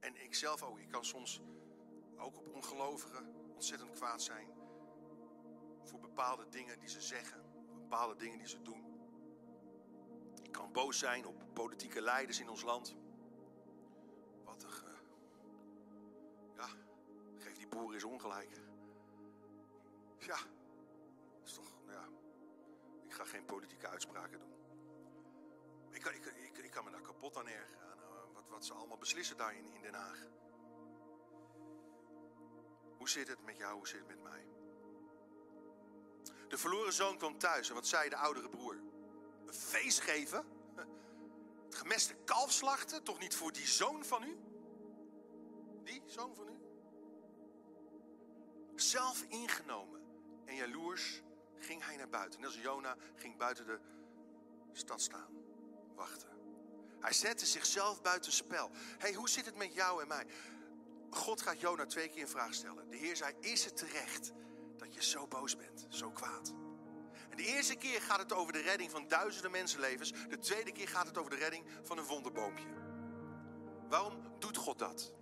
En 0.00 0.16
ik 0.16 0.34
zelf 0.34 0.62
ook. 0.62 0.78
Ik 0.78 0.90
kan 0.90 1.04
soms 1.04 1.40
ook 2.18 2.36
op 2.36 2.54
ongelovigen 2.54 3.34
ontzettend 3.54 3.92
kwaad 3.92 4.22
zijn. 4.22 4.48
Voor 5.82 6.00
bepaalde 6.00 6.48
dingen 6.48 6.78
die 6.78 6.88
ze 6.88 7.00
zeggen. 7.00 7.42
Bepaalde 7.78 8.16
dingen 8.16 8.38
die 8.38 8.48
ze 8.48 8.62
doen. 8.62 8.84
Ik 10.42 10.52
kan 10.52 10.72
boos 10.72 10.98
zijn 10.98 11.26
op 11.26 11.44
politieke 11.52 12.00
leiders 12.00 12.40
in 12.40 12.48
ons 12.48 12.62
land. 12.62 12.96
Wat 14.44 14.62
een... 14.62 14.70
Ja, 16.54 16.68
geef 17.36 17.56
die 17.56 17.68
boeren 17.68 17.94
eens 17.94 18.04
ongelijk. 18.04 18.60
Ja, 20.18 20.38
is 21.44 21.52
toch... 21.52 21.70
Ja, 21.86 22.08
ik 23.04 23.12
ga 23.12 23.24
geen 23.24 23.44
politieke 23.44 23.88
uitspraken 23.88 24.38
doen. 24.38 24.54
Ik 25.90 26.00
kan, 26.00 26.12
ik, 26.12 26.24
ik, 26.64 26.70
kan 26.70 26.84
me 26.84 26.90
daar 26.90 27.00
kapot 27.00 27.36
aan 27.36 27.48
ergeren. 27.48 27.98
Eh, 27.98 28.34
wat, 28.34 28.48
wat 28.48 28.64
ze 28.64 28.72
allemaal 28.74 28.98
beslissen 28.98 29.36
daar 29.36 29.54
in, 29.54 29.74
in 29.74 29.82
Den 29.82 29.94
Haag. 29.94 30.26
Hoe 33.06 33.14
zit 33.14 33.28
het 33.28 33.44
met 33.44 33.56
jou? 33.56 33.76
Hoe 33.76 33.88
zit 33.88 33.98
het 33.98 34.08
met 34.08 34.22
mij? 34.22 34.44
De 36.48 36.58
verloren 36.58 36.92
zoon 36.92 37.18
kwam 37.18 37.38
thuis 37.38 37.68
en 37.68 37.74
wat 37.74 37.86
zei 37.86 38.08
de 38.08 38.16
oudere 38.16 38.48
broer? 38.48 38.74
Een 39.46 39.54
feest 39.54 40.00
geven? 40.00 40.44
Het 41.64 41.74
gemeste 41.74 42.14
kalf 42.24 42.52
slachten? 42.52 43.02
Toch 43.02 43.18
niet 43.18 43.34
voor 43.34 43.52
die 43.52 43.66
zoon 43.66 44.04
van 44.04 44.22
u? 44.22 44.38
Die 45.84 46.02
zoon 46.06 46.34
van 46.34 46.48
u? 46.48 46.58
Zelf 48.74 49.22
ingenomen 49.28 50.00
en 50.44 50.54
jaloers 50.54 51.22
ging 51.58 51.84
hij 51.84 51.96
naar 51.96 52.08
buiten. 52.08 52.40
Net 52.40 52.48
als 52.48 52.60
Jona 52.60 52.96
ging 53.14 53.36
buiten 53.36 53.66
de 53.66 53.78
stad 54.72 55.00
staan, 55.00 55.30
wachten. 55.94 56.28
Hij 57.00 57.12
zette 57.12 57.46
zichzelf 57.46 58.02
buiten 58.02 58.32
spel. 58.32 58.70
hey, 58.98 59.12
hoe 59.12 59.28
zit 59.28 59.46
het 59.46 59.56
met 59.56 59.74
jou 59.74 60.02
en 60.02 60.08
mij? 60.08 60.26
God 61.10 61.42
gaat 61.42 61.60
Jona 61.60 61.86
twee 61.86 62.08
keer 62.08 62.22
een 62.22 62.28
vraag 62.28 62.54
stellen. 62.54 62.90
De 62.90 62.96
Heer 62.96 63.16
zei, 63.16 63.34
is 63.40 63.64
het 63.64 63.76
terecht 63.76 64.32
dat 64.76 64.94
je 64.94 65.02
zo 65.02 65.26
boos 65.26 65.56
bent, 65.56 65.86
zo 65.88 66.10
kwaad? 66.10 66.54
En 67.30 67.36
de 67.36 67.44
eerste 67.44 67.74
keer 67.74 68.02
gaat 68.02 68.18
het 68.18 68.32
over 68.32 68.52
de 68.52 68.60
redding 68.60 68.90
van 68.90 69.08
duizenden 69.08 69.50
mensenlevens. 69.50 70.12
De 70.28 70.38
tweede 70.38 70.72
keer 70.72 70.88
gaat 70.88 71.06
het 71.06 71.18
over 71.18 71.30
de 71.30 71.36
redding 71.36 71.64
van 71.82 71.98
een 71.98 72.04
wonderboompje. 72.04 72.66
Waarom 73.88 74.38
doet 74.38 74.56
God 74.56 74.78
dat? 74.78 75.12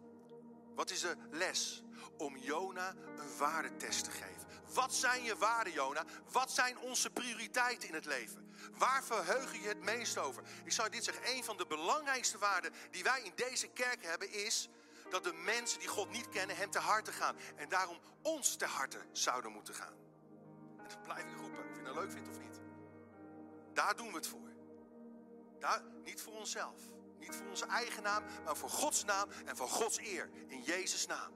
Wat 0.74 0.90
is 0.90 1.00
de 1.00 1.16
les? 1.30 1.82
Om 2.16 2.36
Jona 2.36 2.94
een 3.16 3.36
waardetest 3.38 4.04
te 4.04 4.10
geven. 4.10 4.46
Wat 4.74 4.94
zijn 4.94 5.22
je 5.22 5.36
waarden, 5.36 5.72
Jona? 5.72 6.04
Wat 6.32 6.50
zijn 6.50 6.78
onze 6.78 7.10
prioriteiten 7.10 7.88
in 7.88 7.94
het 7.94 8.04
leven? 8.04 8.52
Waar 8.78 9.04
verheug 9.04 9.54
je 9.54 9.68
het 9.68 9.80
meest 9.80 10.18
over? 10.18 10.42
Ik 10.64 10.72
zou 10.72 10.90
dit 10.90 11.04
zeggen, 11.04 11.36
een 11.36 11.44
van 11.44 11.56
de 11.56 11.66
belangrijkste 11.66 12.38
waarden 12.38 12.72
die 12.90 13.02
wij 13.02 13.22
in 13.22 13.32
deze 13.34 13.68
kerk 13.68 14.04
hebben 14.04 14.32
is 14.32 14.68
dat 15.14 15.24
de 15.24 15.32
mensen 15.32 15.78
die 15.78 15.88
God 15.88 16.10
niet 16.10 16.28
kennen 16.28 16.56
hem 16.56 16.70
te 16.70 16.78
harte 16.78 17.12
gaan. 17.12 17.36
En 17.56 17.68
daarom 17.68 17.98
ons 18.22 18.56
te 18.56 18.66
harte 18.66 18.98
zouden 19.12 19.52
moeten 19.52 19.74
gaan. 19.74 19.94
En 20.78 20.88
dat 20.88 21.02
blijf 21.02 21.24
ik 21.24 21.36
roepen, 21.36 21.70
of 21.70 21.76
je 21.76 21.82
dat 21.82 21.94
leuk 21.94 22.12
vindt 22.12 22.28
of 22.28 22.38
niet. 22.38 22.60
Daar 23.72 23.96
doen 23.96 24.08
we 24.08 24.14
het 24.14 24.26
voor. 24.26 24.50
Daar, 25.58 25.82
niet 26.04 26.22
voor 26.22 26.32
onszelf. 26.32 26.80
Niet 27.18 27.36
voor 27.36 27.46
onze 27.46 27.66
eigen 27.66 28.02
naam, 28.02 28.24
maar 28.44 28.56
voor 28.56 28.68
Gods 28.68 29.04
naam 29.04 29.28
en 29.44 29.56
voor 29.56 29.68
Gods 29.68 29.98
eer. 29.98 30.30
In 30.46 30.62
Jezus' 30.62 31.06
naam. 31.06 31.32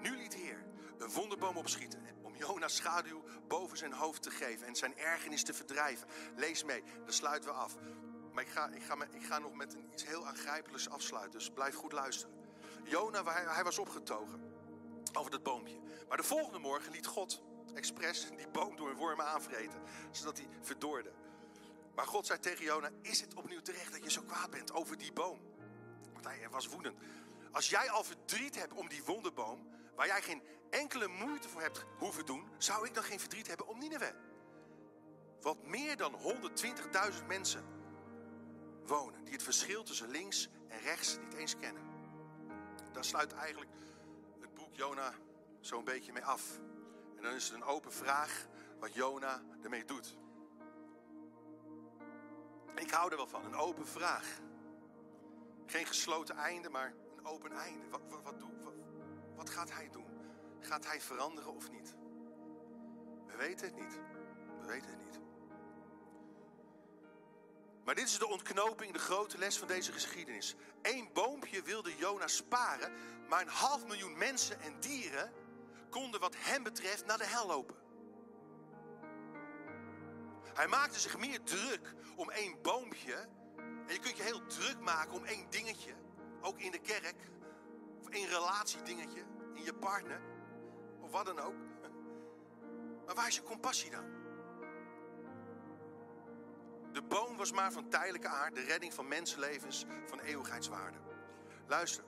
Nu 0.00 0.16
liet 0.16 0.34
Heer 0.34 0.64
een 0.98 1.10
wonderboom 1.10 1.56
opschieten 1.56 2.02
om 2.22 2.36
Jonas 2.36 2.76
schaduw 2.76 3.22
boven 3.48 3.78
zijn 3.78 3.92
hoofd 3.92 4.22
te 4.22 4.30
geven 4.30 4.66
en 4.66 4.76
zijn 4.76 4.98
ergernis 4.98 5.42
te 5.42 5.54
verdrijven. 5.54 6.08
Lees 6.36 6.64
mee, 6.64 6.82
dan 7.04 7.12
sluiten 7.12 7.50
we 7.50 7.56
af. 7.56 7.76
Maar 8.38 8.46
ik 8.46 8.52
ga, 8.52 8.68
ik 8.68 8.82
ga, 8.82 8.96
ik 9.10 9.24
ga 9.24 9.38
nog 9.38 9.54
met 9.54 9.76
iets 9.92 10.06
heel 10.06 10.26
aangrijpelijks 10.26 10.88
afsluiten, 10.88 11.38
dus 11.38 11.50
blijf 11.50 11.74
goed 11.74 11.92
luisteren. 11.92 12.34
Jona, 12.84 13.24
hij, 13.24 13.64
was 13.64 13.78
opgetogen 13.78 14.52
over 15.12 15.30
dat 15.30 15.42
boompje. 15.42 15.80
Maar 16.08 16.16
de 16.16 16.22
volgende 16.22 16.58
morgen 16.58 16.92
liet 16.92 17.06
God 17.06 17.42
expres 17.74 18.28
die 18.36 18.48
boom 18.48 18.76
door 18.76 18.94
wormen 18.94 19.26
aanvreten, 19.26 19.80
zodat 20.10 20.36
hij 20.36 20.48
verdorde. 20.60 21.12
Maar 21.94 22.06
God 22.06 22.26
zei 22.26 22.38
tegen 22.38 22.64
Jona, 22.64 22.90
is 23.02 23.20
het 23.20 23.34
opnieuw 23.34 23.60
terecht 23.60 23.92
dat 23.92 24.04
je 24.04 24.10
zo 24.10 24.22
kwaad 24.22 24.50
bent 24.50 24.72
over 24.72 24.98
die 24.98 25.12
boom? 25.12 25.40
Want 26.12 26.24
hij 26.24 26.48
was 26.50 26.66
woedend. 26.66 26.98
Als 27.52 27.68
jij 27.68 27.90
al 27.90 28.04
verdriet 28.04 28.54
hebt 28.54 28.72
om 28.72 28.88
die 28.88 29.04
wonderboom, 29.04 29.68
waar 29.94 30.06
jij 30.06 30.22
geen 30.22 30.42
enkele 30.70 31.08
moeite 31.08 31.48
voor 31.48 31.60
hebt 31.60 31.84
hoeven 31.98 32.26
doen, 32.26 32.48
zou 32.58 32.86
ik 32.86 32.94
dan 32.94 33.04
geen 33.04 33.20
verdriet 33.20 33.46
hebben 33.46 33.66
om 33.66 33.78
Nineveh? 33.78 34.14
Wat 35.40 35.66
meer 35.66 35.96
dan 35.96 36.18
120.000 37.20 37.26
mensen 37.26 37.77
wonen, 38.88 39.24
die 39.24 39.32
het 39.32 39.42
verschil 39.42 39.82
tussen 39.82 40.08
links 40.08 40.48
en 40.68 40.80
rechts 40.80 41.18
niet 41.18 41.34
eens 41.34 41.56
kennen. 41.56 41.82
Daar 42.92 43.04
sluit 43.04 43.32
eigenlijk 43.32 43.70
het 44.40 44.54
boek 44.54 44.74
Jona 44.74 45.12
zo'n 45.60 45.84
beetje 45.84 46.12
mee 46.12 46.24
af. 46.24 46.58
En 47.16 47.22
dan 47.22 47.32
is 47.32 47.44
het 47.44 47.54
een 47.54 47.64
open 47.64 47.92
vraag 47.92 48.46
wat 48.78 48.94
Jona 48.94 49.42
ermee 49.62 49.84
doet. 49.84 50.16
Ik 52.74 52.90
hou 52.90 53.10
er 53.10 53.16
wel 53.16 53.26
van, 53.26 53.44
een 53.44 53.54
open 53.54 53.86
vraag. 53.86 54.40
Geen 55.66 55.86
gesloten 55.86 56.36
einde, 56.36 56.68
maar 56.68 56.94
een 57.16 57.26
open 57.26 57.52
einde. 57.52 57.88
Wat, 57.88 58.00
wat, 58.08 58.22
wat, 58.22 58.34
wat, 58.62 58.74
wat 59.36 59.50
gaat 59.50 59.72
hij 59.72 59.88
doen? 59.90 60.06
Gaat 60.60 60.86
hij 60.86 61.00
veranderen 61.00 61.54
of 61.54 61.70
niet? 61.70 61.94
We 63.26 63.36
weten 63.36 63.66
het 63.66 63.76
niet. 63.76 63.98
We 64.60 64.66
weten 64.66 64.90
het 64.90 65.04
niet. 65.04 65.27
Maar 67.88 67.96
dit 67.96 68.08
is 68.08 68.18
de 68.18 68.26
ontknoping, 68.26 68.92
de 68.92 68.98
grote 68.98 69.38
les 69.38 69.58
van 69.58 69.68
deze 69.68 69.92
geschiedenis. 69.92 70.54
Eén 70.82 71.08
boompje 71.12 71.62
wilde 71.62 71.96
Jona 71.96 72.26
sparen, 72.26 72.92
maar 73.28 73.40
een 73.40 73.48
half 73.48 73.86
miljoen 73.86 74.18
mensen 74.18 74.60
en 74.60 74.80
dieren 74.80 75.32
konden 75.90 76.20
wat 76.20 76.34
hem 76.36 76.62
betreft 76.62 77.06
naar 77.06 77.18
de 77.18 77.26
hel 77.26 77.46
lopen. 77.46 77.74
Hij 80.54 80.66
maakte 80.66 81.00
zich 81.00 81.18
meer 81.18 81.42
druk 81.42 81.94
om 82.16 82.30
één 82.30 82.62
boompje. 82.62 83.14
En 83.86 83.92
je 83.92 83.98
kunt 84.00 84.16
je 84.16 84.22
heel 84.22 84.46
druk 84.46 84.80
maken 84.80 85.12
om 85.12 85.24
één 85.24 85.50
dingetje. 85.50 85.94
Ook 86.40 86.58
in 86.58 86.70
de 86.70 86.80
kerk. 86.80 87.16
Of 88.00 88.08
één 88.08 88.28
relatiedingetje. 88.28 89.24
In 89.54 89.64
je 89.64 89.74
partner. 89.74 90.20
Of 91.00 91.10
wat 91.10 91.26
dan 91.26 91.38
ook. 91.38 91.56
Maar 93.06 93.14
waar 93.14 93.28
is 93.28 93.34
je 93.34 93.42
compassie 93.42 93.90
dan? 93.90 94.17
De 96.98 97.04
boom 97.04 97.36
was 97.36 97.52
maar 97.52 97.72
van 97.72 97.88
tijdelijke 97.88 98.28
aard, 98.28 98.54
de 98.54 98.60
redding 98.60 98.94
van 98.94 99.08
mensenlevens 99.08 99.84
van 100.06 100.20
eeuwigheidswaarde. 100.20 100.98
Luister. 101.66 102.04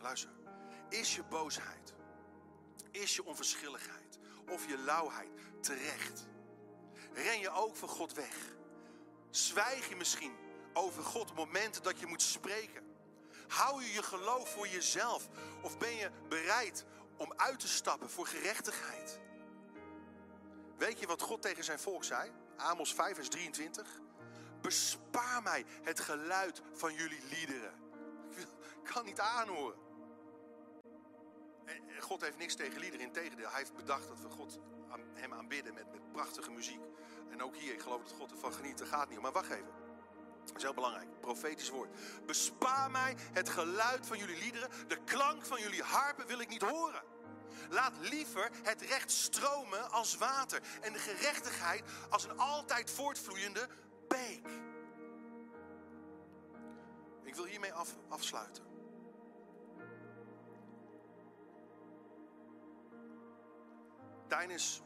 Luister. 0.00 0.30
Is 0.88 1.14
je 1.14 1.22
boosheid, 1.22 1.94
is 2.90 3.16
je 3.16 3.24
onverschilligheid 3.24 4.18
of 4.48 4.68
je 4.68 4.78
lauwheid 4.78 5.30
terecht? 5.60 6.26
Ren 7.12 7.38
je 7.38 7.50
ook 7.50 7.76
van 7.76 7.88
God 7.88 8.12
weg? 8.12 8.36
Zwijg 9.30 9.88
je 9.88 9.96
misschien 9.96 10.32
over 10.72 11.02
God 11.02 11.30
op 11.30 11.36
momenten 11.36 11.82
dat 11.82 12.00
je 12.00 12.06
moet 12.06 12.22
spreken? 12.22 12.96
Hou 13.48 13.82
je 13.82 13.92
je 13.92 14.02
geloof 14.02 14.52
voor 14.52 14.68
jezelf 14.68 15.28
of 15.62 15.78
ben 15.78 15.96
je 15.96 16.10
bereid 16.28 16.84
om 17.16 17.32
uit 17.36 17.60
te 17.60 17.68
stappen 17.68 18.10
voor 18.10 18.26
gerechtigheid? 18.26 19.20
Weet 20.76 21.00
je 21.00 21.06
wat 21.06 21.22
God 21.22 21.42
tegen 21.42 21.64
zijn 21.64 21.78
volk 21.78 22.04
zei? 22.04 22.41
Amos 22.56 22.94
5, 22.94 23.14
vers 23.14 23.28
23. 23.28 24.00
Bespaar 24.60 25.42
mij 25.42 25.64
het 25.82 26.00
geluid 26.00 26.62
van 26.72 26.94
jullie 26.94 27.22
liederen. 27.30 27.72
Ik 28.36 28.48
kan 28.82 29.04
niet 29.04 29.20
aanhoren. 29.20 29.78
En 31.64 32.00
God 32.00 32.20
heeft 32.20 32.38
niks 32.38 32.54
tegen 32.54 32.80
liederen, 32.80 33.06
integendeel. 33.06 33.48
Hij 33.48 33.58
heeft 33.58 33.74
bedacht 33.74 34.08
dat 34.08 34.20
we 34.20 34.28
God 34.28 34.58
hem 35.14 35.32
aanbidden 35.32 35.74
met, 35.74 35.92
met 35.92 36.12
prachtige 36.12 36.50
muziek. 36.50 36.80
En 37.30 37.42
ook 37.42 37.56
hier, 37.56 37.72
ik 37.72 37.80
geloof 37.80 38.02
dat 38.02 38.12
God 38.12 38.30
ervan 38.30 38.52
geniet, 38.52 38.78
daar 38.78 38.86
gaat 38.86 39.08
niet 39.08 39.16
om. 39.16 39.22
Maar 39.22 39.32
wacht 39.32 39.50
even. 39.50 39.72
Dat 40.44 40.56
is 40.56 40.62
heel 40.62 40.74
belangrijk. 40.74 41.20
Profetisch 41.20 41.70
woord. 41.70 41.90
Bespaar 42.26 42.90
mij 42.90 43.16
het 43.32 43.48
geluid 43.48 44.06
van 44.06 44.18
jullie 44.18 44.38
liederen. 44.38 44.68
De 44.88 44.98
klank 45.04 45.44
van 45.44 45.60
jullie 45.60 45.82
harpen 45.82 46.26
wil 46.26 46.40
ik 46.40 46.48
niet 46.48 46.62
horen. 46.62 47.02
Laat 47.72 47.92
liever 48.00 48.50
het 48.62 48.82
recht 48.82 49.10
stromen 49.10 49.90
als 49.90 50.16
water. 50.16 50.62
En 50.80 50.92
de 50.92 50.98
gerechtigheid 50.98 51.82
als 52.10 52.24
een 52.24 52.38
altijd 52.38 52.90
voortvloeiende 52.90 53.68
beek. 54.08 54.46
Ik 57.22 57.34
wil 57.34 57.44
hiermee 57.44 57.72
af, 57.72 57.96
afsluiten. 58.08 58.64
Tijdens 64.28 64.82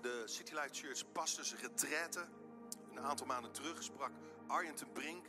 de 0.00 0.22
City 0.24 0.54
Light 0.54 0.78
Church 0.78 1.12
pastors 1.12 1.54
retraite 1.54 2.28
een 2.90 3.00
aantal 3.00 3.26
maanden 3.26 3.52
terug 3.52 3.82
sprak 3.82 4.10
Arjen 4.46 4.74
ten 4.74 4.92
Brink 4.92 5.26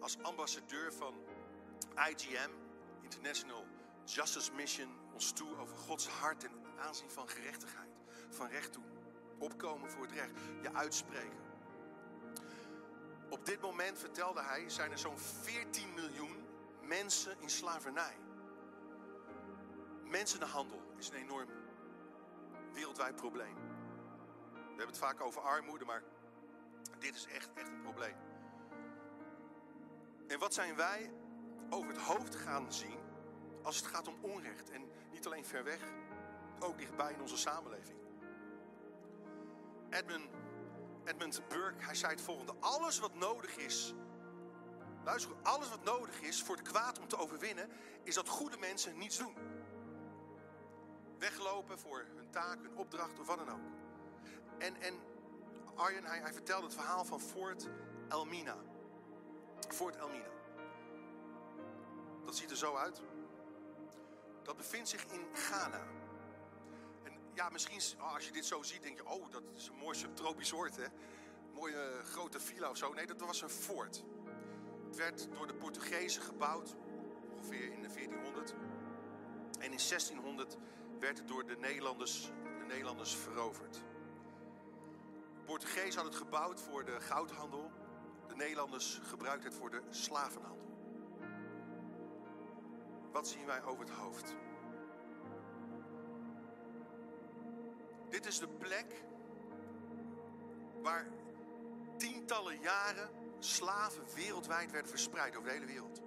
als 0.00 0.18
ambassadeur 0.22 0.92
van 0.92 1.14
IGM, 2.08 2.50
International 3.02 3.66
Justice 4.04 4.52
Mission, 4.52 5.01
ons 5.12 5.32
toe 5.32 5.56
over 5.56 5.76
Gods 5.76 6.08
hart 6.08 6.44
en 6.44 6.50
aanzien 6.78 7.10
van 7.10 7.28
gerechtigheid, 7.28 7.90
van 8.30 8.46
recht 8.46 8.72
doen, 8.72 8.84
opkomen 9.38 9.90
voor 9.90 10.02
het 10.02 10.12
recht, 10.12 10.30
je 10.62 10.74
uitspreken. 10.74 11.40
Op 13.28 13.46
dit 13.46 13.60
moment, 13.60 13.98
vertelde 13.98 14.42
hij, 14.42 14.68
zijn 14.70 14.90
er 14.90 14.98
zo'n 14.98 15.18
14 15.18 15.94
miljoen 15.94 16.44
mensen 16.82 17.36
in 17.40 17.50
slavernij. 17.50 18.16
Mensenhandel 20.04 20.82
is 20.96 21.08
een 21.08 21.14
enorm 21.14 21.48
wereldwijd 22.72 23.16
probleem. 23.16 23.54
We 24.52 24.68
hebben 24.68 24.86
het 24.86 24.98
vaak 24.98 25.20
over 25.20 25.42
armoede, 25.42 25.84
maar 25.84 26.02
dit 26.98 27.14
is 27.14 27.26
echt, 27.26 27.50
echt 27.54 27.68
een 27.68 27.82
probleem. 27.82 28.16
En 30.28 30.38
wat 30.38 30.54
zijn 30.54 30.76
wij 30.76 31.12
over 31.70 31.88
het 31.88 32.00
hoofd 32.00 32.34
gaan 32.36 32.72
zien 32.72 33.01
als 33.62 33.76
het 33.76 33.86
gaat 33.86 34.08
om 34.08 34.16
onrecht? 34.20 34.70
En 34.70 34.90
niet 35.10 35.26
alleen 35.26 35.44
ver 35.44 35.64
weg, 35.64 35.80
ook 36.60 36.78
dichtbij 36.78 37.12
in 37.12 37.20
onze 37.20 37.36
samenleving. 37.36 37.98
Edmund, 39.90 40.30
Edmund 41.04 41.48
Burke, 41.48 41.84
hij 41.84 41.94
zei 41.94 42.12
het 42.12 42.22
volgende. 42.22 42.54
Alles 42.60 42.98
wat 42.98 43.14
nodig 43.14 43.56
is, 43.56 43.94
luister, 45.04 45.32
alles 45.42 45.68
wat 45.68 45.84
nodig 45.84 46.20
is 46.20 46.42
voor 46.42 46.56
het 46.56 46.68
kwaad 46.68 46.98
om 46.98 47.08
te 47.08 47.16
overwinnen, 47.16 47.70
is 48.02 48.14
dat 48.14 48.28
goede 48.28 48.58
mensen 48.58 48.98
niets 48.98 49.18
doen. 49.18 49.34
Weglopen 51.18 51.78
voor 51.78 52.06
hun 52.16 52.30
taak, 52.30 52.62
hun 52.62 52.76
opdracht 52.76 53.18
of 53.18 53.26
wat 53.26 53.38
dan 53.38 53.50
ook. 53.50 53.70
En, 54.58 54.76
en 54.80 54.94
Arjen, 55.74 56.04
hij, 56.04 56.18
hij 56.18 56.32
vertelde 56.32 56.64
het 56.64 56.74
verhaal 56.74 57.04
van 57.04 57.20
Fort 57.20 57.68
Elmina. 58.08 58.56
Fort 59.68 59.96
Elmina. 59.96 60.30
Dat 62.24 62.36
ziet 62.36 62.50
er 62.50 62.56
zo 62.56 62.76
uit. 62.76 63.02
Dat 64.42 64.56
bevindt 64.56 64.88
zich 64.88 65.04
in 65.04 65.26
Ghana. 65.32 65.86
En 67.02 67.12
ja, 67.34 67.48
misschien 67.48 67.80
oh, 68.00 68.14
als 68.14 68.26
je 68.26 68.32
dit 68.32 68.46
zo 68.46 68.62
ziet, 68.62 68.82
denk 68.82 68.96
je: 68.96 69.06
oh, 69.06 69.30
dat 69.30 69.42
is 69.56 69.66
een 69.68 69.74
mooi 69.74 69.98
subtropisch 69.98 70.52
oord, 70.52 70.76
hè? 70.76 70.86
Mooie 71.52 71.76
eh, 71.76 72.04
grote 72.04 72.40
villa 72.40 72.70
of 72.70 72.76
zo. 72.76 72.92
Nee, 72.92 73.06
dat 73.06 73.20
was 73.20 73.42
een 73.42 73.50
fort. 73.50 74.04
Het 74.86 74.96
werd 74.96 75.28
door 75.32 75.46
de 75.46 75.54
Portugezen 75.54 76.22
gebouwd, 76.22 76.74
ongeveer 77.36 77.72
in 77.72 77.82
de 77.82 77.88
1400. 77.88 78.54
En 79.58 79.70
in 79.72 79.78
1600 79.88 80.56
werd 81.00 81.18
het 81.18 81.28
door 81.28 81.46
de 81.46 81.56
Nederlanders, 81.56 82.30
de 82.58 82.64
Nederlanders 82.66 83.14
veroverd. 83.16 83.74
De 85.34 85.42
Portugezen 85.44 85.94
hadden 85.94 86.12
het 86.12 86.22
gebouwd 86.22 86.60
voor 86.60 86.84
de 86.84 87.00
goudhandel. 87.00 87.70
De 88.28 88.36
Nederlanders 88.36 89.00
gebruikten 89.02 89.48
het 89.48 89.58
voor 89.58 89.70
de 89.70 89.82
slavenhandel. 89.90 90.71
Wat 93.12 93.28
zien 93.28 93.46
wij 93.46 93.62
over 93.62 93.84
het 93.84 93.94
hoofd? 93.94 94.34
Dit 98.08 98.26
is 98.26 98.38
de 98.38 98.48
plek 98.48 99.04
waar 100.82 101.06
tientallen 101.96 102.60
jaren 102.60 103.10
slaven 103.38 104.04
wereldwijd 104.14 104.70
werden 104.70 104.90
verspreid 104.90 105.36
over 105.36 105.48
de 105.48 105.54
hele 105.54 105.66
wereld. 105.66 106.00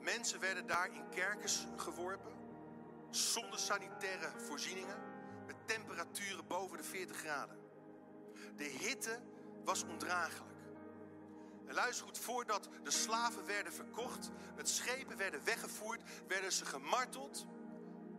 Mensen 0.00 0.40
werden 0.40 0.66
daar 0.66 0.94
in 0.94 1.08
kerkers 1.08 1.66
geworpen, 1.76 2.32
zonder 3.10 3.58
sanitaire 3.58 4.30
voorzieningen, 4.36 4.96
met 5.46 5.56
temperaturen 5.64 6.46
boven 6.46 6.76
de 6.76 6.84
40 6.84 7.16
graden. 7.16 7.58
De 8.56 8.64
hitte 8.64 9.20
was 9.64 9.84
ondraaglijk. 9.84 10.53
Luister 11.68 12.06
goed, 12.06 12.18
voordat 12.18 12.68
de 12.82 12.90
slaven 12.90 13.46
werden 13.46 13.72
verkocht, 13.72 14.30
met 14.56 14.68
schepen 14.68 15.16
werden 15.16 15.44
weggevoerd, 15.44 16.02
werden 16.26 16.52
ze 16.52 16.64
gemarteld 16.64 17.46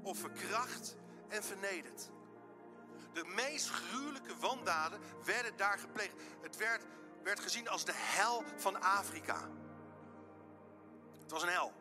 of 0.01 0.17
verkracht 0.17 0.95
en 1.27 1.43
vernederd. 1.43 2.09
De 3.13 3.23
meest 3.35 3.69
gruwelijke 3.69 4.35
wandaden 4.35 4.99
werden 5.23 5.57
daar 5.57 5.79
gepleegd. 5.79 6.15
Het 6.41 6.57
werd, 6.57 6.85
werd 7.23 7.39
gezien 7.39 7.67
als 7.67 7.85
de 7.85 7.93
hel 7.95 8.43
van 8.55 8.81
Afrika. 8.81 9.49
Het 11.21 11.31
was 11.31 11.43
een 11.43 11.49
hel. 11.49 11.73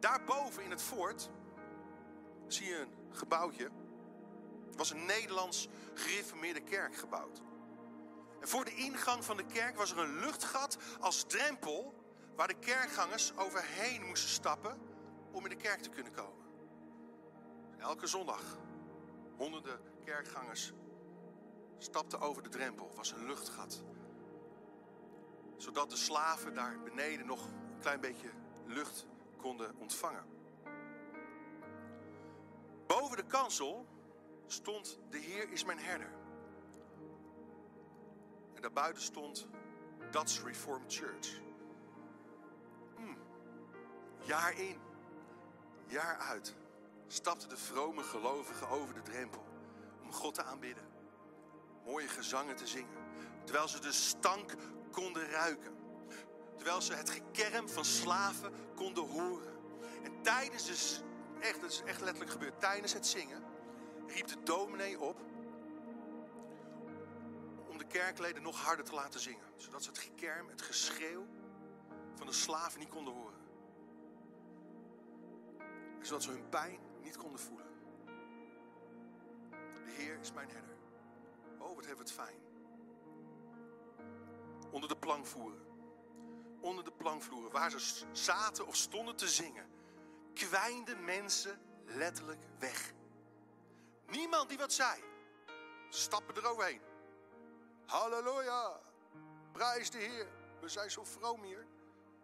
Daarboven 0.00 0.62
in 0.62 0.70
het 0.70 0.82
fort 0.82 1.30
zie 2.46 2.66
je 2.66 2.78
een 2.78 3.16
gebouwtje. 3.16 3.70
Het 4.66 4.76
was 4.76 4.90
een 4.90 5.04
Nederlands 5.04 5.68
gereformeerde 5.94 6.60
kerk 6.60 6.96
gebouwd. 6.96 7.42
En 8.42 8.48
voor 8.48 8.64
de 8.64 8.74
ingang 8.74 9.24
van 9.24 9.36
de 9.36 9.44
kerk 9.44 9.76
was 9.76 9.90
er 9.90 9.98
een 9.98 10.18
luchtgat 10.18 10.78
als 11.00 11.24
drempel 11.24 11.94
waar 12.36 12.48
de 12.48 12.58
kerkgangers 12.58 13.36
overheen 13.36 14.06
moesten 14.06 14.30
stappen 14.30 14.78
om 15.32 15.44
in 15.44 15.50
de 15.50 15.56
kerk 15.56 15.80
te 15.80 15.88
kunnen 15.88 16.12
komen. 16.12 16.46
Elke 17.78 18.06
zondag 18.06 18.58
honderden 19.36 19.80
kerkgangers 20.04 20.72
stapten 21.78 22.20
over 22.20 22.42
de 22.42 22.48
drempel. 22.48 22.92
Was 22.94 23.12
een 23.12 23.26
luchtgat. 23.26 23.82
Zodat 25.56 25.90
de 25.90 25.96
slaven 25.96 26.54
daar 26.54 26.82
beneden 26.82 27.26
nog 27.26 27.46
een 27.46 27.80
klein 27.80 28.00
beetje 28.00 28.30
lucht 28.66 29.06
konden 29.36 29.76
ontvangen. 29.78 30.24
Boven 32.86 33.16
de 33.16 33.26
kansel 33.26 33.86
stond 34.46 34.98
de 35.10 35.18
Heer 35.18 35.50
is 35.50 35.64
mijn 35.64 35.78
herder. 35.78 36.21
En 38.62 38.68
daarbuiten 38.72 39.02
stond 39.02 39.46
Dutch 40.10 40.44
Reformed 40.44 40.94
Church. 40.94 41.40
Hmm. 42.96 43.16
Jaar 44.24 44.58
in, 44.58 44.80
jaar 45.86 46.16
uit 46.16 46.54
stapten 47.06 47.48
de 47.48 47.56
vrome 47.56 48.02
gelovigen 48.02 48.68
over 48.68 48.94
de 48.94 49.02
drempel 49.02 49.44
om 50.02 50.12
God 50.12 50.34
te 50.34 50.42
aanbidden. 50.42 50.84
Mooie 51.84 52.08
gezangen 52.08 52.56
te 52.56 52.66
zingen. 52.66 52.96
Terwijl 53.44 53.68
ze 53.68 53.80
de 53.80 53.92
stank 53.92 54.54
konden 54.90 55.30
ruiken. 55.30 55.76
Terwijl 56.56 56.80
ze 56.80 56.94
het 56.94 57.10
gekerm 57.10 57.68
van 57.68 57.84
slaven 57.84 58.52
konden 58.74 59.08
horen. 59.08 59.52
En 60.02 60.22
tijdens 60.22 60.68
het, 60.68 61.02
echt, 61.40 61.60
het 61.60 61.72
is 61.72 61.82
echt 61.84 62.00
letterlijk 62.00 62.30
gebeurd, 62.30 62.60
tijdens 62.60 62.92
het 62.92 63.06
zingen 63.06 63.42
riep 64.06 64.26
de 64.26 64.42
dominee 64.42 65.00
op 65.00 65.20
kerkleden 67.92 68.42
nog 68.42 68.60
harder 68.60 68.84
te 68.84 68.94
laten 68.94 69.20
zingen. 69.20 69.46
Zodat 69.56 69.82
ze 69.82 69.88
het 69.88 69.98
gekerm, 69.98 70.48
het 70.48 70.62
geschreeuw 70.62 71.26
van 72.14 72.26
de 72.26 72.32
slaven 72.32 72.78
niet 72.78 72.88
konden 72.88 73.14
horen. 73.14 73.40
En 75.98 76.06
zodat 76.06 76.22
ze 76.22 76.30
hun 76.30 76.48
pijn 76.48 76.80
niet 77.02 77.16
konden 77.16 77.40
voelen. 77.40 77.66
De 79.84 79.90
Heer 79.90 80.18
is 80.18 80.32
mijn 80.32 80.50
herder. 80.50 80.76
Oh, 81.58 81.74
wat 81.74 81.86
hebben 81.86 82.04
we 82.04 82.12
het 82.12 82.20
fijn. 82.20 82.40
Onder 84.70 84.88
de 84.88 84.96
plankvoeren. 84.96 85.60
Onder 86.60 86.84
de 86.84 86.92
plankvloeren, 86.92 87.52
waar 87.52 87.70
ze 87.70 88.04
zaten 88.12 88.66
of 88.66 88.76
stonden 88.76 89.16
te 89.16 89.28
zingen, 89.28 89.70
kwijnden 90.34 91.04
mensen 91.04 91.60
letterlijk 91.84 92.42
weg. 92.58 92.92
Niemand 94.06 94.48
die 94.48 94.58
wat 94.58 94.72
zei. 94.72 95.02
Stappen 95.88 96.36
eroverheen. 96.36 96.91
Halleluja. 97.86 98.80
Prijs 99.52 99.90
de 99.90 99.98
Heer. 99.98 100.26
We 100.60 100.68
zijn 100.68 100.90
zo 100.90 101.04
vroom 101.04 101.42
hier. 101.42 101.66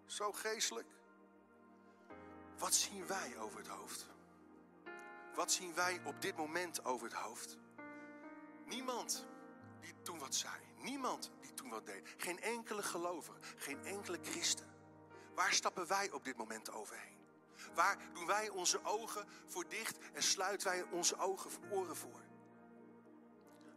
Zo 0.06 0.32
geestelijk. 0.32 0.86
Wat 2.58 2.74
zien 2.74 3.06
wij 3.06 3.38
over 3.38 3.58
het 3.58 3.68
hoofd? 3.68 4.06
Wat 5.34 5.52
zien 5.52 5.74
wij 5.74 6.00
op 6.04 6.22
dit 6.22 6.36
moment 6.36 6.84
over 6.84 7.06
het 7.06 7.16
hoofd? 7.16 7.56
Niemand 8.64 9.26
die 9.80 9.94
toen 10.02 10.18
wat 10.18 10.34
zei. 10.34 10.54
Niemand 10.76 11.30
die 11.40 11.54
toen 11.54 11.70
wat 11.70 11.86
deed. 11.86 12.14
Geen 12.16 12.40
enkele 12.40 12.82
gelovige. 12.82 13.38
Geen 13.56 13.84
enkele 13.84 14.18
christen. 14.22 14.66
Waar 15.34 15.52
stappen 15.52 15.86
wij 15.86 16.10
op 16.10 16.24
dit 16.24 16.36
moment 16.36 16.70
overheen? 16.70 17.16
Waar 17.74 17.98
doen 18.12 18.26
wij 18.26 18.48
onze 18.48 18.84
ogen 18.84 19.28
voor 19.46 19.68
dicht 19.68 19.98
en 20.12 20.22
sluiten 20.22 20.68
wij 20.68 20.82
onze 20.82 21.16
ogen 21.18 21.50
oren 21.70 21.96
voor? 21.96 22.20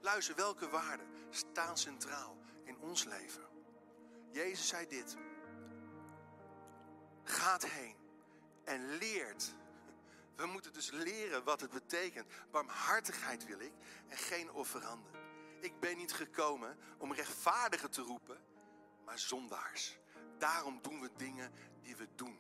Luister, 0.02 0.36
welke 0.36 0.70
waarden 0.70 1.11
staan 1.36 1.78
centraal 1.78 2.38
in 2.64 2.78
ons 2.78 3.04
leven? 3.04 3.44
Jezus 4.32 4.68
zei 4.68 4.88
dit. 4.88 5.18
Gaat 7.24 7.66
heen 7.66 7.96
en 8.64 8.98
leert. 8.98 9.54
We 10.36 10.46
moeten 10.46 10.74
dus 10.74 10.92
leren 10.92 11.44
wat 11.44 11.62
het 11.62 11.72
betekent. 11.72 12.32
Barmhartigheid 12.52 13.46
wil 13.46 13.60
ik 13.60 13.74
en 14.08 14.18
geen 14.18 14.52
offeranden. 14.52 15.12
Ik 15.60 15.80
ben 15.80 15.98
niet 15.98 16.14
gekomen 16.14 16.78
om 16.98 17.14
rechtvaardigen 17.14 17.92
te 17.92 18.02
roepen, 18.02 18.38
maar 19.06 19.20
zondaars. 19.20 20.00
Daarom 20.38 20.82
doen 20.82 21.02
we 21.02 21.10
dingen 21.16 21.52
die 21.82 21.96
we 21.96 22.08
doen. 22.16 22.40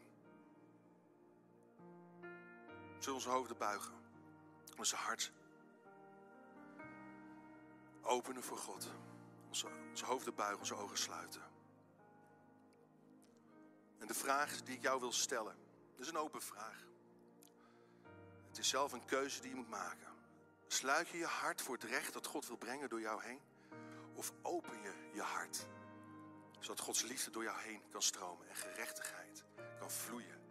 Zullen 2.97 3.15
onze 3.15 3.29
hoofden 3.29 3.57
buigen, 3.57 3.93
onze 4.77 4.95
hart 4.95 5.31
openen 8.01 8.43
voor 8.43 8.57
God. 8.57 8.87
Onze, 9.47 9.67
onze 9.89 10.05
hoofden 10.05 10.35
buigen, 10.35 10.59
onze 10.59 10.75
ogen 10.75 10.97
sluiten. 10.97 11.41
En 13.97 14.07
de 14.07 14.13
vraag 14.13 14.61
die 14.61 14.75
ik 14.75 14.81
jou 14.81 14.99
wil 14.99 15.11
stellen, 15.11 15.55
is 15.95 16.07
een 16.07 16.17
open 16.17 16.41
vraag. 16.41 16.85
Het 18.47 18.57
is 18.57 18.69
zelf 18.69 18.91
een 18.91 19.05
keuze 19.05 19.41
die 19.41 19.49
je 19.49 19.55
moet 19.55 19.69
maken. 19.69 20.07
Sluit 20.67 21.07
je 21.07 21.17
je 21.17 21.25
hart 21.25 21.61
voor 21.61 21.75
het 21.75 21.83
recht 21.83 22.13
dat 22.13 22.25
God 22.25 22.47
wil 22.47 22.57
brengen 22.57 22.89
door 22.89 23.01
jou 23.01 23.23
heen? 23.23 23.39
Of 24.13 24.33
open 24.41 24.81
je 24.81 25.09
je 25.13 25.21
hart, 25.21 25.67
zodat 26.59 26.79
Gods 26.79 27.01
liefde 27.01 27.31
door 27.31 27.43
jou 27.43 27.59
heen 27.59 27.81
kan 27.89 28.01
stromen 28.01 28.49
en 28.49 28.55
gerechtigheid 28.55 29.43
kan 29.79 29.91
vloeien 29.91 30.41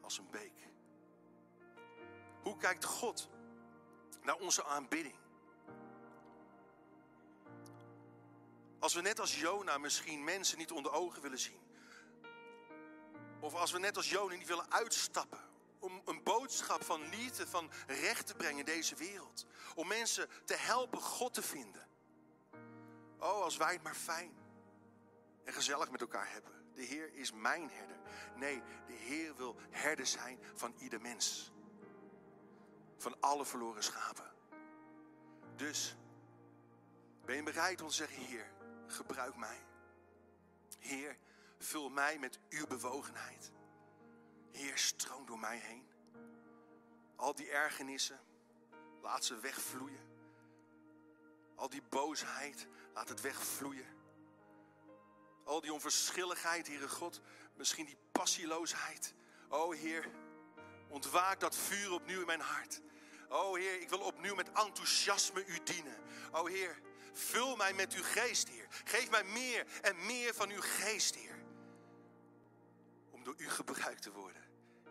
als 0.00 0.18
een 0.18 0.30
beek? 0.30 0.68
Hoe 2.42 2.56
kijkt 2.56 2.84
God 2.84 3.28
naar 4.22 4.36
onze 4.36 4.64
aanbidding? 4.64 5.14
Als 8.82 8.94
we 8.94 9.00
net 9.00 9.20
als 9.20 9.40
Jona 9.40 9.78
misschien 9.78 10.24
mensen 10.24 10.58
niet 10.58 10.72
onder 10.72 10.92
ogen 10.92 11.22
willen 11.22 11.38
zien. 11.38 11.60
Of 13.40 13.54
als 13.54 13.72
we 13.72 13.78
net 13.78 13.96
als 13.96 14.10
Jona 14.10 14.34
niet 14.34 14.46
willen 14.46 14.72
uitstappen. 14.72 15.40
Om 15.78 16.02
een 16.04 16.22
boodschap 16.22 16.84
van 16.84 17.08
liefde, 17.08 17.46
van 17.46 17.70
recht 17.86 18.26
te 18.26 18.34
brengen 18.34 18.58
in 18.58 18.64
deze 18.64 18.94
wereld. 18.94 19.46
Om 19.74 19.88
mensen 19.88 20.28
te 20.44 20.54
helpen 20.54 21.00
God 21.00 21.34
te 21.34 21.42
vinden. 21.42 21.88
Oh, 23.18 23.42
als 23.42 23.56
wij 23.56 23.72
het 23.72 23.82
maar 23.82 23.94
fijn 23.94 24.32
en 25.44 25.52
gezellig 25.52 25.90
met 25.90 26.00
elkaar 26.00 26.30
hebben. 26.30 26.52
De 26.74 26.82
Heer 26.82 27.14
is 27.14 27.32
mijn 27.32 27.70
herder. 27.70 27.98
Nee, 28.36 28.62
de 28.86 28.92
Heer 28.92 29.36
wil 29.36 29.56
herder 29.70 30.06
zijn 30.06 30.38
van 30.54 30.74
ieder 30.78 31.00
mens. 31.00 31.52
Van 32.96 33.16
alle 33.20 33.44
verloren 33.44 33.82
schapen. 33.82 34.30
Dus 35.56 35.96
ben 37.24 37.36
je 37.36 37.42
bereid 37.42 37.82
om 37.82 37.88
te 37.88 37.94
zeggen, 37.94 38.22
Heer, 38.22 38.50
gebruik 38.92 39.36
mij. 39.36 39.66
Heer, 40.78 41.18
vul 41.58 41.88
mij 41.88 42.18
met 42.18 42.38
uw 42.48 42.66
bewogenheid. 42.66 43.52
Heer, 44.50 44.78
stroom 44.78 45.26
door 45.26 45.38
mij 45.38 45.58
heen. 45.58 45.86
Al 47.16 47.34
die 47.34 47.50
ergernissen, 47.50 48.20
laat 49.02 49.24
ze 49.24 49.40
wegvloeien. 49.40 50.10
Al 51.54 51.68
die 51.68 51.82
boosheid, 51.82 52.66
laat 52.94 53.08
het 53.08 53.20
wegvloeien. 53.20 53.86
Al 55.44 55.60
die 55.60 55.72
onverschilligheid, 55.72 56.66
Heere 56.66 56.88
God, 56.88 57.20
misschien 57.56 57.86
die 57.86 57.98
passieloosheid. 58.12 59.14
O 59.48 59.70
Heer, 59.70 60.10
ontwaak 60.88 61.40
dat 61.40 61.56
vuur 61.56 61.92
opnieuw 61.92 62.20
in 62.20 62.26
mijn 62.26 62.40
hart. 62.40 62.80
O 63.28 63.54
Heer, 63.54 63.80
ik 63.80 63.88
wil 63.88 64.00
opnieuw 64.00 64.34
met 64.34 64.48
enthousiasme 64.48 65.46
u 65.46 65.62
dienen. 65.62 65.96
O 66.30 66.46
Heer, 66.46 66.80
Vul 67.12 67.56
mij 67.56 67.74
met 67.74 67.92
uw 67.92 68.02
geest, 68.02 68.48
Heer. 68.48 68.66
Geef 68.84 69.10
mij 69.10 69.24
meer 69.24 69.66
en 69.82 70.06
meer 70.06 70.34
van 70.34 70.50
uw 70.50 70.60
geest, 70.60 71.14
Heer. 71.14 71.44
Om 73.10 73.24
door 73.24 73.34
u 73.36 73.48
gebruikt 73.48 74.02
te 74.02 74.12
worden 74.12 74.42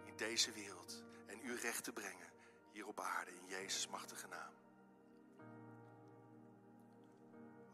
in 0.06 0.16
deze 0.16 0.52
wereld 0.52 1.04
en 1.26 1.40
uw 1.42 1.56
recht 1.56 1.84
te 1.84 1.92
brengen 1.92 2.32
hier 2.72 2.88
op 2.88 3.00
aarde 3.00 3.32
in 3.32 3.46
Jezus' 3.46 3.88
machtige 3.88 4.28
naam. 4.28 4.54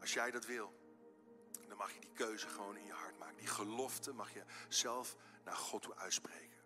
Als 0.00 0.12
jij 0.12 0.30
dat 0.30 0.46
wil, 0.46 0.72
dan 1.68 1.76
mag 1.76 1.92
je 1.92 2.00
die 2.00 2.12
keuze 2.12 2.48
gewoon 2.48 2.76
in 2.76 2.84
je 2.84 2.92
hart 2.92 3.18
maken. 3.18 3.36
Die 3.36 3.46
gelofte 3.46 4.12
mag 4.12 4.32
je 4.32 4.44
zelf 4.68 5.16
naar 5.44 5.56
God 5.56 5.82
toe 5.82 5.96
uitspreken. 5.96 6.58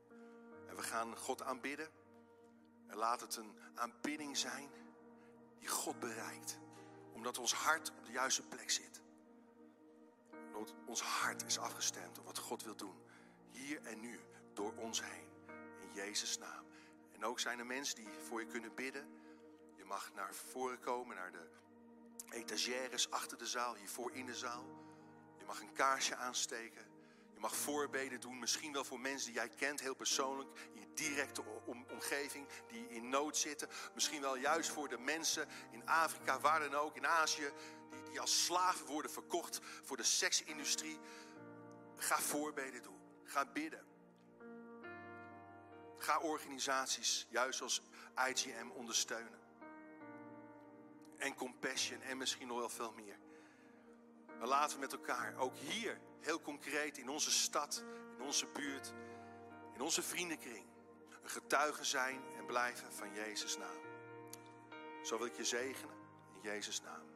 En 0.68 0.76
we 0.76 0.83
gaan 0.83 1.16
God 1.16 1.43
aanbidden. 1.43 1.89
En 2.87 2.97
laat 2.97 3.20
het 3.20 3.37
een 3.37 3.57
aanbidding 3.74 4.37
zijn 4.37 4.70
die 5.59 5.68
God 5.68 6.01
bereikt 6.01 6.59
omdat 7.12 7.38
ons 7.38 7.54
hart 7.54 7.90
op 7.90 8.06
de 8.06 8.12
juiste 8.12 8.42
plek 8.42 8.70
zit. 8.70 9.00
Omdat 10.54 10.74
ons 10.86 11.02
hart 11.02 11.44
is 11.44 11.58
afgestemd 11.58 12.18
op 12.18 12.24
wat 12.24 12.38
God 12.38 12.62
wil 12.62 12.76
doen. 12.76 12.96
Hier 13.50 13.82
en 13.82 14.00
nu, 14.00 14.20
door 14.52 14.72
ons 14.76 15.02
heen. 15.02 15.28
In 15.80 15.92
Jezus' 15.94 16.38
naam. 16.38 16.64
En 17.12 17.24
ook 17.24 17.40
zijn 17.40 17.58
er 17.58 17.66
mensen 17.66 17.96
die 17.96 18.08
voor 18.28 18.40
je 18.40 18.46
kunnen 18.46 18.74
bidden. 18.74 19.06
Je 19.76 19.84
mag 19.84 20.12
naar 20.14 20.34
voren 20.34 20.80
komen, 20.80 21.16
naar 21.16 21.32
de 21.32 21.50
etagères 22.30 23.10
achter 23.10 23.38
de 23.38 23.46
zaal, 23.46 23.74
hiervoor 23.74 24.12
in 24.12 24.26
de 24.26 24.34
zaal. 24.34 24.64
Je 25.38 25.44
mag 25.44 25.60
een 25.60 25.72
kaarsje 25.72 26.16
aansteken. 26.16 26.91
Mag 27.43 27.57
voorbeden 27.57 28.20
doen, 28.20 28.38
misschien 28.38 28.72
wel 28.72 28.84
voor 28.84 29.01
mensen 29.01 29.26
die 29.26 29.40
jij 29.40 29.49
kent, 29.49 29.80
heel 29.80 29.95
persoonlijk, 29.95 30.51
in 30.72 30.80
je 30.80 30.93
directe 30.95 31.43
omgeving, 31.88 32.47
die 32.68 32.88
in 32.88 33.09
nood 33.09 33.36
zitten. 33.36 33.68
Misschien 33.95 34.20
wel 34.20 34.36
juist 34.36 34.70
voor 34.70 34.88
de 34.88 34.99
mensen 34.99 35.49
in 35.70 35.86
Afrika, 35.86 36.40
waar 36.40 36.61
dan 36.61 36.74
ook, 36.74 36.97
in 36.97 37.07
Azië, 37.07 37.53
die, 37.90 38.03
die 38.03 38.20
als 38.20 38.45
slaven 38.45 38.86
worden 38.86 39.11
verkocht 39.11 39.61
voor 39.82 39.97
de 39.97 40.03
seksindustrie. 40.03 40.99
Ga 41.97 42.18
voorbeden 42.18 42.82
doen. 42.82 43.01
Ga 43.24 43.47
bidden. 43.47 43.86
Ga 45.99 46.18
organisaties, 46.18 47.26
juist 47.30 47.62
als 47.62 47.82
IGM, 48.28 48.68
ondersteunen. 48.68 49.40
En 51.16 51.34
Compassion 51.34 52.01
en 52.01 52.16
misschien 52.16 52.47
nog 52.47 52.59
wel 52.59 52.68
veel 52.68 52.93
meer. 52.93 53.18
Maar 54.38 54.49
laten 54.49 54.74
we 54.74 54.80
met 54.80 54.93
elkaar, 54.93 55.36
ook 55.36 55.57
hier, 55.57 56.01
heel 56.23 56.41
concreet 56.41 56.99
in 56.99 57.09
onze 57.09 57.31
stad, 57.31 57.85
in 58.16 58.25
onze 58.25 58.47
buurt, 58.47 58.93
in 59.75 59.81
onze 59.81 60.03
vriendenkring, 60.03 60.66
een 61.23 61.31
getuige 61.31 61.85
zijn 61.85 62.23
en 62.37 62.47
blijven 62.47 62.93
van 62.93 63.14
Jezus' 63.14 63.57
naam. 63.57 63.81
Zo 65.03 65.18
wil 65.18 65.27
ik 65.27 65.37
je 65.37 65.45
zegenen 65.45 65.97
in 66.35 66.41
Jezus' 66.41 66.83
naam. 66.83 67.11